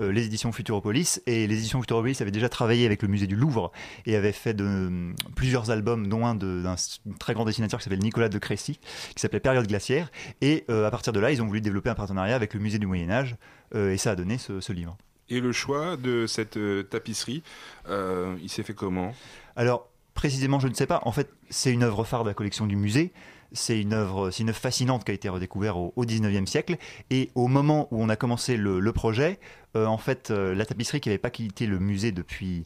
euh, 0.00 0.12
les 0.12 0.26
éditions 0.26 0.52
Futuropolis. 0.52 1.20
Et 1.26 1.46
les 1.46 1.58
éditions 1.58 1.80
Futuropolis 1.80 2.20
avaient 2.20 2.30
déjà 2.30 2.48
travaillé 2.48 2.86
avec 2.86 3.02
le 3.02 3.08
musée 3.08 3.26
du 3.26 3.34
Louvre 3.34 3.72
et 4.06 4.14
avaient 4.14 4.32
fait 4.32 4.54
de, 4.54 5.12
plusieurs 5.34 5.70
albums, 5.70 6.06
dont 6.08 6.24
un 6.24 6.34
d'un 6.36 6.76
très 7.18 7.34
grand 7.34 7.44
dessinateur 7.44 7.80
qui 7.80 7.84
s'appelle 7.84 7.98
Nicolas 8.02 8.28
de 8.28 8.38
Crécy, 8.38 8.78
qui 9.14 9.20
s'appelait 9.20 9.40
Période 9.40 9.66
glaciaire. 9.66 10.10
Et 10.40 10.64
euh, 10.70 10.86
à 10.86 10.90
partir 10.90 11.12
de 11.12 11.18
là, 11.18 11.32
ils 11.32 11.42
ont 11.42 11.46
voulu 11.46 11.60
développer 11.60 11.90
un 11.90 11.94
partenariat 11.96 12.36
avec 12.36 12.54
le 12.54 12.60
musée 12.60 12.78
du 12.78 12.86
Moyen-Âge. 12.86 13.36
et 13.74 13.96
ça 13.96 14.12
a 14.12 14.14
donné 14.16 14.38
ce, 14.38 14.60
ce 14.60 14.72
livre. 14.72 14.96
Et 15.28 15.40
le 15.40 15.50
choix 15.50 15.96
de 15.96 16.26
cette 16.28 16.56
tapisserie, 16.88 17.42
il 17.88 18.48
s'est 18.48 18.62
fait 18.62 18.74
comment? 18.74 19.12
Alors, 19.56 19.88
précisément, 20.16 20.58
je 20.58 20.66
ne 20.66 20.74
sais 20.74 20.86
pas. 20.86 21.00
En 21.04 21.12
fait, 21.12 21.30
c'est 21.48 21.72
une 21.72 21.84
œuvre 21.84 22.02
phare 22.02 22.24
de 22.24 22.30
la 22.30 22.34
collection 22.34 22.66
du 22.66 22.74
musée. 22.74 23.12
C'est 23.52 23.80
une 23.80 23.92
œuvre, 23.92 24.30
fascinante 24.52 25.04
qui 25.04 25.12
a 25.12 25.14
été 25.14 25.28
redécouverte 25.28 25.76
au, 25.76 26.04
19e 26.04 26.46
siècle. 26.46 26.76
Et 27.10 27.30
au 27.36 27.46
moment 27.46 27.86
où 27.92 28.02
on 28.02 28.08
a 28.08 28.16
commencé 28.16 28.56
le 28.56 28.92
projet, 28.92 29.38
euh, 29.76 29.86
en 29.86 29.98
fait, 29.98 30.30
euh, 30.30 30.54
la 30.54 30.66
tapisserie 30.66 31.00
qui 31.00 31.08
n'avait 31.08 31.18
pas 31.18 31.30
quitté 31.30 31.66
le 31.66 31.78
musée 31.78 32.10
depuis, 32.12 32.64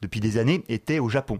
depuis 0.00 0.20
des 0.20 0.38
années 0.38 0.62
était 0.68 0.98
au 0.98 1.08
Japon. 1.08 1.38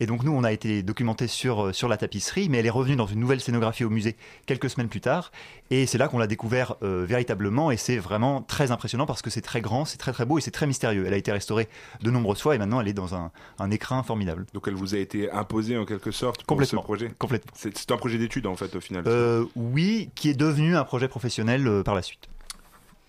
Et 0.00 0.06
donc 0.06 0.24
nous, 0.24 0.32
on 0.32 0.42
a 0.42 0.50
été 0.50 0.82
documenté 0.82 1.28
sur, 1.28 1.66
euh, 1.66 1.72
sur 1.72 1.86
la 1.88 1.96
tapisserie, 1.96 2.48
mais 2.48 2.58
elle 2.58 2.66
est 2.66 2.70
revenue 2.70 2.96
dans 2.96 3.06
une 3.06 3.20
nouvelle 3.20 3.40
scénographie 3.40 3.84
au 3.84 3.90
musée 3.90 4.16
quelques 4.44 4.68
semaines 4.68 4.88
plus 4.88 5.00
tard. 5.00 5.30
Et 5.70 5.86
c'est 5.86 5.98
là 5.98 6.08
qu'on 6.08 6.18
l'a 6.18 6.26
découvert 6.26 6.74
euh, 6.82 7.04
véritablement. 7.06 7.70
Et 7.70 7.76
c'est 7.76 7.96
vraiment 7.98 8.42
très 8.42 8.72
impressionnant 8.72 9.06
parce 9.06 9.22
que 9.22 9.30
c'est 9.30 9.40
très 9.40 9.60
grand, 9.60 9.84
c'est 9.84 9.96
très 9.98 10.12
très 10.12 10.24
beau 10.26 10.36
et 10.38 10.40
c'est 10.40 10.50
très 10.50 10.66
mystérieux. 10.66 11.04
Elle 11.06 11.14
a 11.14 11.16
été 11.16 11.30
restaurée 11.30 11.68
de 12.02 12.10
nombreuses 12.10 12.40
fois 12.42 12.56
et 12.56 12.58
maintenant 12.58 12.80
elle 12.80 12.88
est 12.88 12.92
dans 12.92 13.14
un, 13.14 13.30
un 13.60 13.70
écrin 13.70 14.02
formidable. 14.02 14.46
Donc 14.52 14.64
elle 14.66 14.74
vous 14.74 14.96
a 14.96 14.98
été 14.98 15.30
imposée 15.30 15.78
en 15.78 15.84
quelque 15.84 16.10
sorte 16.10 16.38
pour 16.38 16.56
Complètement. 16.56 16.82
ce 16.82 16.84
projet 16.84 17.10
Complètement. 17.16 17.52
C'est 17.54 17.76
c'est 17.78 17.92
un 17.92 17.96
projet 17.96 18.18
d'étude 18.18 18.48
en 18.48 18.56
fait 18.56 18.74
au 18.74 18.80
final. 18.80 19.04
Euh, 19.06 19.44
oui, 19.54 20.10
qui 20.16 20.28
est 20.28 20.34
devenu 20.34 20.76
un 20.76 20.84
projet 20.84 21.06
professionnel 21.06 21.68
euh, 21.68 21.82
par 21.84 21.94
la 21.94 22.02
suite. 22.02 22.28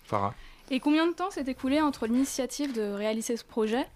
Farah? 0.04 0.34
Et 0.70 0.80
combien 0.80 1.06
de 1.06 1.12
temps 1.12 1.30
s'est 1.30 1.44
écoulé 1.46 1.80
entre 1.80 2.06
l'initiative 2.06 2.72
de 2.72 2.92
réaliser 2.92 3.36
ce 3.36 3.44
projet, 3.44 3.86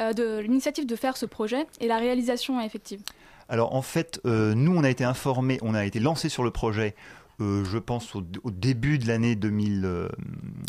euh, 0.00 0.12
de 0.12 0.38
l'initiative 0.38 0.86
de 0.86 0.96
faire 0.96 1.16
ce 1.16 1.26
projet 1.26 1.66
et 1.80 1.88
la 1.88 1.98
réalisation 1.98 2.60
effective? 2.60 3.00
Alors 3.48 3.74
en 3.74 3.82
fait, 3.82 4.20
euh, 4.24 4.54
nous 4.54 4.74
on 4.74 4.84
a 4.84 4.90
été 4.90 5.04
informés, 5.04 5.58
on 5.62 5.74
a 5.74 5.84
été 5.84 6.00
lancé 6.00 6.28
sur 6.28 6.44
le 6.44 6.50
projet. 6.50 6.94
euh, 7.40 7.64
je 7.64 7.78
pense 7.78 8.14
au, 8.14 8.22
début 8.50 8.98
de 8.98 9.06
l'année 9.06 9.34
2000, 9.34 9.84
euh, 9.84 10.08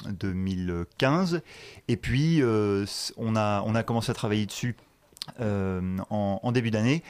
2015 0.09 1.41
et 1.87 1.95
puis 1.95 2.41
on, 2.43 3.35
a, 3.35 3.61
on 3.65 3.75
a 3.75 3.83
commencé 3.83 4.11
à 4.11 4.13
travailler 4.13 4.45
dessus 4.45 4.75
en 5.39 6.51
début 6.51 6.71
d'année 6.71 7.03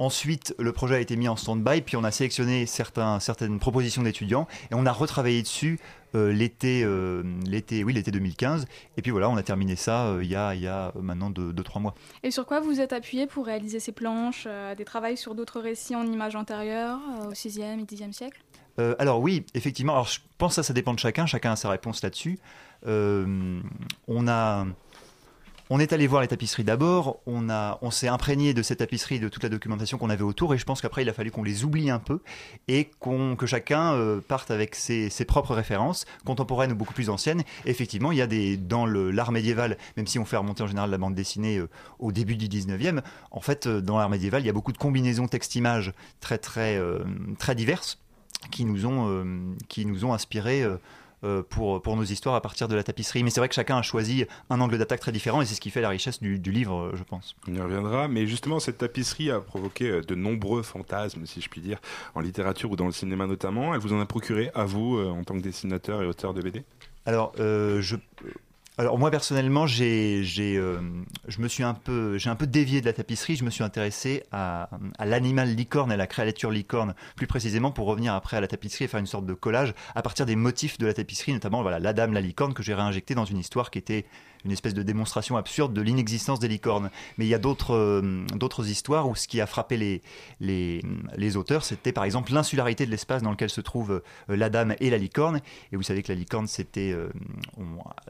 Ensuite, 0.00 0.54
le 0.58 0.72
projet 0.72 0.94
a 0.94 0.98
été 0.98 1.14
mis 1.14 1.28
en 1.28 1.36
stand-by, 1.36 1.82
puis 1.82 1.94
on 1.98 2.04
a 2.04 2.10
sélectionné 2.10 2.64
certains, 2.64 3.20
certaines 3.20 3.58
propositions 3.58 4.02
d'étudiants 4.02 4.48
et 4.70 4.74
on 4.74 4.86
a 4.86 4.92
retravaillé 4.92 5.42
dessus 5.42 5.78
euh, 6.14 6.32
l'été, 6.32 6.82
euh, 6.82 7.22
l'été, 7.44 7.84
oui, 7.84 7.92
l'été 7.92 8.10
2015. 8.10 8.64
Et 8.96 9.02
puis 9.02 9.10
voilà, 9.10 9.28
on 9.28 9.36
a 9.36 9.42
terminé 9.42 9.76
ça 9.76 10.06
euh, 10.06 10.24
il 10.24 10.30
y 10.30 10.36
a, 10.36 10.54
il 10.54 10.62
y 10.62 10.66
a 10.66 10.94
maintenant 10.98 11.30
2-3 11.30 11.82
mois. 11.82 11.94
Et 12.22 12.30
sur 12.30 12.46
quoi 12.46 12.60
vous 12.60 12.80
êtes 12.80 12.94
appuyé 12.94 13.26
pour 13.26 13.44
réaliser 13.44 13.78
ces 13.78 13.92
planches 13.92 14.48
Des 14.78 14.86
travaux 14.86 15.14
sur 15.16 15.34
d'autres 15.34 15.60
récits 15.60 15.94
en 15.94 16.06
images 16.06 16.34
antérieures, 16.34 16.98
au 17.28 17.32
6e 17.32 17.80
et 17.80 17.84
10e 17.84 18.12
siècle? 18.12 18.40
Alors 18.98 19.20
oui, 19.20 19.44
effectivement. 19.52 19.92
Alors 19.92 20.06
je 20.06 20.20
pense 20.38 20.52
que 20.52 20.54
ça, 20.54 20.62
ça 20.62 20.72
dépend 20.72 20.94
de 20.94 20.98
chacun. 20.98 21.26
Chacun 21.26 21.52
a 21.52 21.56
sa 21.56 21.68
réponse 21.68 22.02
là-dessus. 22.02 22.38
On 22.86 24.28
a, 24.28 24.64
on 25.70 25.78
est 25.78 25.92
allé 25.92 26.08
voir 26.08 26.20
les 26.20 26.28
tapisseries 26.28 26.64
d'abord. 26.64 27.20
On 27.26 27.48
on 27.80 27.90
s'est 27.90 28.08
imprégné 28.08 28.54
de 28.54 28.62
ces 28.62 28.76
tapisseries, 28.76 29.20
de 29.20 29.28
toute 29.28 29.44
la 29.44 29.48
documentation 29.48 29.98
qu'on 29.98 30.10
avait 30.10 30.24
autour. 30.24 30.52
Et 30.52 30.58
je 30.58 30.64
pense 30.64 30.80
qu'après, 30.80 31.02
il 31.02 31.08
a 31.08 31.12
fallu 31.12 31.30
qu'on 31.30 31.44
les 31.44 31.64
oublie 31.64 31.90
un 31.90 32.00
peu 32.00 32.20
et 32.66 32.90
qu'on, 32.98 33.36
que 33.36 33.46
chacun 33.46 33.94
euh, 33.94 34.20
parte 34.20 34.50
avec 34.50 34.74
ses, 34.74 35.10
ses 35.10 35.24
propres 35.24 35.54
références 35.54 36.06
contemporaines 36.26 36.72
ou 36.72 36.74
beaucoup 36.74 36.92
plus 36.92 37.08
anciennes. 37.08 37.44
Effectivement, 37.66 38.10
il 38.10 38.18
y 38.18 38.22
a 38.22 38.26
des 38.26 38.56
dans 38.56 38.84
l'art 38.84 39.30
médiéval, 39.30 39.78
même 39.96 40.08
si 40.08 40.18
on 40.18 40.24
fait 40.24 40.36
remonter 40.36 40.64
en 40.64 40.66
général 40.66 40.90
la 40.90 40.98
bande 40.98 41.14
dessinée 41.14 41.58
euh, 41.58 41.68
au 42.00 42.10
début 42.10 42.36
du 42.36 42.48
19e, 42.48 43.00
en 43.30 43.40
fait, 43.40 43.66
euh, 43.66 43.80
dans 43.80 43.96
l'art 43.96 44.10
médiéval, 44.10 44.42
il 44.42 44.46
y 44.46 44.50
a 44.50 44.52
beaucoup 44.52 44.72
de 44.72 44.78
combinaisons 44.78 45.28
texte-image 45.28 45.92
très 46.20 46.38
très 46.38 46.80
très 47.38 47.54
diverses 47.54 47.98
qui 48.50 48.64
nous 48.64 48.86
ont, 48.86 49.54
qui 49.68 49.86
nous 49.86 50.04
ont 50.04 50.12
pour, 51.48 51.82
pour 51.82 51.96
nos 51.96 52.04
histoires 52.04 52.34
à 52.34 52.40
partir 52.40 52.68
de 52.68 52.74
la 52.74 52.82
tapisserie. 52.82 53.22
Mais 53.22 53.30
c'est 53.30 53.40
vrai 53.40 53.48
que 53.48 53.54
chacun 53.54 53.76
a 53.76 53.82
choisi 53.82 54.26
un 54.48 54.60
angle 54.60 54.78
d'attaque 54.78 55.00
très 55.00 55.12
différent 55.12 55.40
et 55.42 55.46
c'est 55.46 55.54
ce 55.54 55.60
qui 55.60 55.70
fait 55.70 55.80
la 55.80 55.88
richesse 55.88 56.20
du, 56.20 56.38
du 56.38 56.52
livre, 56.52 56.76
euh, 56.76 56.96
je 56.96 57.02
pense. 57.02 57.36
On 57.48 57.54
y 57.54 57.60
reviendra, 57.60 58.08
mais 58.08 58.26
justement, 58.26 58.60
cette 58.60 58.78
tapisserie 58.78 59.30
a 59.30 59.40
provoqué 59.40 59.90
euh, 59.90 60.00
de 60.02 60.14
nombreux 60.14 60.62
fantasmes, 60.62 61.26
si 61.26 61.40
je 61.40 61.48
puis 61.48 61.60
dire, 61.60 61.78
en 62.14 62.20
littérature 62.20 62.70
ou 62.70 62.76
dans 62.76 62.86
le 62.86 62.92
cinéma 62.92 63.26
notamment. 63.26 63.74
Elle 63.74 63.80
vous 63.80 63.92
en 63.92 64.00
a 64.00 64.06
procuré, 64.06 64.50
à 64.54 64.64
vous, 64.64 64.96
euh, 64.96 65.10
en 65.10 65.24
tant 65.24 65.34
que 65.34 65.42
dessinateur 65.42 66.02
et 66.02 66.06
auteur 66.06 66.34
de 66.34 66.42
BD 66.42 66.64
Alors, 67.06 67.32
euh, 67.38 67.80
je... 67.80 67.96
Alors 68.80 68.98
moi 68.98 69.10
personnellement, 69.10 69.66
j'ai, 69.66 70.24
euh, 70.38 70.80
je 71.28 71.40
me 71.42 71.48
suis 71.48 71.62
un 71.62 71.74
peu, 71.74 72.16
dévié 72.46 72.80
de 72.80 72.86
la 72.86 72.94
tapisserie. 72.94 73.36
Je 73.36 73.44
me 73.44 73.50
suis 73.50 73.62
intéressé 73.62 74.22
à, 74.32 74.70
l'animal 75.04 75.54
licorne 75.54 75.92
à 75.92 75.98
la 75.98 76.06
créature 76.06 76.50
licorne, 76.50 76.94
plus 77.14 77.26
précisément 77.26 77.72
pour 77.72 77.86
revenir 77.86 78.14
après 78.14 78.38
à 78.38 78.40
la 78.40 78.48
tapisserie 78.48 78.86
et 78.86 78.88
faire 78.88 78.98
une 78.98 79.04
sorte 79.04 79.26
de 79.26 79.34
collage 79.34 79.74
à 79.94 80.00
partir 80.00 80.24
des 80.24 80.34
motifs 80.34 80.78
de 80.78 80.86
la 80.86 80.94
tapisserie, 80.94 81.34
notamment 81.34 81.60
voilà 81.60 81.78
la 81.78 81.92
dame, 81.92 82.14
la 82.14 82.22
licorne 82.22 82.54
que 82.54 82.62
j'ai 82.62 82.72
réinjecté 82.72 83.14
dans 83.14 83.26
une 83.26 83.36
histoire 83.36 83.70
qui 83.70 83.78
était 83.78 84.06
une 84.44 84.52
espèce 84.52 84.74
de 84.74 84.82
démonstration 84.82 85.36
absurde 85.36 85.72
de 85.74 85.82
l'inexistence 85.82 86.38
des 86.40 86.48
licornes. 86.48 86.90
Mais 87.18 87.26
il 87.26 87.28
y 87.28 87.34
a 87.34 87.38
d'autres, 87.38 87.74
euh, 87.74 88.24
d'autres 88.36 88.68
histoires 88.68 89.08
où 89.08 89.14
ce 89.14 89.28
qui 89.28 89.40
a 89.40 89.46
frappé 89.46 89.76
les, 89.76 90.02
les, 90.40 90.82
les 91.16 91.36
auteurs, 91.36 91.64
c'était 91.64 91.92
par 91.92 92.04
exemple 92.04 92.32
l'insularité 92.32 92.86
de 92.86 92.90
l'espace 92.90 93.22
dans 93.22 93.30
lequel 93.30 93.50
se 93.50 93.60
trouvent 93.60 94.02
euh, 94.30 94.36
la 94.36 94.48
dame 94.50 94.74
et 94.80 94.88
la 94.90 94.98
licorne. 94.98 95.40
Et 95.72 95.76
vous 95.76 95.82
savez 95.82 96.02
que 96.02 96.10
la 96.12 96.18
licorne, 96.18 96.46
c'était 96.46 96.92
euh, 96.92 97.08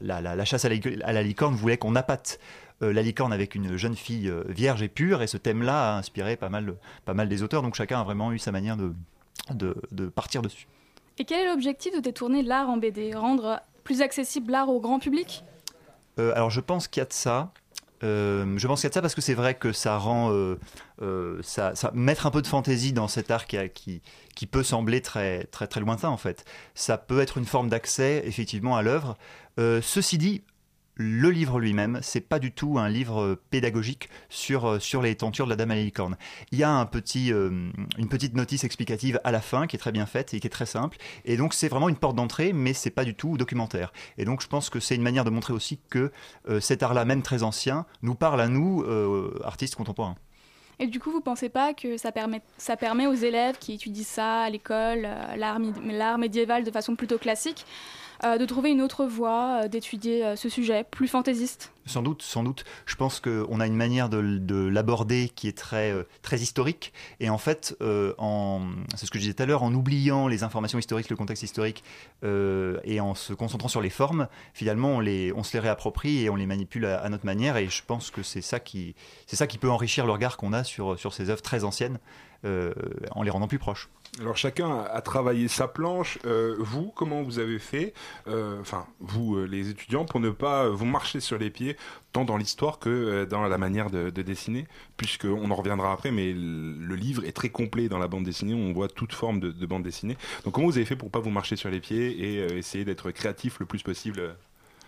la, 0.01 0.21
la- 0.21 0.45
chasse 0.45 0.65
à 0.65 0.69
la, 0.69 1.23
licorne 1.23 1.55
voulait 1.55 1.77
qu'on 1.79 1.97
appâte 1.97 2.39
la 2.81 3.03
licorne 3.03 3.33
avec 3.33 3.55
une 3.55 3.77
jeune 3.77 3.95
fille 3.95 4.33
vierge 4.49 4.83
et 4.83 4.89
pure. 4.89 5.21
Et 5.23 5.27
ce 5.27 5.37
thème-là 5.37 5.95
a 5.95 5.99
inspiré 5.99 6.37
pas 6.37 6.49
mal, 6.49 6.75
pas 7.05 7.13
mal 7.13 7.29
des 7.29 7.43
auteurs. 7.43 7.63
Donc 7.63 7.75
chacun 7.75 8.01
a 8.01 8.05
vraiment 8.05 8.33
eu 8.33 8.39
sa 8.39 8.53
manière 8.53 8.77
de, 8.79 8.95
de, 9.51 9.77
de 9.93 10.07
partir 10.09 10.41
dessus. 10.41 10.67
Et 11.19 11.25
quel 11.25 11.41
est 11.47 11.51
l'objectif 11.51 11.95
de 11.95 12.01
détourner 12.01 12.43
l'art 12.43 12.71
en 12.71 12.79
BD 12.79 13.15
Rendre 13.15 13.61
plus 13.85 14.01
accessible 14.01 14.51
l'art 14.53 14.71
au 14.71 14.81
grand 14.81 14.99
public? 14.99 15.45
Euh, 16.21 16.33
alors 16.35 16.51
je 16.51 16.61
pense 16.61 16.89
qu'il 16.89 17.01
y 17.01 17.03
a 17.03 17.07
de 17.07 17.13
ça. 17.13 17.53
Euh, 18.03 18.57
je 18.57 18.67
pense 18.67 18.81
qu'il 18.81 18.87
y 18.87 18.89
a 18.89 18.91
de 18.91 18.95
ça 18.95 19.03
parce 19.03 19.15
que 19.15 19.21
c'est 19.21 19.35
vrai 19.35 19.55
que 19.55 19.73
ça 19.73 19.99
rend, 19.99 20.31
euh, 20.33 21.43
ça, 21.43 21.75
mettre 21.93 22.27
un 22.27 22.31
peu 22.31 22.41
de 22.41 22.47
fantaisie 22.47 22.93
dans 22.95 23.09
cet 23.09 23.31
art 23.31 23.47
qui, 23.47 24.01
qui, 24.35 24.47
peut 24.47 24.63
sembler 24.63 25.03
très, 25.03 25.45
très, 25.45 25.67
très 25.67 25.81
lointain 25.81 26.09
en 26.09 26.17
fait. 26.17 26.45
Ça 26.75 26.97
peut 26.97 27.21
être 27.21 27.37
une 27.37 27.45
forme 27.45 27.69
d'accès 27.69 28.23
effectivement 28.25 28.77
à 28.77 28.83
l'œuvre. 28.83 29.17
Ceci 29.59 30.17
dit, 30.17 30.43
le 31.01 31.31
livre 31.31 31.59
lui-même, 31.59 31.99
c'est 32.03 32.21
pas 32.21 32.39
du 32.39 32.53
tout 32.53 32.79
un 32.79 32.91
livre 32.91 33.23
euh, 33.23 33.43
pédagogique 33.49 34.11
sur, 34.29 34.67
euh, 34.67 34.79
sur 34.79 35.01
les 35.01 35.15
tentures 35.15 35.47
de 35.47 35.51
la 35.51 35.57
Dame 35.57 35.71
à 35.71 35.75
la 35.75 35.83
licorne. 35.83 36.19
Il 36.53 36.59
y 36.59 36.63
a 36.63 36.83
euh, 36.83 37.71
une 37.97 38.09
petite 38.09 38.35
notice 38.35 38.65
explicative 38.65 39.19
à 39.25 39.31
la 39.33 39.41
fin 39.41 39.67
qui 39.67 39.77
est 39.77 39.79
très 39.79 39.93
bien 39.93 40.05
faite 40.05 40.35
et 40.35 40.41
qui 40.41 40.47
est 40.47 40.51
très 40.51 40.67
simple. 40.67 40.99
Et 41.25 41.39
donc 41.39 41.55
c'est 41.55 41.69
vraiment 41.69 41.89
une 41.89 41.97
porte 41.97 42.17
d'entrée, 42.17 42.53
mais 42.53 42.75
c'est 42.75 42.91
pas 42.91 43.05
du 43.05 43.15
tout 43.15 43.39
documentaire. 43.39 43.95
Et 44.19 44.27
donc 44.27 44.43
je 44.43 44.47
pense 44.47 44.69
que 44.69 44.79
c'est 44.79 44.95
une 44.95 45.03
manière 45.03 45.25
de 45.25 45.31
montrer 45.31 45.55
aussi 45.55 45.79
que 45.89 46.13
cet 46.61 46.83
art-là, 46.83 47.07
même 47.07 47.23
très 47.23 47.43
ancien, 47.43 47.87
nous 48.03 48.15
parle 48.15 48.41
à 48.41 48.49
nous, 48.49 48.85
artistes 49.43 49.77
contemporains. 49.77 50.17
Et 50.79 50.87
du 50.87 50.99
coup, 50.99 51.11
vous 51.11 51.21
pensez 51.21 51.49
pas 51.49 51.75
que 51.75 51.97
ça 51.97 52.13
permet, 52.13 52.41
ça 52.57 52.77
permet 52.77 53.07
aux 53.07 53.15
élèves 53.15 53.59
qui 53.59 53.75
étudient 53.75 54.05
ça 54.05 54.43
à 54.43 54.51
l'école, 54.51 55.09
l'art 55.37 56.19
médiéval 56.19 56.65
de 56.65 56.71
façon 56.71 56.97
plutôt 56.97 57.19
classique, 57.19 57.65
de 58.23 58.45
trouver 58.45 58.71
une 58.71 58.83
autre 58.83 59.07
voie, 59.07 59.63
euh, 59.65 59.69
d'étudier 59.69 60.25
euh, 60.25 60.37
ce 60.37 60.49
sujet 60.49 60.85
plus 60.85 61.09
fantaisiste 61.09 61.73
Sans 61.87 62.03
doute, 62.03 62.23
sans 62.23 62.43
doute. 62.43 62.65
Je 62.85 62.95
pense 62.97 63.19
qu'on 63.21 63.61
a 63.61 63.67
une 63.67 63.77
manière 63.77 64.09
de, 64.09 64.69
l'aborder 64.69 65.31
qui 65.35 65.49
est 65.49 65.57
très, 65.57 65.91
euh, 65.91 66.05
très 66.23 66.39
historique. 66.39 66.93
Et 67.19 67.31
en 67.31 67.39
fait, 67.39 67.77
euh, 67.81 68.13
c'est 68.95 69.07
ce 69.07 69.11
que 69.11 69.19
je 69.19 69.25
disais 69.25 69.35
tout 69.35 69.43
à 69.43 69.47
l'heure, 69.47 69.63
en 69.63 69.73
oubliant 69.73 70.29
les 70.29 70.43
informations 70.43 70.79
historiques, 70.79 71.09
le 71.09 71.17
contexte 71.17 71.43
historique, 71.43 71.83
euh, 72.25 72.79
et 72.85 73.01
en 73.01 73.15
se 73.15 73.33
concentrant 73.33 73.69
sur 73.69 73.81
les 73.81 73.91
formes, 73.91 74.29
finalement, 74.53 74.97
on, 74.97 75.01
les, 75.01 75.33
on 75.35 75.43
se 75.43 75.55
les 75.55 75.61
réapproprie 75.61 76.23
et 76.23 76.31
on 76.31 76.37
les 76.37 76.47
manipule 76.47 76.85
à, 76.85 77.09
notre 77.09 77.25
manière. 77.27 77.57
Et 77.57 77.69
je 77.69 77.83
pense 77.87 78.11
que 78.11 78.23
c'est 78.23 78.43
ça 78.43 78.61
qui, 78.61 78.95
ça 79.27 79.47
qui 79.47 79.57
peut 79.57 79.71
enrichir 79.71 80.05
le 80.05 80.13
regard 80.13 80.37
qu'on 80.37 80.53
a 80.53 80.65
sur, 80.65 80.99
sur 80.99 81.15
ces 81.15 81.31
œuvres 81.31 81.43
très 81.43 81.65
anciennes, 81.65 81.99
euh, 82.47 82.73
en 83.11 83.23
les 83.23 83.31
rendant 83.31 83.49
plus 83.49 83.59
proches. 83.59 83.89
Alors 84.19 84.37
chacun 84.37 84.81
a 84.91 85.01
travaillé 85.03 85.47
sa 85.47 85.69
planche. 85.69 86.19
Euh, 86.25 86.57
vous, 86.59 86.91
comment 86.97 87.23
vous 87.23 87.39
avez 87.39 87.59
fait, 87.59 87.93
euh, 88.29 88.61
enfin 88.61 88.87
vous 88.99 89.45
les 89.45 89.69
étudiants, 89.69 90.05
pour 90.05 90.21
ne 90.21 90.31
pas 90.31 90.69
vous 90.69 90.87
marcher 90.87 91.21
sur 91.21 91.39
les 91.39 91.51
pieds, 91.51 91.77
tant 92.13 92.25
dans 92.25 92.37
l'histoire 92.37 92.79
que 92.79 93.25
dans 93.25 93.43
la 93.43 93.59
manière 93.59 93.91
de, 93.91 94.11
de 94.11 94.23
dessiner, 94.23 94.67
puisque 94.97 95.27
on 95.27 95.51
en 95.51 95.55
reviendra 95.55 95.93
après, 95.93 96.11
mais 96.11 96.33
le, 96.33 96.95
livre 96.95 97.25
est 97.25 97.33
très 97.33 97.51
complet 97.51 97.89
dans 97.89 97.99
la 97.99 98.09
bande 98.09 98.25
dessinée. 98.25 98.55
On 98.55 98.73
voit 98.73 98.89
toute 98.89 99.13
forme 99.13 99.39
de, 99.39 99.53
de 99.53 99.67
bande 99.67 99.83
dessinée. 99.83 100.17
Donc 100.45 100.55
comment 100.55 100.67
vous 100.67 100.77
avez 100.77 100.87
fait 100.87 100.97
pour 100.97 101.11
pas 101.11 101.21
vous 101.21 101.31
marcher 101.31 101.57
sur 101.57 101.71
les 101.71 101.81
pieds 101.81 102.11
et 102.11 102.57
essayer 102.57 102.85
d'être 102.85 103.11
créatif 103.11 103.61
le 103.61 103.67
plus 103.67 103.83
possible 103.83 104.35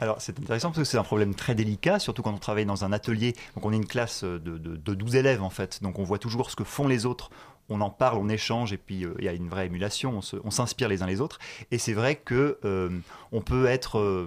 Alors 0.03 0.21
c'est 0.21 0.37
intéressant 0.41 0.69
parce 0.71 0.79
que 0.81 0.85
c'est 0.85 0.99
un 0.99 1.05
problème 1.05 1.35
très 1.37 1.55
délicat, 1.55 2.01
surtout 2.01 2.23
quand 2.23 2.33
on 2.35 2.39
travaille 2.39 2.67
dans 2.67 2.85
un 2.85 2.93
atelier. 2.93 3.35
Donc 3.55 3.65
on 3.65 3.73
est 3.73 3.77
une 3.77 3.87
classe 3.87 4.25
de, 4.25 4.39
de, 4.39 4.77
de 4.77 4.95
12 4.95 5.15
élèves 5.15 5.43
en 5.43 5.51
fait, 5.51 5.81
donc 5.81 6.01
on 6.01 6.03
voit 6.03 6.19
toujours 6.19 6.51
ce 6.51 6.57
que 6.57 6.65
font 6.65 6.89
les 6.89 7.07
autres. 7.07 7.31
On 7.69 7.81
en 7.81 7.91
parle, 7.91 8.19
on 8.19 8.29
échange 8.29 8.73
et 8.73 8.77
puis 8.77 9.05
euh, 9.05 9.15
il 9.21 9.25
y 9.25 9.29
a 9.29 9.33
une 9.33 9.49
vraie 9.49 9.67
émulation, 9.67 10.19
on 10.45 10.51
s'inspire 10.51 10.89
les 10.89 11.03
uns 11.03 11.07
les 11.07 11.21
autres. 11.21 11.39
Et 11.71 11.79
c'est 11.79 11.93
vrai 11.93 12.17
que 12.17 12.59
euh, 12.65 12.91
on 13.31 13.41
peut 13.43 13.67
être 13.67 13.99
euh, 14.01 14.27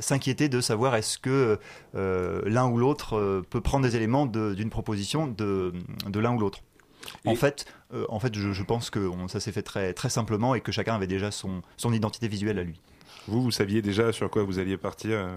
s'inquiéter 0.00 0.48
de 0.48 0.60
savoir 0.60 0.96
est-ce 0.96 1.16
que 1.18 1.60
euh, 1.94 2.42
l'un 2.44 2.66
ou 2.68 2.76
l'autre 2.78 3.16
euh, 3.16 3.46
peut 3.48 3.60
prendre 3.60 3.84
des 3.86 3.94
éléments 3.94 4.26
d'une 4.26 4.70
proposition 4.70 5.28
de, 5.28 5.72
de 6.08 6.18
l'un 6.20 6.32
ou 6.34 6.38
l'autre. 6.40 6.58
En 7.24 7.34
fait, 7.36 7.64
euh, 7.94 8.04
en 8.08 8.18
fait, 8.18 8.34
je, 8.34 8.52
je 8.52 8.62
pense 8.62 8.90
que 8.90 8.98
on- 9.00 9.28
ça 9.28 9.38
s'est 9.40 9.52
fait 9.52 9.62
très, 9.62 9.92
très 9.92 10.08
simplement 10.10 10.54
et 10.56 10.60
que 10.60 10.72
chacun 10.72 10.94
avait 10.96 11.06
déjà 11.08 11.30
son, 11.30 11.62
son 11.76 11.92
identité 11.92 12.26
visuelle 12.28 12.58
à 12.58 12.62
lui. 12.64 12.80
Vous, 13.28 13.42
vous 13.42 13.50
saviez 13.50 13.82
déjà 13.82 14.12
sur 14.12 14.28
quoi 14.30 14.42
vous 14.42 14.58
alliez 14.58 14.76
partir 14.76 15.18
euh 15.18 15.36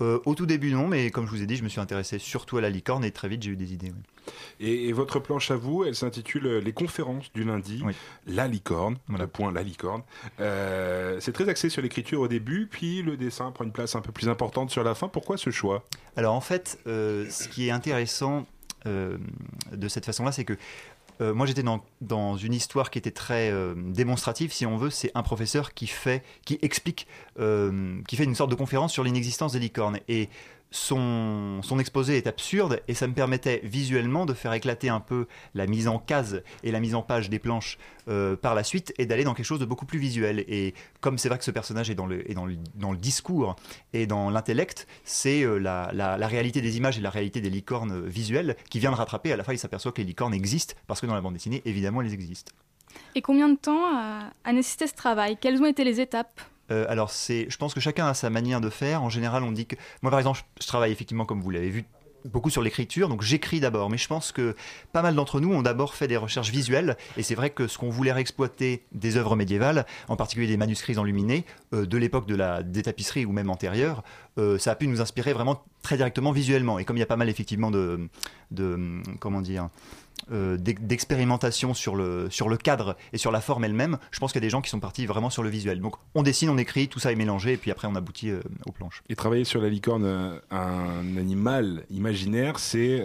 Euh, 0.00 0.18
au 0.24 0.34
tout 0.34 0.44
début, 0.46 0.72
non, 0.72 0.88
mais 0.88 1.10
comme 1.10 1.24
je 1.26 1.30
vous 1.30 1.42
ai 1.42 1.46
dit, 1.46 1.54
je 1.56 1.62
me 1.62 1.68
suis 1.68 1.80
intéressé 1.80 2.18
surtout 2.18 2.56
à 2.56 2.60
la 2.60 2.68
licorne 2.68 3.04
et 3.04 3.12
très 3.12 3.28
vite 3.28 3.42
j'ai 3.44 3.52
eu 3.52 3.56
des 3.56 3.72
idées. 3.72 3.92
oui. 3.94 4.32
Et, 4.58 4.88
et 4.88 4.92
votre 4.92 5.20
planche 5.20 5.50
à 5.52 5.56
vous, 5.56 5.84
elle 5.84 5.94
s'intitule 5.94 6.46
euh, 6.46 6.60
Les 6.60 6.72
conférences 6.72 7.32
du 7.32 7.44
lundi, 7.44 7.82
La 8.26 8.48
licorne, 8.48 8.96
le 9.08 9.26
point 9.28 9.52
La 9.52 9.62
licorne. 9.62 10.02
Euh, 10.40 11.18
c'est 11.20 11.30
très 11.32 11.48
axé 11.48 11.68
sur 11.70 11.80
l'écriture 11.80 12.20
au 12.20 12.26
début, 12.28 12.66
puis 12.66 13.02
le 13.02 13.16
dessin 13.16 13.52
prend 13.52 13.64
une 13.64 13.72
place 13.72 13.94
un 13.94 14.00
peu 14.00 14.10
plus 14.12 14.28
importante 14.28 14.70
sur 14.70 14.82
la 14.82 14.94
fin. 14.96 15.06
Pourquoi 15.08 15.36
ce 15.36 15.50
choix? 15.50 15.84
Alors 16.16 16.34
en 16.34 16.40
fait, 16.40 16.80
euh, 16.88 17.28
ce 17.30 17.46
qui 17.48 17.68
est 17.68 17.70
intéressant 17.70 18.46
de 18.86 19.88
cette 19.88 20.04
façon-là, 20.04 20.30
c'est 20.30 20.44
que 20.44 20.58
euh, 21.20 21.32
moi 21.34 21.46
j'étais 21.46 21.64
dans, 22.00 22.36
une 22.36 22.54
histoire 22.54 22.90
qui 22.90 22.98
était 22.98 23.10
très 23.10 23.50
euh, 23.50 23.74
démonstrative, 23.76 24.52
si 24.52 24.66
on 24.66 24.76
veut. 24.76 24.90
C'est 24.90 25.10
un 25.14 25.22
professeur 25.22 25.74
qui 25.74 25.86
fait, 25.86 26.22
qui 26.44 26.58
explique, 26.62 27.06
euh, 27.38 28.00
qui 28.08 28.16
fait 28.16 28.24
une 28.24 28.34
sorte 28.34 28.50
de 28.50 28.56
conférence 28.56 28.92
sur 28.92 29.04
l'inexistence 29.04 29.52
des 29.52 29.58
licornes. 29.58 29.98
Et 30.08 30.28
son, 30.74 31.78
exposé 31.78 32.16
est 32.16 32.26
absurde 32.26 32.82
et 32.88 32.94
ça 32.94 33.06
me 33.06 33.14
permettait 33.14 33.60
visuellement 33.62 34.26
de 34.26 34.34
faire 34.34 34.52
éclater 34.52 34.88
un 34.88 34.98
peu 34.98 35.26
la 35.54 35.66
mise 35.66 35.86
en 35.86 36.00
case 36.00 36.42
et 36.64 36.72
la 36.72 36.80
mise 36.80 36.96
en 36.96 37.02
page 37.02 37.30
des 37.30 37.38
planches 37.38 37.78
euh, 38.08 38.34
par 38.36 38.56
la 38.56 38.64
suite 38.64 38.92
et 38.98 39.06
d'aller 39.06 39.22
dans 39.22 39.34
quelque 39.34 39.46
chose 39.46 39.60
de 39.60 39.64
beaucoup 39.64 39.86
plus 39.86 40.00
visuel. 40.00 40.44
Et 40.48 40.74
comme 41.00 41.16
c'est 41.16 41.28
vrai 41.28 41.38
que 41.38 41.44
ce 41.44 41.52
personnage 41.52 41.90
est 41.90 41.94
dans 41.94 42.06
le, 42.06 42.28
est 42.28 42.34
dans 42.34 42.44
le, 42.44 42.56
dans 42.74 42.90
le 42.90 42.98
discours 42.98 43.54
et 43.92 44.06
dans 44.06 44.30
l'intellect, 44.30 44.88
c'est 45.04 45.42
euh, 45.42 45.58
la, 45.58 45.90
la- 45.94 46.18
la 46.18 46.26
réalité 46.26 46.60
des 46.60 46.76
images 46.76 46.98
et 46.98 47.00
la 47.00 47.10
réalité 47.10 47.40
des 47.40 47.50
licornes 47.50 48.06
visuelles 48.06 48.56
qui 48.68 48.80
vient 48.80 48.90
le 48.90 48.96
rattraper. 48.96 49.32
À 49.32 49.36
la 49.36 49.44
fin, 49.44 49.52
il 49.52 49.58
s'aperçoit 49.58 49.92
que 49.92 50.00
les 50.00 50.08
licornes 50.08 50.34
existent 50.34 50.74
parce 50.88 51.00
que 51.00 51.06
dans 51.06 51.14
la 51.14 51.20
bande 51.20 51.34
dessinée, 51.34 51.62
évidemment, 51.64 52.02
elles 52.02 52.12
existent. 52.12 52.52
Et 53.14 53.22
combien 53.22 53.48
de 53.48 53.56
temps 53.56 53.84
a, 53.86 54.30
a 54.42 54.52
nécessité 54.52 54.88
ce 54.88 54.94
travail? 54.94 55.36
Quelles 55.40 55.60
ont 55.62 55.66
été 55.66 55.84
les 55.84 56.00
étapes? 56.00 56.40
Euh, 56.70 56.86
alors, 56.88 57.10
c'est, 57.10 57.46
je 57.48 57.56
pense 57.56 57.74
que 57.74 57.80
chacun 57.80 58.06
a 58.06 58.14
sa 58.14 58.30
manière 58.30 58.60
de 58.60 58.70
faire. 58.70 59.02
En 59.02 59.10
général, 59.10 59.42
on 59.42 59.52
dit 59.52 59.66
que. 59.66 59.76
Moi, 60.02 60.10
par 60.10 60.18
exemple, 60.18 60.42
je 60.60 60.66
travaille 60.66 60.92
effectivement, 60.92 61.26
comme 61.26 61.40
vous 61.40 61.50
l'avez 61.50 61.70
vu, 61.70 61.84
beaucoup 62.24 62.50
sur 62.50 62.62
l'écriture, 62.62 63.08
donc 63.08 63.22
j'écris 63.22 63.60
d'abord. 63.60 63.90
Mais 63.90 63.98
je 63.98 64.08
pense 64.08 64.32
que 64.32 64.56
pas 64.92 65.02
mal 65.02 65.14
d'entre 65.14 65.40
nous 65.40 65.52
ont 65.52 65.62
d'abord 65.62 65.94
fait 65.94 66.08
des 66.08 66.16
recherches 66.16 66.50
visuelles. 66.50 66.96
Et 67.16 67.22
c'est 67.22 67.34
vrai 67.34 67.50
que 67.50 67.66
ce 67.66 67.78
qu'on 67.78 67.90
voulait 67.90 68.12
réexploiter 68.12 68.84
des 68.92 69.16
œuvres 69.16 69.36
médiévales, 69.36 69.86
en 70.08 70.16
particulier 70.16 70.46
des 70.46 70.56
manuscrits 70.56 70.98
enluminés, 70.98 71.44
euh, 71.72 71.86
de 71.86 71.98
l'époque 71.98 72.26
de 72.26 72.34
la, 72.34 72.62
des 72.62 72.82
tapisseries 72.82 73.26
ou 73.26 73.32
même 73.32 73.50
antérieure, 73.50 74.02
euh, 74.38 74.58
ça 74.58 74.72
a 74.72 74.74
pu 74.74 74.86
nous 74.88 75.00
inspirer 75.00 75.32
vraiment 75.32 75.62
très 75.82 75.96
directement 75.96 76.32
visuellement. 76.32 76.78
Et 76.78 76.84
comme 76.84 76.96
il 76.96 77.00
y 77.00 77.04
a 77.04 77.06
pas 77.06 77.16
mal 77.16 77.28
effectivement 77.28 77.70
de. 77.70 78.08
de 78.50 79.00
comment 79.20 79.40
dire 79.40 79.68
euh, 80.32 80.56
d'ex- 80.56 80.80
d'expérimentation 80.80 81.74
sur 81.74 81.96
le, 81.96 82.30
sur 82.30 82.48
le 82.48 82.56
cadre 82.56 82.96
et 83.12 83.18
sur 83.18 83.30
la 83.30 83.42
forme 83.42 83.64
elle-même, 83.64 83.98
je 84.10 84.20
pense 84.20 84.32
qu'il 84.32 84.40
y 84.40 84.44
a 84.44 84.46
des 84.46 84.50
gens 84.50 84.62
qui 84.62 84.70
sont 84.70 84.80
partis 84.80 85.04
vraiment 85.04 85.28
sur 85.28 85.42
le 85.42 85.50
visuel. 85.50 85.80
Donc 85.80 85.96
on 86.14 86.22
dessine, 86.22 86.48
on 86.48 86.56
écrit, 86.56 86.88
tout 86.88 86.98
ça 86.98 87.12
est 87.12 87.16
mélangé 87.16 87.52
et 87.52 87.56
puis 87.58 87.70
après 87.70 87.88
on 87.88 87.94
aboutit 87.94 88.30
euh, 88.30 88.40
aux 88.64 88.72
planches. 88.72 89.02
Et 89.10 89.16
travailler 89.16 89.44
sur 89.44 89.60
la 89.60 89.68
licorne, 89.68 90.04
euh, 90.04 90.38
un 90.50 91.16
animal 91.18 91.84
imaginaire, 91.90 92.58
c'est 92.58 93.02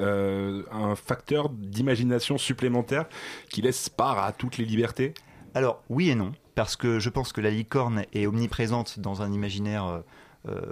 un 0.71 0.95
facteur 0.95 1.49
d'imagination 1.49 2.37
supplémentaire 2.37 3.05
qui 3.49 3.61
laisse 3.61 3.89
part 3.89 4.19
à 4.19 4.31
toutes 4.31 4.57
les 4.57 4.65
libertés? 4.65 5.13
Alors 5.55 5.83
oui 5.89 6.11
et 6.11 6.15
non, 6.15 6.31
parce 6.55 6.77
que 6.77 6.99
je 6.99 7.09
pense 7.09 7.33
que 7.33 7.41
la 7.41 7.49
licorne 7.49 8.05
est 8.13 8.27
omniprésente 8.27 8.99
dans 8.99 9.23
un 9.23 9.33
imaginaire 9.33 10.03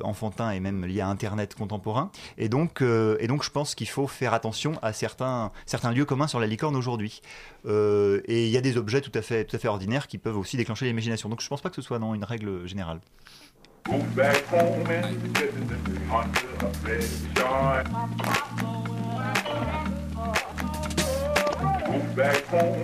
enfantin 0.04 0.52
et 0.52 0.60
même 0.60 0.86
lié 0.86 1.02
à 1.02 1.08
Internet 1.08 1.56
contemporain. 1.56 2.12
Et 2.38 2.50
donc, 2.50 2.82
euh, 2.82 3.16
et 3.20 3.28
donc 3.28 3.44
je 3.44 3.52
pense 3.52 3.76
qu'il 3.76 3.90
faut 3.90 4.08
faire 4.08 4.34
attention 4.34 4.74
à 4.82 4.94
certains, 4.94 5.52
certains 5.66 5.92
lieux 5.92 6.06
communs 6.06 6.28
sur 6.28 6.40
la 6.40 6.48
licorne 6.48 6.76
aujourd'hui. 6.76 7.22
Euh, 7.66 8.22
et 8.26 8.46
il 8.46 8.52
y 8.52 8.58
a 8.58 8.62
des 8.62 8.78
objets 8.78 9.02
tout 9.02 9.12
à, 9.14 9.22
fait, 9.22 9.46
tout 9.46 9.56
à 9.56 9.60
fait 9.60 9.68
ordinaires 9.68 10.08
qui 10.08 10.18
peuvent 10.18 10.38
aussi 10.38 10.58
déclencher 10.58 10.86
l'imagination. 10.86 11.30
Donc 11.30 11.42
je 11.42 11.48
pense 11.48 11.62
pas 11.62 11.70
que 11.70 11.76
ce 11.76 11.82
soit 11.82 12.00
non, 12.00 12.16
une 12.16 12.24
règle 12.24 12.66
générale. 12.68 13.00
Go 13.86 14.00
back 14.16 14.44
home. 14.52 14.84
Go 21.86 22.00
back 22.16 22.44
home 22.52 22.84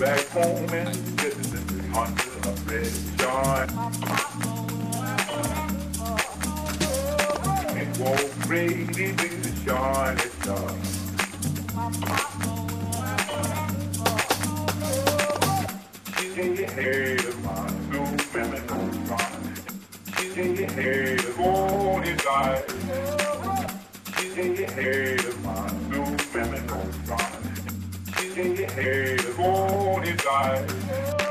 back 0.00 0.26
home 0.28 0.70
and 0.72 0.94
the 1.18 1.82
hunter 1.92 2.30
a 2.44 2.52
red 2.64 2.90
shine. 3.20 3.68
It 7.76 7.98
won't 7.98 8.46
really 8.48 8.84
be 8.94 9.10
in 9.10 9.16
the 9.42 9.52
shine 9.62 10.16
at 10.16 10.32
dawn. 10.40 10.80
She 16.34 16.64
heard 16.64 17.24
of 17.26 17.44
my 17.44 17.68
new 17.90 18.16
criminal 18.32 18.84
crime. 19.06 19.54
She 20.34 20.64
heard 20.64 21.24
of 21.26 21.40
all 21.40 22.00
his 22.00 22.26
eyes. 22.26 22.64
She 24.34 24.64
heard 24.64 25.24
of 25.26 25.44
my 25.44 25.70
new 25.90 26.16
criminal 26.32 26.86
crime 27.06 27.29
hey, 28.40 28.66
hey, 28.74 29.16
the 29.16 29.34
morning 29.36 30.18
light. 30.26 31.29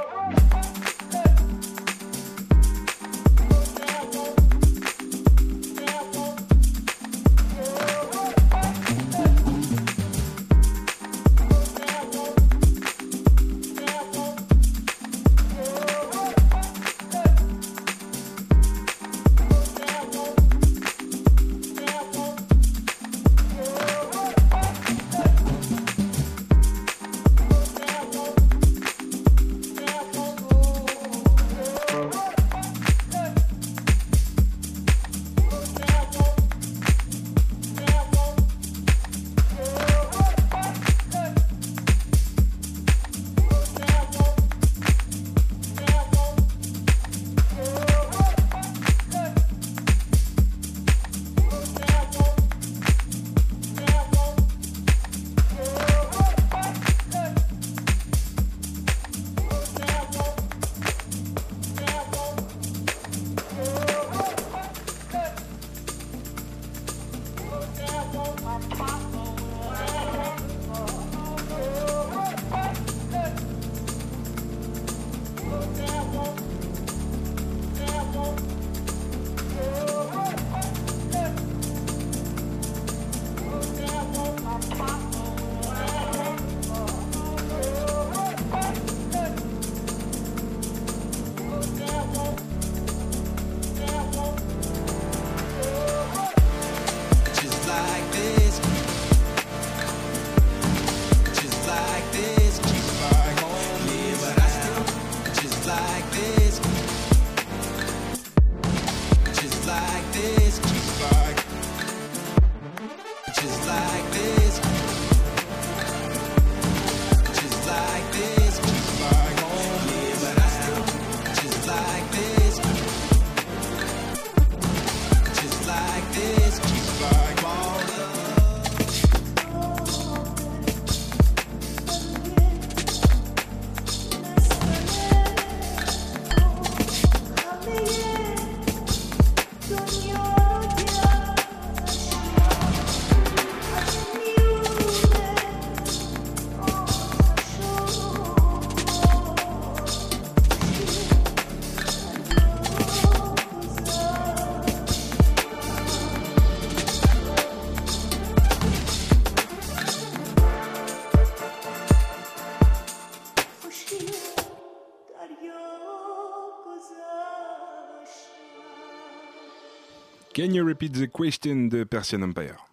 Can 170.40 170.54
you 170.54 170.66
repeat 170.66 170.94
the 170.94 171.12
question 171.12 171.68
de 171.68 171.84
Persian 171.84 172.22
Empire? 172.22 172.66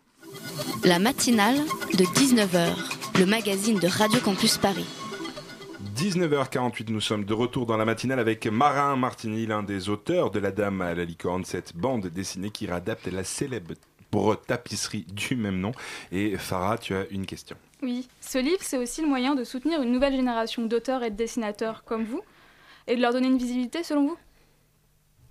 La 0.85 1.01
matinale 1.01 1.57
de 1.99 2.05
19h, 2.05 3.19
le 3.19 3.27
magazine 3.27 3.81
de 3.81 3.89
Radio 3.89 4.21
Campus 4.21 4.57
Paris. 4.57 4.87
19h48, 5.97 6.93
nous 6.93 7.01
sommes 7.01 7.25
de 7.25 7.35
retour 7.35 7.67
dans 7.67 7.77
la 7.77 7.85
matinale 7.85 8.21
avec 8.21 8.47
Marin 8.47 8.95
Martini, 8.95 9.47
l'un 9.47 9.65
des 9.65 9.89
auteurs 9.89 10.31
de 10.31 10.39
La 10.39 10.53
Dame 10.53 10.81
à 10.81 10.95
la 10.95 11.05
licorne, 11.05 11.45
cette 11.45 11.77
bande 11.77 12.07
dessinée 12.07 12.51
qui 12.51 12.69
réadapte 12.69 13.09
la 13.09 13.25
célèbre 13.25 13.75
tapisserie 14.47 15.05
du 15.13 15.35
même 15.35 15.59
nom. 15.59 15.73
Et 16.13 16.37
Farah, 16.37 16.79
tu 16.79 16.95
as 16.95 17.09
une 17.11 17.27
question. 17.27 17.57
Oui, 17.83 18.07
ce 18.21 18.39
livre, 18.39 18.61
c'est 18.61 18.79
aussi 18.79 19.03
le 19.03 19.09
moyen 19.09 19.35
de 19.35 19.43
soutenir 19.43 19.83
une 19.83 19.91
nouvelle 19.91 20.15
génération 20.15 20.67
d'auteurs 20.67 21.03
et 21.03 21.11
de 21.11 21.17
dessinateurs 21.17 21.83
comme 21.83 22.05
vous, 22.05 22.23
et 22.87 22.95
de 22.95 23.01
leur 23.01 23.13
donner 23.13 23.27
une 23.27 23.39
visibilité 23.39 23.83
selon 23.83 24.07
vous? 24.07 24.17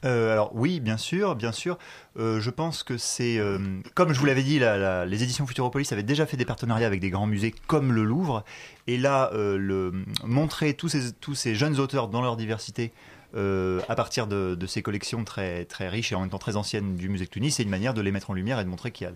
Euh, 0.06 0.32
alors 0.32 0.52
oui, 0.54 0.80
bien 0.80 0.98
sûr, 0.98 1.36
bien 1.36 1.52
sûr. 1.52 1.78
Euh, 2.18 2.40
je 2.40 2.50
pense 2.50 2.84
que 2.84 2.98
c'est, 2.98 3.38
euh, 3.38 3.58
comme 3.96 4.14
je 4.14 4.20
vous 4.20 4.26
l'avais 4.26 4.44
dit, 4.44 4.60
les 4.60 5.24
éditions 5.24 5.48
Futuropolis 5.48 5.92
avaient 5.92 6.04
déjà 6.04 6.26
fait 6.26 6.38
des 6.38 6.46
partenariats 6.46 6.88
avec 6.88 7.00
des 7.00 7.10
grands 7.10 7.28
musées 7.28 7.54
comme 7.68 7.92
le 7.92 8.04
Louvre. 8.04 8.44
Et 8.88 8.98
là, 8.98 9.32
le, 9.34 9.92
montrer 10.24 10.74
tous 10.74 10.90
ces, 10.90 11.56
jeunes 11.56 11.80
auteurs 11.80 12.08
dans 12.08 12.22
leur 12.22 12.38
diversité 12.38 12.92
à 13.34 13.96
partir 13.96 14.28
de, 14.28 14.66
ces 14.66 14.82
collections 14.82 15.24
très, 15.24 15.68
riches 15.80 16.12
et 16.12 16.16
en 16.16 16.22
même 16.22 16.30
temps 16.30 16.38
très 16.38 16.56
anciennes 16.56 16.96
du 16.96 17.10
musée 17.10 17.26
de 17.26 17.30
Tunis, 17.30 17.56
c'est 17.56 17.64
une 17.64 17.70
manière 17.70 17.94
de 17.94 18.02
les 18.02 18.12
mettre 18.12 18.30
en 18.30 18.34
lumière 18.34 18.60
et 18.60 18.64
de 18.64 18.70
montrer 18.70 18.92
qu'il 18.92 19.12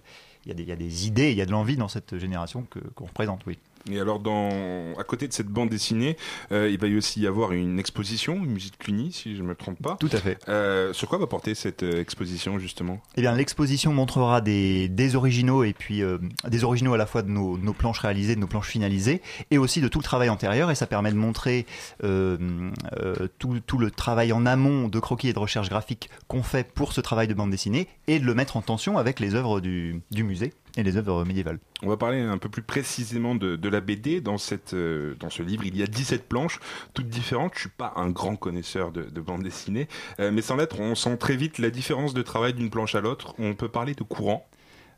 y 0.46 0.52
a, 0.52 0.76
des, 0.76 1.08
idées, 1.08 1.32
il 1.32 1.38
y 1.38 1.42
a 1.42 1.46
de 1.46 1.52
l'envie 1.52 1.78
dans 1.78 1.88
cette 1.88 2.18
génération 2.18 2.66
qu'on 2.96 3.06
représente, 3.06 3.46
oui. 3.46 3.60
Et 3.92 4.00
alors, 4.00 4.20
dans, 4.20 4.50
à 4.98 5.04
côté 5.04 5.28
de 5.28 5.34
cette 5.34 5.48
bande 5.48 5.70
dessinée, 5.70 6.18
euh, 6.52 6.70
il 6.70 6.80
va 6.80 6.88
y 6.88 6.96
aussi 6.96 7.22
y 7.22 7.28
avoir 7.28 7.52
une 7.52 7.80
exposition, 7.80 8.36
une 8.36 8.52
musique 8.52 8.78
Cluny, 8.78 9.12
si 9.12 9.36
je 9.36 9.42
ne 9.42 9.48
me 9.48 9.56
trompe 9.56 9.82
pas. 9.82 9.98
Tout 10.00 10.10
à 10.12 10.18
fait. 10.18 10.38
Euh, 10.50 10.94
sur 10.94 11.08
quoi 11.08 11.18
va 11.18 11.28
porter 11.28 11.56
cette 11.56 11.84
euh, 11.84 12.02
exposition, 12.02 12.60
justement? 12.60 13.02
Eh 13.16 13.22
bien, 13.22 13.34
l'exposition 13.36 13.94
montrera 13.94 14.42
des, 14.42 14.90
des 14.90 15.16
originaux 15.16 15.64
et 15.64 15.74
puis 15.74 16.02
euh, 16.02 16.18
des 16.48 16.64
originaux 16.64 16.94
à 16.94 16.98
la 16.98 17.06
fois 17.06 17.22
de 17.22 17.30
nos, 17.30 17.58
nos 17.58 17.74
planches 17.74 18.00
réalisées, 18.00 18.36
de 18.36 18.42
nos 18.42 18.48
planches 18.48 18.70
finalisées, 18.70 19.22
et 19.52 19.58
aussi 19.58 19.82
de 19.82 19.88
tout 19.88 20.00
le 20.00 20.04
travail 20.04 20.30
antérieur. 20.30 20.72
Et 20.72 20.76
ça 20.76 20.88
permet 20.88 21.12
de 21.12 21.18
montrer 21.18 21.66
tout, 22.00 23.60
tout 23.66 23.78
le 23.78 23.92
travail 23.92 24.34
en 24.34 24.46
amont 24.46 24.88
de 24.88 25.00
croquis 25.00 25.30
et 25.30 25.34
de 25.34 25.40
recherche 25.40 25.70
graphique 25.70 26.10
qu'on 26.28 26.44
fait 26.44 26.72
pour 26.72 26.94
ce 26.94 27.02
travail 27.02 27.28
de 27.28 27.34
bande 27.34 27.52
dessinée, 27.52 27.88
et 28.08 28.20
de 28.20 28.26
le 28.26 28.34
mettre 28.34 28.58
en 28.58 28.62
tension 28.62 28.98
avec 28.98 29.20
les 29.20 29.36
œuvres 29.36 29.62
du, 29.62 30.02
du 30.12 30.24
musée 30.24 30.54
et 30.78 30.84
les 30.84 30.98
œuvres 30.98 31.26
médiévales. 31.26 31.60
On 31.82 31.90
va 31.90 31.98
parler 31.98 32.20
un 32.20 32.38
peu 32.38 32.50
plus 32.50 32.62
précisément 32.62 33.36
de, 33.36 33.56
de 33.56 33.70
la 33.70 33.82
BD. 33.82 34.22
Dans, 34.22 34.38
cette, 34.38 34.74
euh, 34.74 35.16
dans 35.20 35.30
ce 35.30 35.44
livre, 35.44 35.66
il 35.66 35.78
y 35.78 35.84
a 35.84 35.88
17 35.88 36.28
planches, 36.28 36.60
toutes 36.94 37.10
différentes. 37.10 37.54
Je 37.56 37.62
suis 37.62 37.70
pas 37.70 37.94
un 37.96 38.10
grand 38.10 38.36
connaisseur 38.36 38.92
de, 38.92 39.04
de 39.04 39.22
bande 39.22 39.44
dessinée, 39.44 39.88
euh, 40.20 40.32
mais 40.32 40.42
sans 40.42 40.56
l'être, 40.56 40.80
on 40.80 40.96
sent 40.96 41.18
très 41.18 41.36
vite 41.36 41.58
la 41.58 41.70
différence 41.70 42.14
de 42.14 42.22
travail 42.22 42.54
d'une 42.54 42.70
planche 42.70 42.96
à 42.96 43.02
l'autre. 43.02 43.34
On 43.40 43.54
peut 43.56 43.70
parler 43.70 43.94
de 43.94 44.04
courant? 44.04 44.48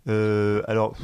Euh, 0.07 0.63
alors, 0.67 0.95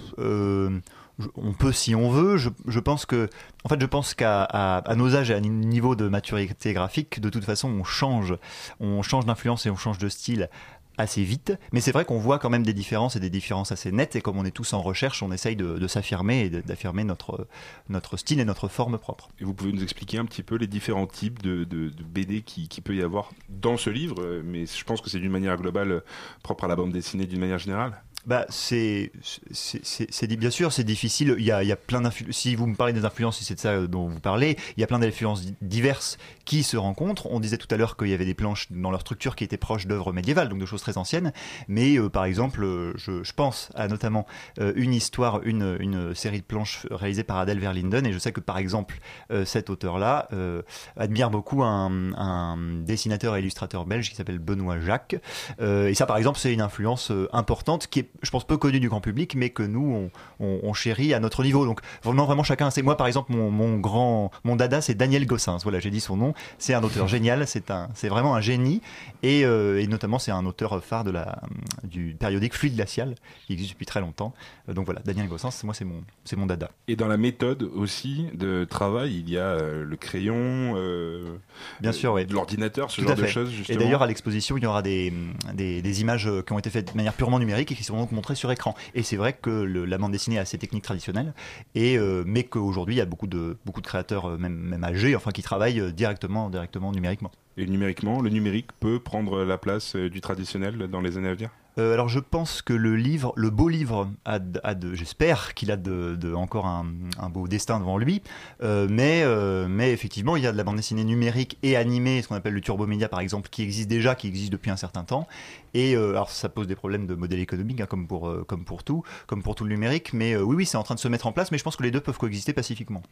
on 1.35 1.53
peut 1.53 1.71
si 1.71 1.95
on 1.95 2.09
veut. 2.09 2.37
Je, 2.37 2.49
je 2.67 2.79
pense 2.79 3.05
que, 3.05 3.29
en 3.63 3.69
fait, 3.69 3.79
je 3.79 3.85
pense 3.85 4.13
qu'à 4.13 4.43
à, 4.43 4.77
à 4.77 4.95
nos 4.95 5.15
âges 5.15 5.31
et 5.31 5.33
à 5.33 5.37
un 5.37 5.41
niveau 5.41 5.95
de 5.95 6.07
maturité 6.07 6.73
graphique, 6.73 7.19
de 7.19 7.29
toute 7.29 7.45
façon, 7.45 7.69
on 7.69 7.83
change, 7.83 8.35
on 8.79 9.01
change 9.01 9.25
d'influence 9.25 9.65
et 9.65 9.69
on 9.69 9.75
change 9.75 9.97
de 9.97 10.09
style 10.09 10.49
assez 10.97 11.23
vite. 11.23 11.53
Mais 11.71 11.81
c'est 11.81 11.91
vrai 11.91 12.05
qu'on 12.05 12.19
voit 12.19 12.39
quand 12.39 12.49
même 12.49 12.63
des 12.63 12.73
différences 12.73 13.15
et 13.15 13.19
des 13.19 13.29
différences 13.29 13.71
assez 13.71 13.91
nettes. 13.91 14.15
Et 14.15 14.21
comme 14.21 14.37
on 14.37 14.45
est 14.45 14.51
tous 14.51 14.73
en 14.73 14.81
recherche, 14.81 15.23
on 15.23 15.31
essaye 15.31 15.55
de, 15.55 15.87
s'affirmer 15.87 16.41
et 16.41 16.49
d'affirmer 16.49 17.03
notre 17.03 17.47
notre 17.89 18.17
style 18.17 18.39
et 18.39 18.45
notre 18.45 18.67
forme 18.67 18.97
propre. 18.97 19.29
Et 19.39 19.45
vous 19.45 19.53
pouvez 19.53 19.71
nous 19.71 19.83
expliquer 19.83 20.17
un 20.17 20.25
petit 20.25 20.43
peu 20.43 20.55
les 20.55 20.67
différents 20.67 21.07
types 21.07 21.41
de 21.41 21.91
BD 22.03 22.41
qui, 22.41 22.67
qui 22.67 22.81
peut 22.81 22.95
y 22.95 23.01
avoir 23.01 23.31
dans 23.49 23.77
ce 23.77 23.89
livre, 23.89 24.21
euh, 24.21 24.41
mais 24.43 24.65
je 24.65 24.83
pense 24.83 25.01
que 25.01 25.09
c'est 25.09 25.19
d'une 25.19 25.31
manière 25.31 25.57
globale 25.57 25.91
euh, 25.91 25.99
propre 26.43 26.65
à 26.65 26.67
la 26.67 26.75
bande 26.75 26.91
dessinée 26.91 27.25
d'une 27.25 27.39
manière 27.39 27.59
générale? 27.59 28.01
Bah, 28.27 28.45
c'est, 28.49 29.11
c'est, 29.51 29.81
c'est- 29.83 30.27
bien 30.35 30.49
sûr, 30.49 30.73
c'est 30.73 30.83
difficile. 30.83 31.35
Il 31.39 31.45
y 31.45 31.51
a, 31.51 31.63
il 31.63 31.69
y 31.69 31.71
a 31.71 31.77
plein 31.77 32.01
d'influences. 32.01 32.35
Si 32.35 32.55
vous 32.55 32.67
me 32.67 32.75
parlez 32.75 32.91
des 32.91 33.05
influences, 33.05 33.37
si 33.37 33.45
c'est 33.45 33.55
de 33.55 33.59
ça 33.61 33.87
dont 33.87 34.07
vous 34.09 34.19
parlez, 34.19 34.57
il 34.75 34.81
y 34.81 34.83
a 34.83 34.87
plein 34.87 34.99
d'influences 34.99 35.43
di- 35.45 35.55
diverses 35.61 36.17
qui 36.43 36.63
se 36.63 36.75
rencontrent. 36.75 37.27
On 37.31 37.39
disait 37.39 37.57
tout 37.57 37.67
à 37.73 37.77
l'heure 37.77 37.95
qu'il 37.95 38.09
y 38.09 38.13
avait 38.13 38.25
des 38.25 38.33
planches 38.33 38.67
dans 38.69 38.91
leur 38.91 38.99
structure 38.99 39.37
qui 39.37 39.45
étaient 39.45 39.55
proches 39.55 39.87
d'œuvres 39.87 40.11
médiévales, 40.11 40.49
donc 40.49 40.59
de 40.59 40.65
choses 40.65 40.81
très 40.81 40.97
anciennes. 40.97 41.31
Mais 41.69 41.97
euh, 41.97 42.09
par 42.09 42.25
exemple, 42.25 42.65
euh, 42.65 42.91
je, 42.97 43.23
je 43.23 43.31
pense 43.31 43.69
à 43.75 43.87
notamment 43.87 44.25
euh, 44.59 44.73
une 44.75 44.93
histoire, 44.93 45.41
une, 45.43 45.77
une 45.79 46.13
série 46.13 46.39
de 46.41 46.45
planches 46.45 46.85
réalisée 46.91 47.23
par 47.23 47.37
Adèle 47.37 47.59
Verlinden, 47.59 48.05
et 48.05 48.11
je 48.11 48.19
sais 48.19 48.33
que 48.33 48.41
par 48.41 48.57
exemple, 48.57 48.99
euh, 49.31 49.45
cet 49.45 49.69
auteur-là 49.69 50.27
euh, 50.33 50.63
admire 50.97 51.29
beaucoup 51.29 51.63
un, 51.63 52.13
un 52.17 52.57
dessinateur 52.81 53.37
et 53.37 53.39
illustrateur 53.39 53.85
belge 53.85 54.09
qui 54.09 54.17
s'appelle 54.17 54.39
Benoît 54.39 54.81
Jacques. 54.81 55.15
Euh, 55.61 55.87
et 55.87 55.93
ça, 55.93 56.05
par 56.05 56.17
exemple, 56.17 56.39
c'est 56.39 56.53
une 56.53 56.59
influence 56.61 57.09
importante 57.31 57.87
qui 57.87 57.99
est, 57.99 58.09
je 58.21 58.29
pense, 58.29 58.45
peu 58.45 58.57
connue 58.57 58.79
du 58.79 58.89
grand 58.89 59.01
public, 59.01 59.35
mais 59.35 59.49
que 59.49 59.63
nous, 59.63 60.11
on, 60.39 60.45
on, 60.45 60.59
on 60.63 60.73
chérit 60.73 61.13
à 61.13 61.19
notre 61.19 61.43
niveau. 61.43 61.65
Donc, 61.65 61.81
vraiment, 62.03 62.25
vraiment, 62.25 62.43
chacun. 62.43 62.69
C'est 62.69 62.81
moi, 62.81 62.97
par 62.97 63.07
exemple, 63.07 63.31
mon, 63.31 63.51
mon 63.51 63.77
grand, 63.77 64.31
mon 64.43 64.55
dada, 64.55 64.81
c'est 64.81 64.95
Daniel 64.95 65.25
Gossens. 65.25 65.59
Voilà, 65.63 65.79
j'ai 65.79 65.91
dit 65.91 65.99
son 65.99 66.17
nom. 66.17 66.33
C'est 66.57 66.73
un 66.73 66.83
auteur 66.83 67.07
génial. 67.07 67.47
C'est 67.47 67.71
un, 67.71 67.89
c'est 67.93 68.09
vraiment 68.09 68.35
un 68.35 68.41
génie. 68.41 68.81
Et, 69.23 69.45
euh, 69.45 69.81
et 69.81 69.87
notamment, 69.87 70.19
c'est 70.19 70.31
un 70.31 70.45
auteur 70.45 70.83
phare 70.83 71.03
de 71.03 71.11
la, 71.11 71.41
du 71.83 72.15
périodique 72.19 72.53
Fluide 72.53 72.75
glacial, 72.75 73.15
qui 73.45 73.53
existe 73.53 73.71
depuis 73.71 73.85
très 73.85 74.01
longtemps. 74.01 74.33
Euh, 74.69 74.73
donc 74.73 74.85
voilà, 74.85 75.01
Daniel 75.05 75.27
Gossens, 75.27 75.63
moi, 75.63 75.73
c'est 75.73 75.85
mon, 75.85 76.03
c'est 76.23 76.35
mon 76.35 76.45
dada. 76.45 76.69
Et 76.87 76.95
dans 76.95 77.07
la 77.07 77.17
méthode 77.17 77.63
aussi 77.63 78.27
de 78.33 78.65
travail, 78.65 79.17
il 79.19 79.29
y 79.29 79.37
a 79.37 79.41
euh, 79.41 79.83
le 79.83 79.95
crayon, 79.95 80.73
euh, 80.75 81.37
Bien 81.79 81.91
sûr, 81.91 82.15
de 82.15 82.33
l'ordinateur, 82.33 82.91
ce 82.91 83.01
Tout 83.01 83.07
genre 83.07 83.15
de 83.15 83.25
choses. 83.25 83.51
Et 83.69 83.75
d'ailleurs, 83.75 84.01
à 84.01 84.07
l'exposition, 84.07 84.57
il 84.57 84.63
y 84.63 84.65
aura 84.65 84.81
des, 84.81 85.13
des, 85.53 85.81
des 85.81 86.01
images 86.01 86.29
qui 86.45 86.53
ont 86.53 86.59
été 86.59 86.69
faites 86.69 86.91
de 86.91 86.97
manière 86.97 87.13
purement 87.13 87.39
numérique 87.39 87.71
et 87.71 87.75
qui 87.75 87.83
donc 87.97 88.11
montrées 88.11 88.35
sur 88.35 88.51
écran. 88.51 88.75
Et 88.95 89.03
c'est 89.03 89.17
vrai 89.17 89.33
que 89.33 89.49
la 89.49 89.97
bande 89.97 90.11
dessinée 90.11 90.39
a 90.39 90.45
ses 90.45 90.57
techniques 90.57 90.83
traditionnelles, 90.83 91.33
et, 91.75 91.97
euh, 91.97 92.23
mais 92.25 92.43
qu'aujourd'hui, 92.43 92.95
il 92.95 92.97
y 92.97 93.01
a 93.01 93.05
beaucoup 93.05 93.27
de, 93.27 93.57
beaucoup 93.65 93.81
de 93.81 93.87
créateurs, 93.87 94.29
euh, 94.29 94.37
même, 94.37 94.55
même 94.55 94.83
âgés, 94.83 95.15
enfin, 95.15 95.31
qui 95.31 95.41
travaillent 95.41 95.79
euh, 95.79 95.91
directement, 95.91 96.49
directement 96.49 96.91
numériquement. 96.91 97.31
Et 97.57 97.65
numériquement, 97.65 98.21
le 98.21 98.29
numérique 98.29 98.71
peut 98.79 98.99
prendre 98.99 99.43
la 99.43 99.57
place 99.57 99.95
euh, 99.95 100.09
du 100.09 100.21
traditionnel 100.21 100.77
dans 100.89 101.01
les 101.01 101.17
années 101.17 101.29
à 101.29 101.33
venir? 101.33 101.49
Euh, 101.79 101.93
alors 101.93 102.09
je 102.09 102.19
pense 102.19 102.63
que 102.63 102.73
le 102.73 102.95
livre, 102.95 103.33
le 103.35 103.51
beau 103.51 103.69
livre, 103.69 104.09
a, 104.25 104.39
de- 104.39 104.59
a 104.63 104.73
de, 104.73 104.95
j'espère 104.95 105.53
qu'il 105.53 105.71
a 105.71 105.77
de, 105.77 106.15
de- 106.15 106.33
encore 106.33 106.65
un, 106.65 106.87
un 107.19 107.29
beau 107.29 107.47
destin 107.47 107.79
devant 107.79 107.99
lui. 107.99 108.23
Euh, 108.63 108.87
mais, 108.89 109.21
euh, 109.23 109.67
mais 109.69 109.91
effectivement, 109.91 110.35
il 110.37 110.43
y 110.43 110.47
a 110.47 110.51
de 110.51 110.57
la 110.57 110.63
bande 110.63 110.77
dessinée 110.77 111.03
numérique 111.03 111.59
et 111.61 111.75
animée, 111.75 112.23
ce 112.23 112.27
qu'on 112.27 112.35
appelle 112.35 112.55
le 112.55 112.61
turbomédia 112.61 113.09
par 113.09 113.19
exemple, 113.19 113.49
qui 113.49 113.61
existe 113.61 113.89
déjà, 113.89 114.15
qui 114.15 114.27
existe 114.27 114.51
depuis 114.51 114.71
un 114.71 114.75
certain 114.75 115.03
temps. 115.03 115.27
Et 115.75 115.95
euh, 115.95 116.11
alors 116.11 116.31
ça 116.31 116.49
pose 116.49 116.65
des 116.65 116.75
problèmes 116.75 117.05
de 117.05 117.13
modèle 117.13 117.39
économique, 117.39 117.79
hein, 117.79 117.85
comme 117.87 118.07
pour 118.07 118.27
euh, 118.27 118.43
comme 118.47 118.65
pour 118.65 118.83
tout, 118.83 119.03
comme 119.27 119.43
pour 119.43 119.53
tout 119.53 119.63
le 119.63 119.69
numérique. 119.69 120.13
Mais 120.13 120.33
euh, 120.33 120.41
oui, 120.41 120.55
oui, 120.55 120.65
c'est 120.65 120.77
en 120.77 120.83
train 120.83 120.95
de 120.95 120.99
se 120.99 121.07
mettre 121.07 121.27
en 121.27 121.31
place. 121.31 121.51
Mais 121.51 121.59
je 121.59 121.63
pense 121.63 121.75
que 121.75 121.83
les 121.83 121.91
deux 121.91 122.01
peuvent 122.01 122.17
coexister 122.17 122.53
pacifiquement. 122.53 123.03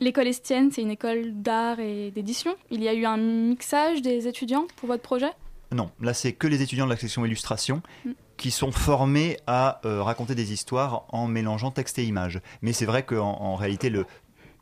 L'école 0.00 0.26
Estienne, 0.26 0.70
c'est 0.72 0.82
une 0.82 0.90
école 0.90 1.30
d'art 1.34 1.78
et 1.78 2.10
d'édition. 2.10 2.54
Il 2.70 2.82
y 2.82 2.88
a 2.88 2.94
eu 2.94 3.04
un 3.04 3.51
mixage 3.52 4.02
des 4.02 4.26
étudiants 4.26 4.66
pour 4.76 4.88
votre 4.88 5.02
projet? 5.02 5.30
Non, 5.72 5.90
là 6.00 6.12
c'est 6.14 6.32
que 6.32 6.46
les 6.46 6.60
étudiants 6.62 6.86
de 6.86 6.90
la 6.90 6.96
section 6.96 7.24
illustration 7.24 7.82
Mm. 8.04 8.10
qui 8.36 8.50
sont 8.50 8.72
formés 8.72 9.36
à 9.46 9.80
euh, 9.84 10.02
raconter 10.02 10.34
des 10.34 10.52
histoires 10.52 11.04
en 11.10 11.26
mélangeant 11.28 11.70
texte 11.70 11.98
et 11.98 12.04
image. 12.04 12.40
Mais 12.62 12.72
c'est 12.72 12.86
vrai 12.86 13.04
qu'en 13.04 13.32
en 13.50 13.54
réalité, 13.56 13.88
le, 13.88 14.04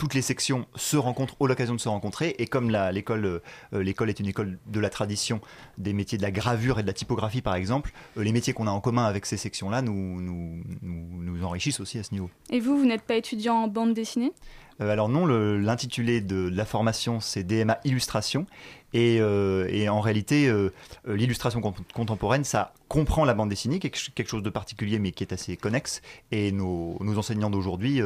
toutes 0.01 0.15
les 0.15 0.23
sections 0.23 0.67
se 0.75 0.97
rencontrent, 0.97 1.37
ont 1.41 1.47
l'occasion 1.47 1.75
de 1.75 1.81
se 1.81 1.89
rencontrer, 1.89 2.35
et 2.39 2.47
comme 2.47 2.71
l'école 2.93 3.25
euh, 3.27 3.41
l'école 3.73 4.09
est 4.09 4.19
une 4.19 4.27
école 4.27 4.59
de 4.67 4.81
la 4.81 4.89
tradition 4.89 5.41
des 5.79 5.93
métiers 5.93 6.19
de 6.19 6.23
la 6.23 6.31
gravure 6.31 6.79
et 6.79 6.83
de 6.83 6.87
la 6.87 6.95
typographie 6.95 7.43
par 7.43 7.55
exemple, 7.55 7.93
euh, 8.17 8.25
les 8.25 8.33
métiers 8.33 8.55
qu'on 8.55 8.67
a 8.67 8.71
en 8.71 8.81
commun 8.81 9.05
avec 9.05 9.27
ces 9.27 9.37
sections-là 9.37 9.83
nous, 9.83 10.21
nous, 10.21 10.63
nous, 10.83 11.23
nous 11.23 11.45
enrichissent 11.45 11.81
aussi 11.81 11.99
à 11.99 12.03
ce 12.03 12.13
niveau. 12.13 12.31
Et 12.51 12.61
vous, 12.61 12.79
vous 12.79 12.87
n'êtes 12.87 13.03
pas 13.03 13.17
étudiant 13.17 13.57
en 13.57 13.69
bande 13.69 13.95
dessinée? 13.95 14.33
Euh, 14.81 14.91
alors 14.91 15.09
non, 15.09 15.27
l'intitulé 15.27 16.21
de 16.21 16.49
la 16.49 16.65
formation, 16.65 17.21
c'est 17.21 17.45
DMA 17.45 17.79
Illustration. 17.85 18.47
Et, 18.93 19.19
euh, 19.21 19.67
et 19.71 19.89
en 19.89 20.01
réalité, 20.01 20.49
euh, 20.49 20.73
euh, 21.09 21.17
l'illustration 21.17 21.61
con- 21.61 21.75
contemporaine, 21.95 22.45
ça 22.45 22.73
comprend 22.89 23.25
la 23.25 23.35
bande 23.35 23.49
dessinée, 23.49 23.79
quelque, 23.79 24.29
chose 24.29 24.43
de 24.43 24.51
particulier, 24.51 24.99
mais 24.99 25.13
qui 25.13 25.23
est 25.23 25.33
assez 25.33 25.57
connexe. 25.57 26.03
Et 26.33 26.51
nos, 26.53 26.99
enseignants 27.17 27.51
d'aujourd'hui 27.51 28.01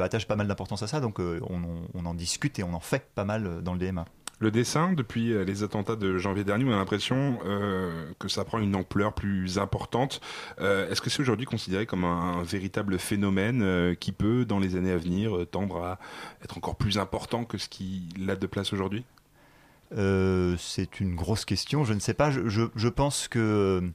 attachent 0.00 0.26
pas 0.26 0.36
mal 0.36 0.46
d'importance 0.46 0.82
à 0.82 0.86
ça, 0.86 1.00
donc 1.00 1.18
on, 1.18 2.06
en- 2.06 2.14
discute 2.14 2.58
et 2.58 2.62
on 2.62 2.74
en 2.74 2.80
fait 2.80 3.08
pas 3.14 3.24
mal 3.24 3.62
dans 3.62 3.74
le 3.74 3.78
DMA. 3.78 4.04
Le 4.38 4.50
dessin, 4.50 4.92
depuis 4.92 5.32
les 5.44 5.62
attentats 5.62 5.96
de 5.96 6.18
janvier 6.18 6.44
dernier, 6.44 6.64
on 6.64 6.72
a 6.72 6.76
l'impression 6.76 7.38
que 8.18 8.28
ça 8.28 8.44
prend 8.44 8.58
une 8.58 8.74
ampleur 8.74 9.12
plus 9.12 9.58
importante. 9.58 10.20
Est-ce 10.58 11.00
que 11.00 11.10
c'est 11.10 11.20
aujourd'hui 11.20 11.46
considéré 11.46 11.86
comme 11.86 12.04
un, 12.04 12.42
véritable 12.42 12.98
phénomène 12.98 13.96
qui 13.96 14.12
peut, 14.12 14.44
dans 14.44 14.58
les 14.58 14.76
années 14.76 14.92
à 14.92 14.98
venir, 14.98 15.46
tendre 15.50 15.82
à 15.82 15.98
être 16.44 16.56
encore 16.56 16.76
plus 16.76 16.98
important 16.98 17.44
que 17.44 17.58
ce 17.58 17.68
qu'il 17.68 18.28
a 18.30 18.36
de 18.36 18.46
place 18.46 18.72
aujourd'hui? 18.72 19.04
Euh, 19.96 20.56
c'est 20.58 21.00
une 21.00 21.14
grosse 21.14 21.44
question. 21.44 21.84
Je 21.84 21.92
ne 21.92 22.00
sais 22.00 22.14
pas. 22.14 22.30
Je, 22.30 22.88
pense 22.88 23.28
que 23.28 23.92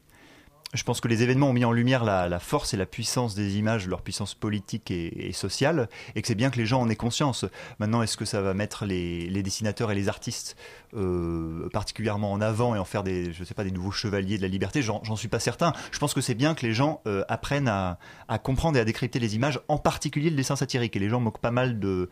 je 0.73 0.83
pense 0.83 0.99
que 0.99 1.07
les 1.07 1.23
événements 1.23 1.49
ont 1.49 1.53
mis 1.53 1.65
en 1.65 1.71
lumière 1.71 2.03
la, 2.03 2.39
force 2.39 2.73
et 2.73 2.77
la 2.77 2.85
puissance 2.85 3.35
des 3.35 3.57
images, 3.57 3.87
leur 3.87 4.01
puissance 4.01 4.35
politique 4.35 4.91
et, 4.91 5.31
sociale, 5.31 5.87
et 6.15 6.21
que 6.21 6.27
c'est 6.27 6.35
bien 6.35 6.49
que 6.49 6.57
les 6.57 6.65
gens 6.65 6.81
en 6.81 6.89
aient 6.89 6.95
conscience. 6.95 7.45
Maintenant, 7.79 8.01
est-ce 8.01 8.17
que 8.17 8.25
ça 8.25 8.41
va 8.41 8.53
mettre 8.53 8.85
les, 8.85 9.41
dessinateurs 9.41 9.91
et 9.91 9.95
les 9.95 10.09
artistes 10.09 10.57
euh, 10.93 11.69
particulièrement 11.69 12.31
en 12.31 12.41
avant 12.41 12.75
et 12.75 12.79
en 12.79 12.85
faire 12.85 13.03
des, 13.03 13.31
je 13.31 13.43
sais 13.43 13.53
pas, 13.53 13.63
des 13.63 13.71
nouveaux 13.71 13.91
chevaliers 13.91 14.37
de 14.37 14.41
la 14.41 14.49
liberté? 14.49 14.81
J'en 14.81 15.15
suis 15.15 15.29
pas 15.29 15.39
certain. 15.39 15.73
Je 15.91 15.99
pense 15.99 16.13
que 16.13 16.21
c'est 16.21 16.35
bien 16.35 16.53
que 16.53 16.65
les 16.65 16.73
gens 16.73 17.01
euh, 17.07 17.23
apprennent 17.29 17.69
à, 17.69 17.97
comprendre 18.43 18.77
et 18.77 18.81
à 18.81 18.85
décrypter 18.85 19.19
les 19.19 19.35
images, 19.35 19.61
en 19.69 19.77
particulier 19.77 20.29
le 20.29 20.35
dessin 20.35 20.57
satirique. 20.57 20.95
Et 20.95 20.99
les 20.99 21.09
gens 21.09 21.21
moquent 21.21 21.39
pas 21.39 21.51
mal 21.51 21.79
de, 21.79 22.09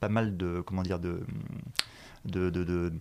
pas 0.00 0.08
mal 0.08 0.36
de, 0.36 0.60
comment 0.60 0.82
dire, 0.82 1.00
de, 1.00 1.20
de, 2.24 2.50
de- 2.50 2.92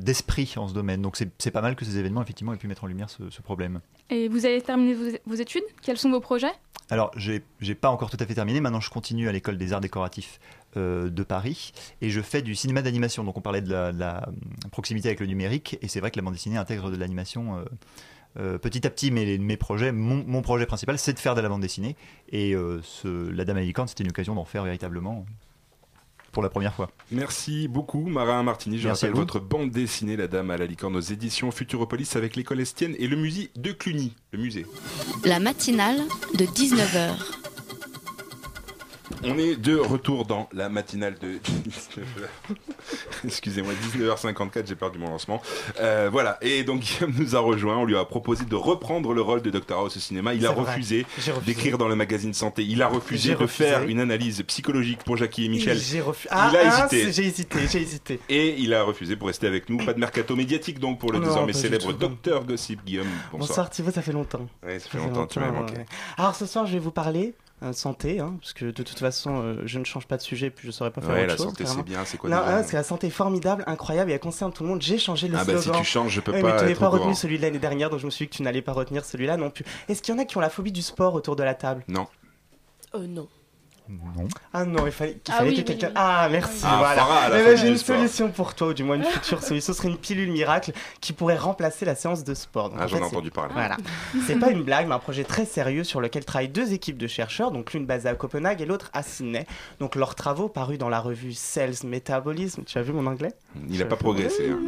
d'esprit 0.00 0.52
en 0.56 0.68
ce 0.68 0.74
domaine. 0.74 1.02
Donc 1.02 1.16
c'est 1.38 1.50
pas 1.50 1.60
mal 1.62 1.76
que 1.76 1.84
ces 1.84 1.98
événements 1.98 2.22
effectivement 2.22 2.52
aient 2.52 2.58
pu 2.58 2.68
mettre 2.68 2.84
en 2.84 2.86
lumière 2.86 3.10
ce, 3.10 3.30
ce 3.30 3.42
problème. 3.42 3.80
Et 4.10 4.28
vous 4.28 4.46
avez 4.46 4.60
terminé 4.62 4.94
vos, 4.94 5.10
vos 5.26 5.34
études? 5.34 5.62
Quels 5.82 5.98
sont 5.98 6.10
vos 6.10 6.20
projets? 6.20 6.52
Alors 6.90 7.10
j'ai 7.16 7.40
pas 7.74 7.90
encore 7.90 8.10
tout 8.10 8.16
à 8.20 8.24
fait 8.26 8.34
terminé. 8.34 8.60
Maintenant 8.60 8.80
je 8.80 8.90
continue 8.90 9.28
à 9.28 9.32
l'école 9.32 9.58
des 9.58 9.72
arts 9.72 9.80
décoratifs 9.80 10.40
euh, 10.76 11.10
de 11.10 11.22
Paris 11.22 11.72
et 12.00 12.08
je 12.10 12.20
fais 12.20 12.40
du 12.42 12.54
cinéma 12.54 12.80
d'animation. 12.82 13.24
Donc 13.24 13.36
on 13.36 13.42
parlait 13.42 13.60
de 13.62 13.70
la, 13.70 13.92
de 13.92 13.98
la, 13.98 14.28
hum, 14.28 14.34
proximité 14.70 15.08
avec 15.08 15.20
le 15.20 15.26
numérique 15.26 15.78
et 15.82 15.88
c'est 15.88 16.00
vrai 16.00 16.10
que 16.10 16.16
la 16.16 16.22
bande 16.22 16.34
dessinée 16.34 16.56
intègre 16.56 16.90
de 16.90 16.96
l'animation. 16.96 17.58
euh, 17.58 17.64
euh, 18.38 18.58
petit 18.58 18.86
à 18.86 18.90
petit, 18.90 19.10
mais 19.10 19.24
les- 19.24 19.38
mes 19.38 19.56
projets, 19.56 19.90
mon, 19.90 20.22
mon 20.26 20.42
projet 20.42 20.66
principal, 20.66 20.98
c'est 20.98 21.14
de 21.14 21.18
faire 21.18 21.34
de 21.34 21.40
la 21.40 21.48
bande 21.48 21.62
dessinée. 21.62 21.96
Et 22.30 22.54
euh, 22.54 22.80
ce, 22.82 23.30
La 23.30 23.44
Dame 23.44 23.56
à 23.56 23.86
c'était 23.86 24.04
une 24.04 24.10
occasion 24.10 24.34
d'en 24.34 24.44
faire 24.44 24.64
véritablement 24.64 25.24
pour 26.32 26.42
la 26.42 26.48
première 26.50 26.74
fois. 26.74 26.90
Merci 27.10 27.68
beaucoup, 27.68 28.06
Marin 28.06 28.42
Martini. 28.42 28.78
Je 28.78 28.86
Merci 28.88 29.06
rappelle 29.06 29.12
à 29.12 29.20
vous. 29.20 29.20
votre 29.26 29.40
bande 29.40 29.70
dessinée, 29.70 30.16
La 30.16 30.28
Dame 30.28 30.50
à 30.50 30.56
la 30.56 30.66
licorne, 30.66 30.96
aux 30.96 31.00
éditions 31.00 31.50
Futuropolis 31.50 32.16
avec 32.16 32.36
l'école 32.36 32.60
Estienne 32.60 32.94
et 32.98 33.06
le 33.06 33.16
musée 33.16 33.50
de 33.56 33.72
Cluny. 33.72 34.14
Le 34.32 34.38
musée. 34.38 34.66
La 35.24 35.40
matinale 35.40 35.98
de 36.34 36.44
19h. 36.44 37.14
On 39.24 39.36
est 39.36 39.56
de 39.56 39.76
retour 39.76 40.24
dans 40.24 40.48
la 40.52 40.68
matinale 40.68 41.16
de 41.20 41.38
19h. 41.38 42.54
Excusez-moi, 43.24 43.72
19h54, 43.96 44.66
j'ai 44.66 44.76
perdu 44.76 44.98
mon 44.98 45.08
lancement. 45.10 45.42
Euh, 45.80 46.08
voilà, 46.10 46.38
et 46.40 46.62
donc 46.64 46.80
Guillaume 46.82 47.12
nous 47.18 47.34
a 47.34 47.40
rejoint, 47.40 47.76
on 47.78 47.84
lui 47.84 47.96
a 47.96 48.04
proposé 48.04 48.44
de 48.44 48.54
reprendre 48.54 49.12
le 49.14 49.20
rôle 49.20 49.42
de 49.42 49.50
Dr 49.50 49.74
House 49.76 49.96
au 49.96 50.00
cinéma. 50.00 50.34
Il 50.34 50.46
a 50.46 50.52
vrai. 50.52 50.72
refusé, 50.72 51.04
refusé. 51.16 51.32
d'écrire 51.46 51.78
dans 51.78 51.88
le 51.88 51.96
magazine 51.96 52.32
Santé. 52.32 52.64
Il 52.64 52.80
a 52.82 52.86
refusé 52.88 53.30
de 53.32 53.36
refusé. 53.36 53.68
faire 53.70 53.82
une 53.84 54.00
analyse 54.00 54.42
psychologique 54.46 55.00
pour 55.04 55.16
Jackie 55.16 55.46
et 55.46 55.48
Michel. 55.48 55.78
J'ai 55.78 56.00
refu- 56.00 56.26
il 56.26 56.28
Ah, 56.30 56.48
a 56.48 56.52
ah, 56.56 56.86
hésité. 56.86 57.04
c'est- 57.06 57.12
J'ai 57.12 57.28
hésité, 57.28 57.58
j'ai 57.70 57.80
hésité. 57.82 58.20
Et 58.28 58.54
il 58.58 58.72
a 58.72 58.82
refusé 58.84 59.16
pour 59.16 59.26
rester 59.28 59.46
avec 59.46 59.68
nous. 59.68 59.78
Pas 59.84 59.94
de 59.94 60.00
mercato 60.00 60.36
médiatique 60.36 60.78
donc 60.78 60.98
pour 61.00 61.12
le 61.12 61.18
Non, 61.18 61.26
désormais 61.26 61.52
célèbre. 61.52 61.92
Docteur 61.92 62.44
Gossip 62.44 62.84
Guillaume. 62.84 63.06
Bonsoir. 63.32 63.48
Bonsoir. 63.48 63.70
Thibaut, 63.70 63.90
ça 63.90 64.02
fait 64.02 64.12
longtemps. 64.12 64.46
Ouais, 64.64 64.78
ça 64.78 64.88
fait 64.88 64.98
longtemps, 64.98 65.26
tu 65.26 65.38
m'as 65.40 65.50
manqué. 65.50 65.74
ouais. 65.74 65.86
Alors 66.16 66.34
ce 66.36 66.46
soir, 66.46 66.66
je 66.66 66.72
vais 66.74 66.78
vous 66.78 66.90
parler 66.92 67.34
santé, 67.72 68.20
hein, 68.20 68.36
parce 68.40 68.52
que 68.52 68.66
de 68.66 68.70
toute 68.82 68.98
façon, 68.98 69.42
euh, 69.42 69.62
je 69.64 69.78
ne 69.78 69.84
change 69.84 70.06
pas 70.06 70.16
de 70.16 70.22
sujet, 70.22 70.50
puis 70.50 70.62
je 70.62 70.68
ne 70.68 70.72
saurais 70.72 70.90
pas 70.90 71.00
faire 71.00 71.10
Ouais, 71.10 71.20
autre 71.22 71.28
la 71.28 71.36
chose. 71.36 71.46
santé, 71.46 71.64
c'est 71.66 71.82
bien, 71.82 72.04
c'est 72.04 72.16
quoi 72.16 72.30
Non, 72.30 72.38
déjà 72.40 72.56
hein, 72.58 72.62
c'est 72.62 72.76
la 72.76 72.82
santé 72.82 73.10
formidable, 73.10 73.64
incroyable, 73.66 74.10
et 74.10 74.14
elle 74.14 74.20
concerne 74.20 74.52
tout 74.52 74.62
le 74.62 74.68
monde. 74.68 74.80
J'ai 74.82 74.98
changé 74.98 75.28
le 75.28 75.36
Ah 75.36 75.44
bah, 75.44 75.56
si 75.56 75.62
slogan. 75.64 75.80
tu 75.82 75.86
changes, 75.86 76.12
je 76.12 76.20
peux 76.20 76.32
Ouais, 76.32 76.40
pas 76.40 76.48
Mais 76.52 76.56
tu 76.58 76.62
n'avais 76.64 76.74
pas 76.74 76.88
retenu 76.88 77.02
courant. 77.02 77.14
celui 77.14 77.36
de 77.38 77.42
l'année 77.42 77.58
dernière, 77.58 77.90
donc 77.90 78.00
je 78.00 78.06
me 78.06 78.10
suis 78.10 78.26
dit 78.26 78.30
que 78.30 78.36
tu 78.36 78.42
n'allais 78.42 78.62
pas 78.62 78.72
retenir 78.72 79.04
celui-là 79.04 79.36
non 79.36 79.50
plus. 79.50 79.64
Est-ce 79.88 80.02
qu'il 80.02 80.14
y 80.14 80.16
en 80.16 80.20
a 80.20 80.24
qui 80.24 80.36
ont 80.36 80.40
la 80.40 80.50
phobie 80.50 80.72
du 80.72 80.82
sport 80.82 81.14
autour 81.14 81.36
de 81.36 81.42
la 81.42 81.54
table? 81.54 81.84
Non. 81.88 82.06
Oh 82.94 83.00
non. 83.00 83.28
Non. 83.88 84.28
Ah 84.52 84.64
non, 84.64 84.86
il 84.86 84.92
fallait, 84.92 85.14
qu'il 85.14 85.32
Ah 85.34 85.38
fallait 85.38 85.50
oui, 85.50 85.54
que 85.56 85.60
oui, 85.60 85.64
quelqu'un. 85.64 85.86
oui. 85.88 85.92
Ah 85.96 86.28
merci, 86.30 86.62
Ah, 86.64 86.76
voilà. 86.78 86.96
Farah, 87.02 87.26
Eh 87.28 87.44
ben, 87.44 87.54
du 87.54 87.60
j'ai 87.62 87.68
une 87.68 87.78
solution 87.78 88.30
pour 88.30 88.54
toi, 88.54 88.68
ou 88.68 88.74
du 88.74 88.84
moins 88.84 88.96
une 88.96 89.04
future 89.04 89.42
solution. 89.42 89.72
Ce 89.72 89.78
serait 89.78 89.88
une 89.88 89.96
pilule 89.96 90.30
miracle 90.30 90.72
qui 91.00 91.12
pourrait 91.12 91.36
remplacer 91.38 91.84
la 91.86 91.94
séance 91.94 92.22
de 92.24 92.34
sport. 92.34 92.70
Donc, 92.70 92.78
Ah, 92.80 92.84
en 92.84 92.88
j'en 92.88 92.98
ai 92.98 93.02
entendu 93.02 93.30
parler. 93.30 93.52
Voilà. 93.54 93.76
C'est 94.26 94.38
pas 94.38 94.50
une 94.50 94.62
blague, 94.62 94.86
mais 94.88 94.94
un 94.94 94.98
projet 94.98 95.24
très 95.24 95.46
sérieux 95.46 95.84
sur 95.84 96.00
lequel 96.00 96.24
travaillent 96.24 96.48
deux 96.48 96.72
équipes 96.72 96.98
de 96.98 97.06
chercheurs, 97.06 97.50
donc 97.50 97.72
l'une 97.72 97.86
basée 97.86 98.08
à 98.08 98.14
Copenhague 98.14 98.60
et 98.60 98.66
l'autre 98.66 98.90
à 98.92 99.02
Sydney. 99.02 99.46
Donc 99.80 99.94
leurs 99.94 100.14
travaux 100.14 100.48
parus 100.48 100.78
dans 100.78 100.88
la 100.90 101.00
revue 101.00 101.32
Cells 101.32 101.84
Metabolism. 101.84 102.64
Tu 102.64 102.76
as 102.78 102.82
vu 102.82 102.92
mon 102.92 103.06
anglais? 103.06 103.32
Il 103.70 103.78
n'a 103.78 103.86
pas 103.86 103.96
progressé. 103.96 104.50
hein. 104.50 104.58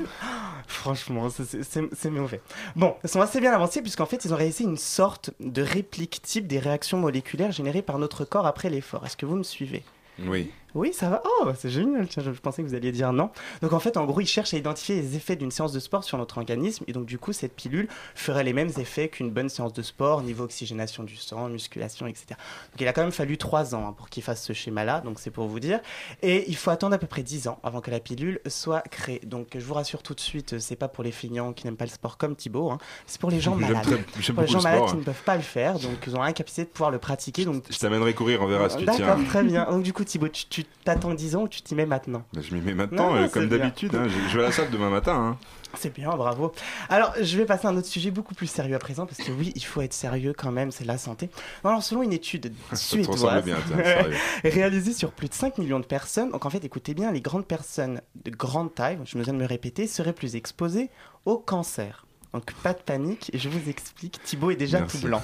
Franchement, 0.67 1.29
c'est 1.31 2.11
mauvais. 2.11 2.41
Bon, 2.77 2.95
ils 3.03 3.09
sont 3.11 3.21
assez 3.21 3.41
bien 3.41 3.53
avancés 3.53 3.83
puisqu'en 3.83 4.07
fait, 4.07 4.25
ils 4.25 4.33
ont 4.33 4.37
réalisé 4.37 4.65
une 4.65 4.77
sorte 4.77 5.31
de 5.41 5.63
réplique 5.63 6.21
type 6.23 6.47
des 6.47 6.59
réactions 6.59 6.99
moléculaires 6.99 7.51
générées 7.53 7.83
par 7.83 7.99
notre 7.99 8.25
corps 8.25 8.47
après 8.47 8.71
l'effort. 8.71 9.05
Est-ce 9.11 9.17
que 9.17 9.27
vous 9.27 9.35
me 9.35 9.43
suivez 9.43 9.83
Oui. 10.21 10.53
Oui, 10.75 10.93
ça 10.93 11.09
va. 11.11 11.23
Oh, 11.25 11.45
bah, 11.45 11.55
c'est 11.59 11.71
génial. 11.71 12.07
Je, 12.11 12.31
pensais 12.31 12.63
que 12.63 12.69
vous 12.69 12.75
alliez 12.75 12.93
dire 12.93 13.13
non. 13.13 13.31
Donc 13.63 13.73
en 13.73 13.81
fait, 13.81 13.97
en 13.97 14.05
gros, 14.05 14.21
ils 14.21 14.27
cherchent 14.27 14.55
à 14.55 14.57
identifier 14.57 14.97
les 14.97 15.17
effets 15.17 15.37
d'une 15.37 15.51
séance 15.51 15.73
de 15.73 15.81
sport 15.81 16.05
sur 16.05 16.19
notre 16.19 16.39
organisme. 16.39 16.85
Et 16.87 16.93
donc 16.93 17.07
du 17.07 17.19
coup, 17.19 17.33
cette 17.33 17.55
pilule 17.55 17.89
ferait 18.15 18.45
les 18.45 18.53
mêmes 18.53 18.71
effets 18.79 19.09
qu'une 19.09 19.31
bonne 19.31 19.49
séance 19.49 19.73
de 19.73 19.83
sport, 19.83 20.23
niveau 20.23 20.45
oxygénation 20.45 21.03
du 21.03 21.17
sang, 21.17 21.49
musculation, 21.49 22.07
etc. 22.07 22.27
Donc 22.31 22.81
il 22.81 22.89
a 22.89 22.93
quand 22.93 23.03
même 23.03 23.13
fallu 23.13 23.37
3 23.39 23.75
ans 23.75 23.89
hein, 23.89 23.93
pour 23.97 24.09
qu'ils 24.09 24.23
fassent 24.23 24.45
ce 24.45 24.53
schéma-là. 24.53 25.01
Donc 25.01 25.19
c'est 25.19 25.31
pour 25.31 25.47
vous 25.47 25.61
dire. 25.61 25.81
Et 26.23 26.45
il 26.49 26.57
faut 26.57 26.71
attendre 26.71 26.95
à 26.95 26.99
peu 26.99 27.07
près 27.07 27.23
10 27.23 27.49
ans 27.49 27.59
avant 27.63 27.81
que 27.81 27.91
la 27.91 28.01
pilule 28.01 28.41
soit 28.47 28.81
créée. 28.83 29.21
Donc 29.25 29.49
je 29.55 29.65
vous 29.65 29.75
rassure 29.75 30.03
tout 30.03 30.15
de 30.15 30.21
suite, 30.21 30.59
c'est 30.59 30.77
pas 30.77 30.89
pour 30.89 31.05
les 31.05 31.13
feignants 31.13 31.53
qui 31.53 31.67
n'aiment 31.67 31.77
pas 31.77 31.85
le 31.87 31.91
sport 31.91 32.17
comme 32.17 32.37
Thibaut. 32.37 32.71
hein. 32.71 32.79
C'est 33.07 33.21
pour 33.21 33.31
les 33.31 33.41
gens 33.41 33.55
malades. 33.57 33.83
très- 33.83 34.05
j'aime 34.21 34.35
Pour 34.37 34.43
les 34.45 34.49
gens 34.51 34.59
le 34.59 34.65
malades 34.65 34.79
sport, 34.79 34.89
qui 34.91 34.95
hein. 34.95 34.99
ne 34.99 35.05
peuvent 35.05 35.23
pas 35.25 35.37
le 35.37 35.43
faire. 35.43 35.79
Donc 35.79 35.93
ils 36.07 36.17
ont 36.17 36.23
l'incapacité 36.23 36.65
de 36.65 36.69
pouvoir 36.69 36.91
le 36.91 36.99
pratiquer. 36.99 37.45
Donc 37.45 37.65
Je 37.71 37.79
t'amènerai 37.79 38.15
courir, 38.15 38.43
on 38.43 38.47
verra 38.47 38.69
si 38.71 38.77
tu 38.79 38.85
tiens. 38.85 38.99
D'accord, 38.99 39.25
très 39.27 39.43
bien. 39.43 39.65
Donc 39.71 39.83
du 39.83 39.93
coup, 39.93 40.05
Thibaut, 40.05 40.29
tu 40.29 40.60
tu 40.65 40.71
t'attends 40.85 41.15
10 41.15 41.37
ans 41.37 41.43
ou 41.43 41.49
tu 41.49 41.63
t'y 41.63 41.75
mets 41.75 41.87
maintenant 41.87 42.23
Bah, 42.33 42.41
je 42.43 42.55
m'y 42.55 42.61
mets 42.61 42.75
maintenant, 42.75 43.11
Non, 43.15 43.17
euh, 43.23 43.29
comme 43.29 43.49
d'habitude. 43.49 43.95
hein. 43.95 44.07
Je, 44.09 44.29
je 44.31 44.37
vais 44.39 44.45
à 44.45 44.47
la 44.49 44.53
salle 44.53 44.71
demain 44.71 44.91
matin. 44.91 45.15
hein. 45.15 45.39
C'est 45.75 45.95
bien, 45.95 46.11
bravo. 46.17 46.53
Alors, 46.89 47.13
je 47.21 47.37
vais 47.39 47.45
passer 47.45 47.69
à 47.69 47.71
un 47.71 47.77
autre 47.77 47.87
sujet 47.87 48.11
beaucoup 48.11 48.35
plus 48.35 48.49
sérieux 48.49 48.75
à 48.75 48.81
présent, 48.81 49.07
parce 49.07 49.19
que 49.23 49.31
oui, 49.31 49.53
il 49.55 49.65
faut 49.65 49.81
être 49.83 49.93
sérieux 49.93 50.33
quand 50.37 50.51
même, 50.51 50.73
c'est 50.73 50.85
la 50.85 50.99
santé. 50.99 51.31
Alors, 51.63 51.81
selon 51.83 52.03
une 52.03 52.13
étude 52.13 52.53
suédoise 52.75 53.45
bien, 53.45 53.57
réalisée 54.45 54.93
sur 54.93 55.13
plus 55.13 55.29
de 55.29 55.35
5 55.35 55.59
millions 55.59 55.79
de 55.81 55.85
personnes, 55.87 56.31
donc 56.31 56.45
en 56.45 56.51
fait, 56.51 56.65
écoutez 56.65 56.93
bien, 56.95 57.13
les 57.13 57.21
grandes 57.21 57.47
personnes 57.47 58.01
de 58.25 58.31
grande 58.31 58.75
taille, 58.75 58.99
je 59.05 59.17
me 59.17 59.23
viens 59.23 59.33
de 59.33 59.39
me 59.39 59.47
répéter, 59.47 59.87
seraient 59.87 60.13
plus 60.13 60.35
exposées 60.37 60.91
au 61.25 61.39
cancer. 61.39 62.05
Donc 62.33 62.53
pas 62.63 62.73
de 62.73 62.79
panique, 62.79 63.31
je 63.35 63.49
vous 63.49 63.69
explique. 63.69 64.23
Thibaut 64.23 64.51
est 64.53 64.57
déjà 64.57 64.81
Merci. 64.81 65.01
tout 65.01 65.07
blanc. 65.07 65.23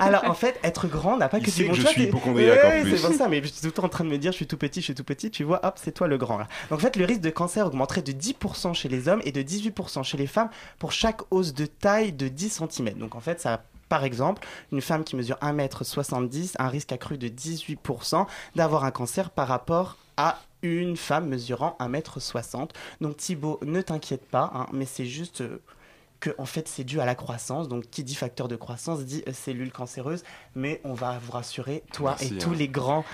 Alors 0.00 0.24
en 0.24 0.34
fait, 0.34 0.58
être 0.62 0.88
grand 0.88 1.16
n'a 1.18 1.28
pas 1.28 1.38
Il 1.38 1.44
que 1.44 1.50
sait 1.50 1.64
du 1.64 1.64
que 1.64 1.68
bon 1.70 1.74
je 1.74 1.82
choix, 1.82 1.90
suis 1.90 2.04
hypocondriaque, 2.04 2.64
en 2.64 2.82
plus. 2.82 2.96
C'est 2.96 3.06
pour 3.06 3.16
ça, 3.16 3.28
mais 3.28 3.42
je 3.42 3.48
suis 3.48 3.60
tout 3.60 3.66
le 3.66 3.72
temps 3.72 3.84
en 3.84 3.88
train 3.88 4.04
de 4.04 4.08
me 4.08 4.18
dire, 4.18 4.32
je 4.32 4.36
suis 4.36 4.46
tout 4.46 4.56
petit, 4.56 4.80
je 4.80 4.86
suis 4.86 4.94
tout 4.94 5.04
petit. 5.04 5.30
Tu 5.30 5.44
vois, 5.44 5.64
hop, 5.66 5.78
c'est 5.82 5.92
toi 5.92 6.08
le 6.08 6.16
grand. 6.16 6.38
Là. 6.38 6.48
Donc 6.70 6.78
en 6.78 6.82
fait, 6.82 6.96
le 6.96 7.04
risque 7.04 7.20
de 7.20 7.30
cancer 7.30 7.66
augmenterait 7.66 8.02
de 8.02 8.12
10% 8.12 8.72
chez 8.74 8.88
les 8.88 9.08
hommes 9.08 9.20
et 9.24 9.32
de 9.32 9.42
18% 9.42 10.02
chez 10.02 10.16
les 10.16 10.26
femmes 10.26 10.48
pour 10.78 10.92
chaque 10.92 11.20
hausse 11.30 11.52
de 11.52 11.66
taille 11.66 12.12
de 12.12 12.28
10 12.28 12.62
cm. 12.70 12.94
Donc 12.94 13.14
en 13.14 13.20
fait, 13.20 13.40
ça 13.40 13.62
par 13.88 14.04
exemple, 14.04 14.44
une 14.72 14.80
femme 14.80 15.04
qui 15.04 15.14
mesure 15.14 15.36
1m70 15.36 16.54
a 16.58 16.64
un 16.64 16.68
risque 16.68 16.90
accru 16.90 17.18
de 17.18 17.28
18% 17.28 18.26
d'avoir 18.56 18.84
un 18.84 18.90
cancer 18.90 19.30
par 19.30 19.46
rapport 19.46 19.96
à 20.16 20.40
une 20.62 20.96
femme 20.96 21.28
mesurant 21.28 21.76
1m60. 21.78 22.70
Donc 23.00 23.16
Thibaut, 23.16 23.60
ne 23.62 23.80
t'inquiète 23.80 24.26
pas, 24.28 24.50
hein, 24.54 24.66
mais 24.72 24.86
c'est 24.86 25.06
juste 25.06 25.42
euh, 25.42 25.62
que 26.20 26.30
en 26.38 26.46
fait 26.46 26.68
c'est 26.68 26.84
dû 26.84 27.00
à 27.00 27.04
la 27.04 27.14
croissance. 27.14 27.68
Donc 27.68 27.84
qui 27.90 28.04
dit 28.04 28.14
facteur 28.14 28.48
de 28.48 28.56
croissance 28.56 29.04
dit 29.04 29.22
euh, 29.28 29.32
cellule 29.32 29.72
cancéreuse, 29.72 30.22
mais 30.54 30.80
on 30.84 30.94
va 30.94 31.18
vous 31.22 31.32
rassurer, 31.32 31.82
toi 31.92 32.16
Merci, 32.18 32.34
et 32.34 32.38
tous 32.38 32.50
hein. 32.50 32.56
les 32.58 32.68
grands 32.68 33.04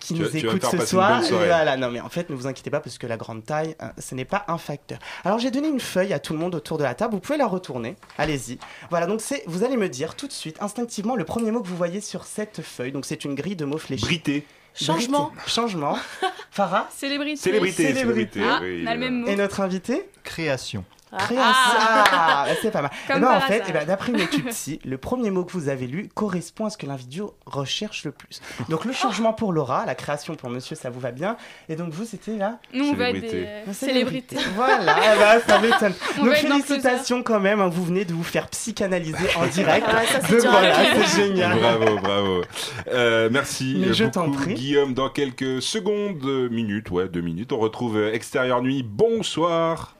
qui 0.00 0.14
Tu 0.14 0.20
nous 0.20 0.28
tu 0.28 0.38
écoutent 0.38 0.64
ce 0.64 0.84
soir. 0.84 1.22
Voilà, 1.30 1.76
non 1.76 1.90
mais 1.90 2.00
en 2.00 2.08
fait 2.08 2.30
ne 2.30 2.34
vous 2.34 2.46
inquiétez 2.46 2.70
pas 2.70 2.80
parce 2.80 2.98
que 2.98 3.06
la 3.06 3.16
grande 3.16 3.44
taille, 3.44 3.74
euh, 3.82 3.88
ce 3.98 4.14
n'est 4.14 4.24
pas 4.24 4.44
un 4.48 4.58
facteur. 4.58 4.98
Alors 5.24 5.38
j'ai 5.38 5.50
donné 5.50 5.68
une 5.68 5.80
feuille 5.80 6.12
à 6.12 6.18
tout 6.18 6.32
le 6.32 6.38
monde 6.38 6.54
autour 6.54 6.78
de 6.78 6.84
la 6.84 6.94
table, 6.94 7.14
vous 7.14 7.20
pouvez 7.20 7.38
la 7.38 7.46
retourner, 7.46 7.96
allez-y. 8.18 8.58
Voilà, 8.90 9.06
donc 9.06 9.20
c'est, 9.20 9.42
vous 9.46 9.64
allez 9.64 9.76
me 9.76 9.88
dire 9.88 10.14
tout 10.14 10.26
de 10.26 10.32
suite, 10.32 10.56
instinctivement, 10.60 11.16
le 11.16 11.24
premier 11.24 11.50
mot 11.50 11.60
que 11.60 11.68
vous 11.68 11.76
voyez 11.76 12.00
sur 12.00 12.24
cette 12.24 12.62
feuille, 12.62 12.92
donc 12.92 13.06
c'est 13.06 13.24
une 13.24 13.34
grille 13.34 13.56
de 13.56 13.64
mots 13.64 13.78
fléchis. 13.78 14.04
Brité. 14.04 14.46
Changement. 14.74 15.32
Brité. 15.34 15.50
Changement. 15.50 15.98
Farah 16.50 16.88
Célébrité. 16.94 17.40
Célébrité, 17.40 17.94
Célébrité. 17.94 18.40
Ah, 18.42 18.58
oui, 18.62 18.82
on 18.84 18.90
a 18.90 18.94
le 18.94 19.00
même 19.00 19.20
mot. 19.20 19.26
Et 19.26 19.36
notre 19.36 19.60
invité? 19.60 20.08
Création. 20.22 20.84
Création. 21.18 21.42
Ah, 21.44 22.44
bah, 22.46 22.54
c'est 22.62 22.70
pas 22.70 22.82
mal. 22.82 22.90
Comme 23.06 23.16
Eh 23.18 23.20
ben, 23.20 23.30
en 23.30 23.40
fait, 23.40 23.62
eh 23.68 23.72
ben, 23.72 23.84
d'après 23.86 24.12
une 24.12 24.20
étude 24.20 24.46
psy, 24.50 24.80
le 24.84 24.98
premier 24.98 25.30
mot 25.30 25.44
que 25.44 25.52
vous 25.52 25.68
avez 25.68 25.86
lu 25.86 26.08
correspond 26.14 26.66
à 26.66 26.70
ce 26.70 26.76
que 26.78 26.86
l'individu 26.86 27.22
recherche 27.46 28.04
le 28.04 28.12
plus. 28.12 28.40
Donc 28.68 28.84
le 28.84 28.92
changement 28.92 29.32
pour 29.32 29.52
Laura, 29.52 29.86
la 29.86 29.94
création 29.94 30.34
pour 30.34 30.50
Monsieur, 30.50 30.76
ça 30.76 30.90
vous 30.90 31.00
va 31.00 31.12
bien? 31.12 31.36
Et 31.68 31.76
donc 31.76 31.92
vous, 31.92 32.04
c'était 32.04 32.36
là 32.36 32.58
Nous, 32.72 32.88
on 32.88 32.94
va 32.94 33.10
être 33.10 33.20
des 33.20 33.44
euh, 33.46 33.72
célébrités. 33.72 34.36
Voilà, 34.54 34.96
eh 34.98 35.18
ben, 35.18 35.40
ça 35.46 35.58
m'étonne. 35.60 35.94
On 36.18 36.24
Donc 36.24 36.34
félicitations 36.34 37.22
quand 37.22 37.40
même, 37.40 37.60
hein, 37.60 37.68
vous 37.68 37.84
venez 37.84 38.04
de 38.04 38.12
vous 38.12 38.24
faire 38.24 38.48
psychanalyser 38.48 39.28
en 39.36 39.46
direct. 39.46 39.86
Ah, 39.88 40.04
ça, 40.06 40.18
Donc 40.20 40.40
voilà, 40.42 40.74
c'est 40.74 41.22
génial. 41.22 41.58
Bravo, 41.58 41.98
bravo. 41.98 42.42
Euh, 42.88 43.28
merci 43.32 43.76
Mais 43.78 43.92
je 43.94 44.04
t'en 44.04 44.28
beaucoup, 44.28 44.42
prie. 44.42 44.54
Guillaume. 44.54 44.94
Dans 44.94 45.08
quelques 45.08 45.62
secondes, 45.62 46.24
minutes, 46.50 46.90
ouais, 46.90 47.08
deux 47.08 47.20
minutes, 47.20 47.52
on 47.52 47.58
retrouve 47.58 47.96
euh, 47.96 48.12
Extérieur 48.12 48.62
Nuit. 48.62 48.82
Bonsoir. 48.82 49.94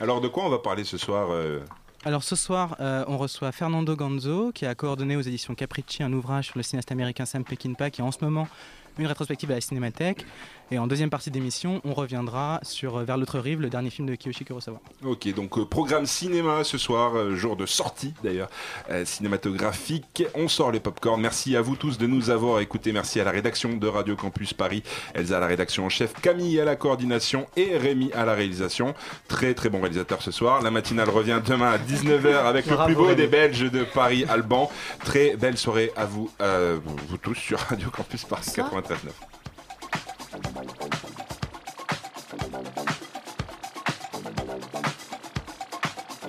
Alors, 0.00 0.20
de 0.20 0.28
quoi 0.28 0.44
on 0.44 0.50
va 0.50 0.58
parler 0.58 0.84
ce 0.84 0.98
soir 0.98 1.28
euh, 1.30 1.60
Alors 2.04 2.24
ce 2.24 2.34
soir, 2.34 2.76
euh, 2.80 3.04
on 3.06 3.16
reçoit 3.16 3.52
Fernando 3.52 3.94
Ganzo, 3.94 4.50
qui 4.52 4.66
a 4.66 4.74
coordonné 4.74 5.16
aux 5.16 5.20
éditions 5.20 5.54
Capricci 5.54 6.02
un 6.02 6.12
ouvrage 6.12 6.46
sur 6.46 6.58
le 6.58 6.64
cinéaste 6.64 6.90
américain 6.90 7.26
Sam 7.26 7.44
Peckinpah, 7.44 7.90
qui 7.90 8.00
est 8.00 8.04
en 8.04 8.10
ce 8.10 8.18
moment 8.22 8.48
une 8.98 9.06
rétrospective 9.06 9.50
à 9.50 9.54
la 9.54 9.60
Cinémathèque. 9.60 10.24
Et 10.74 10.78
en 10.80 10.88
deuxième 10.88 11.08
partie 11.08 11.30
d'émission, 11.30 11.80
on 11.84 11.94
reviendra 11.94 12.58
sur 12.64 12.96
euh, 12.96 13.04
Vers 13.04 13.16
l'autre 13.16 13.38
rive, 13.38 13.60
le 13.60 13.70
dernier 13.70 13.90
film 13.90 14.08
de 14.08 14.16
Kiyoshi 14.16 14.44
Kurosawa. 14.44 14.80
Ok, 15.04 15.32
donc 15.32 15.56
euh, 15.56 15.64
programme 15.64 16.04
cinéma 16.04 16.64
ce 16.64 16.78
soir, 16.78 17.16
euh, 17.16 17.36
jour 17.36 17.54
de 17.54 17.64
sortie 17.64 18.12
d'ailleurs, 18.24 18.50
euh, 18.90 19.04
cinématographique. 19.04 20.24
On 20.34 20.48
sort 20.48 20.72
les 20.72 20.80
popcorn. 20.80 21.20
Merci 21.20 21.54
à 21.54 21.62
vous 21.62 21.76
tous 21.76 21.96
de 21.96 22.08
nous 22.08 22.30
avoir 22.30 22.58
écoutés. 22.58 22.90
Merci 22.90 23.20
à 23.20 23.24
la 23.24 23.30
rédaction 23.30 23.76
de 23.76 23.86
Radio 23.86 24.16
Campus 24.16 24.52
Paris, 24.52 24.82
Elsa 25.14 25.36
à 25.36 25.40
la 25.40 25.46
rédaction 25.46 25.86
en 25.86 25.88
chef, 25.90 26.12
Camille 26.20 26.58
à 26.58 26.64
la 26.64 26.74
coordination 26.74 27.46
et 27.56 27.78
Rémi 27.78 28.10
à 28.12 28.24
la 28.24 28.34
réalisation. 28.34 28.94
Très 29.28 29.54
très 29.54 29.68
bon 29.68 29.80
réalisateur 29.80 30.22
ce 30.22 30.32
soir. 30.32 30.60
La 30.60 30.72
matinale 30.72 31.08
revient 31.08 31.40
demain 31.46 31.70
à 31.70 31.78
19h 31.78 32.34
avec 32.46 32.66
le 32.66 32.72
Bravo, 32.74 32.86
plus 32.86 32.96
beau 32.96 33.04
Rémi. 33.04 33.14
des 33.16 33.28
Belges 33.28 33.70
de 33.70 33.84
Paris, 33.84 34.24
Alban. 34.28 34.68
Très 35.04 35.36
belle 35.36 35.56
soirée 35.56 35.92
à 35.94 36.04
vous, 36.04 36.32
euh, 36.40 36.80
vous 36.84 37.16
tous 37.18 37.36
sur 37.36 37.60
Radio 37.60 37.90
Campus 37.90 38.24
Paris 38.24 38.42
Bonsoir. 38.56 38.82
93.9. 38.82 39.43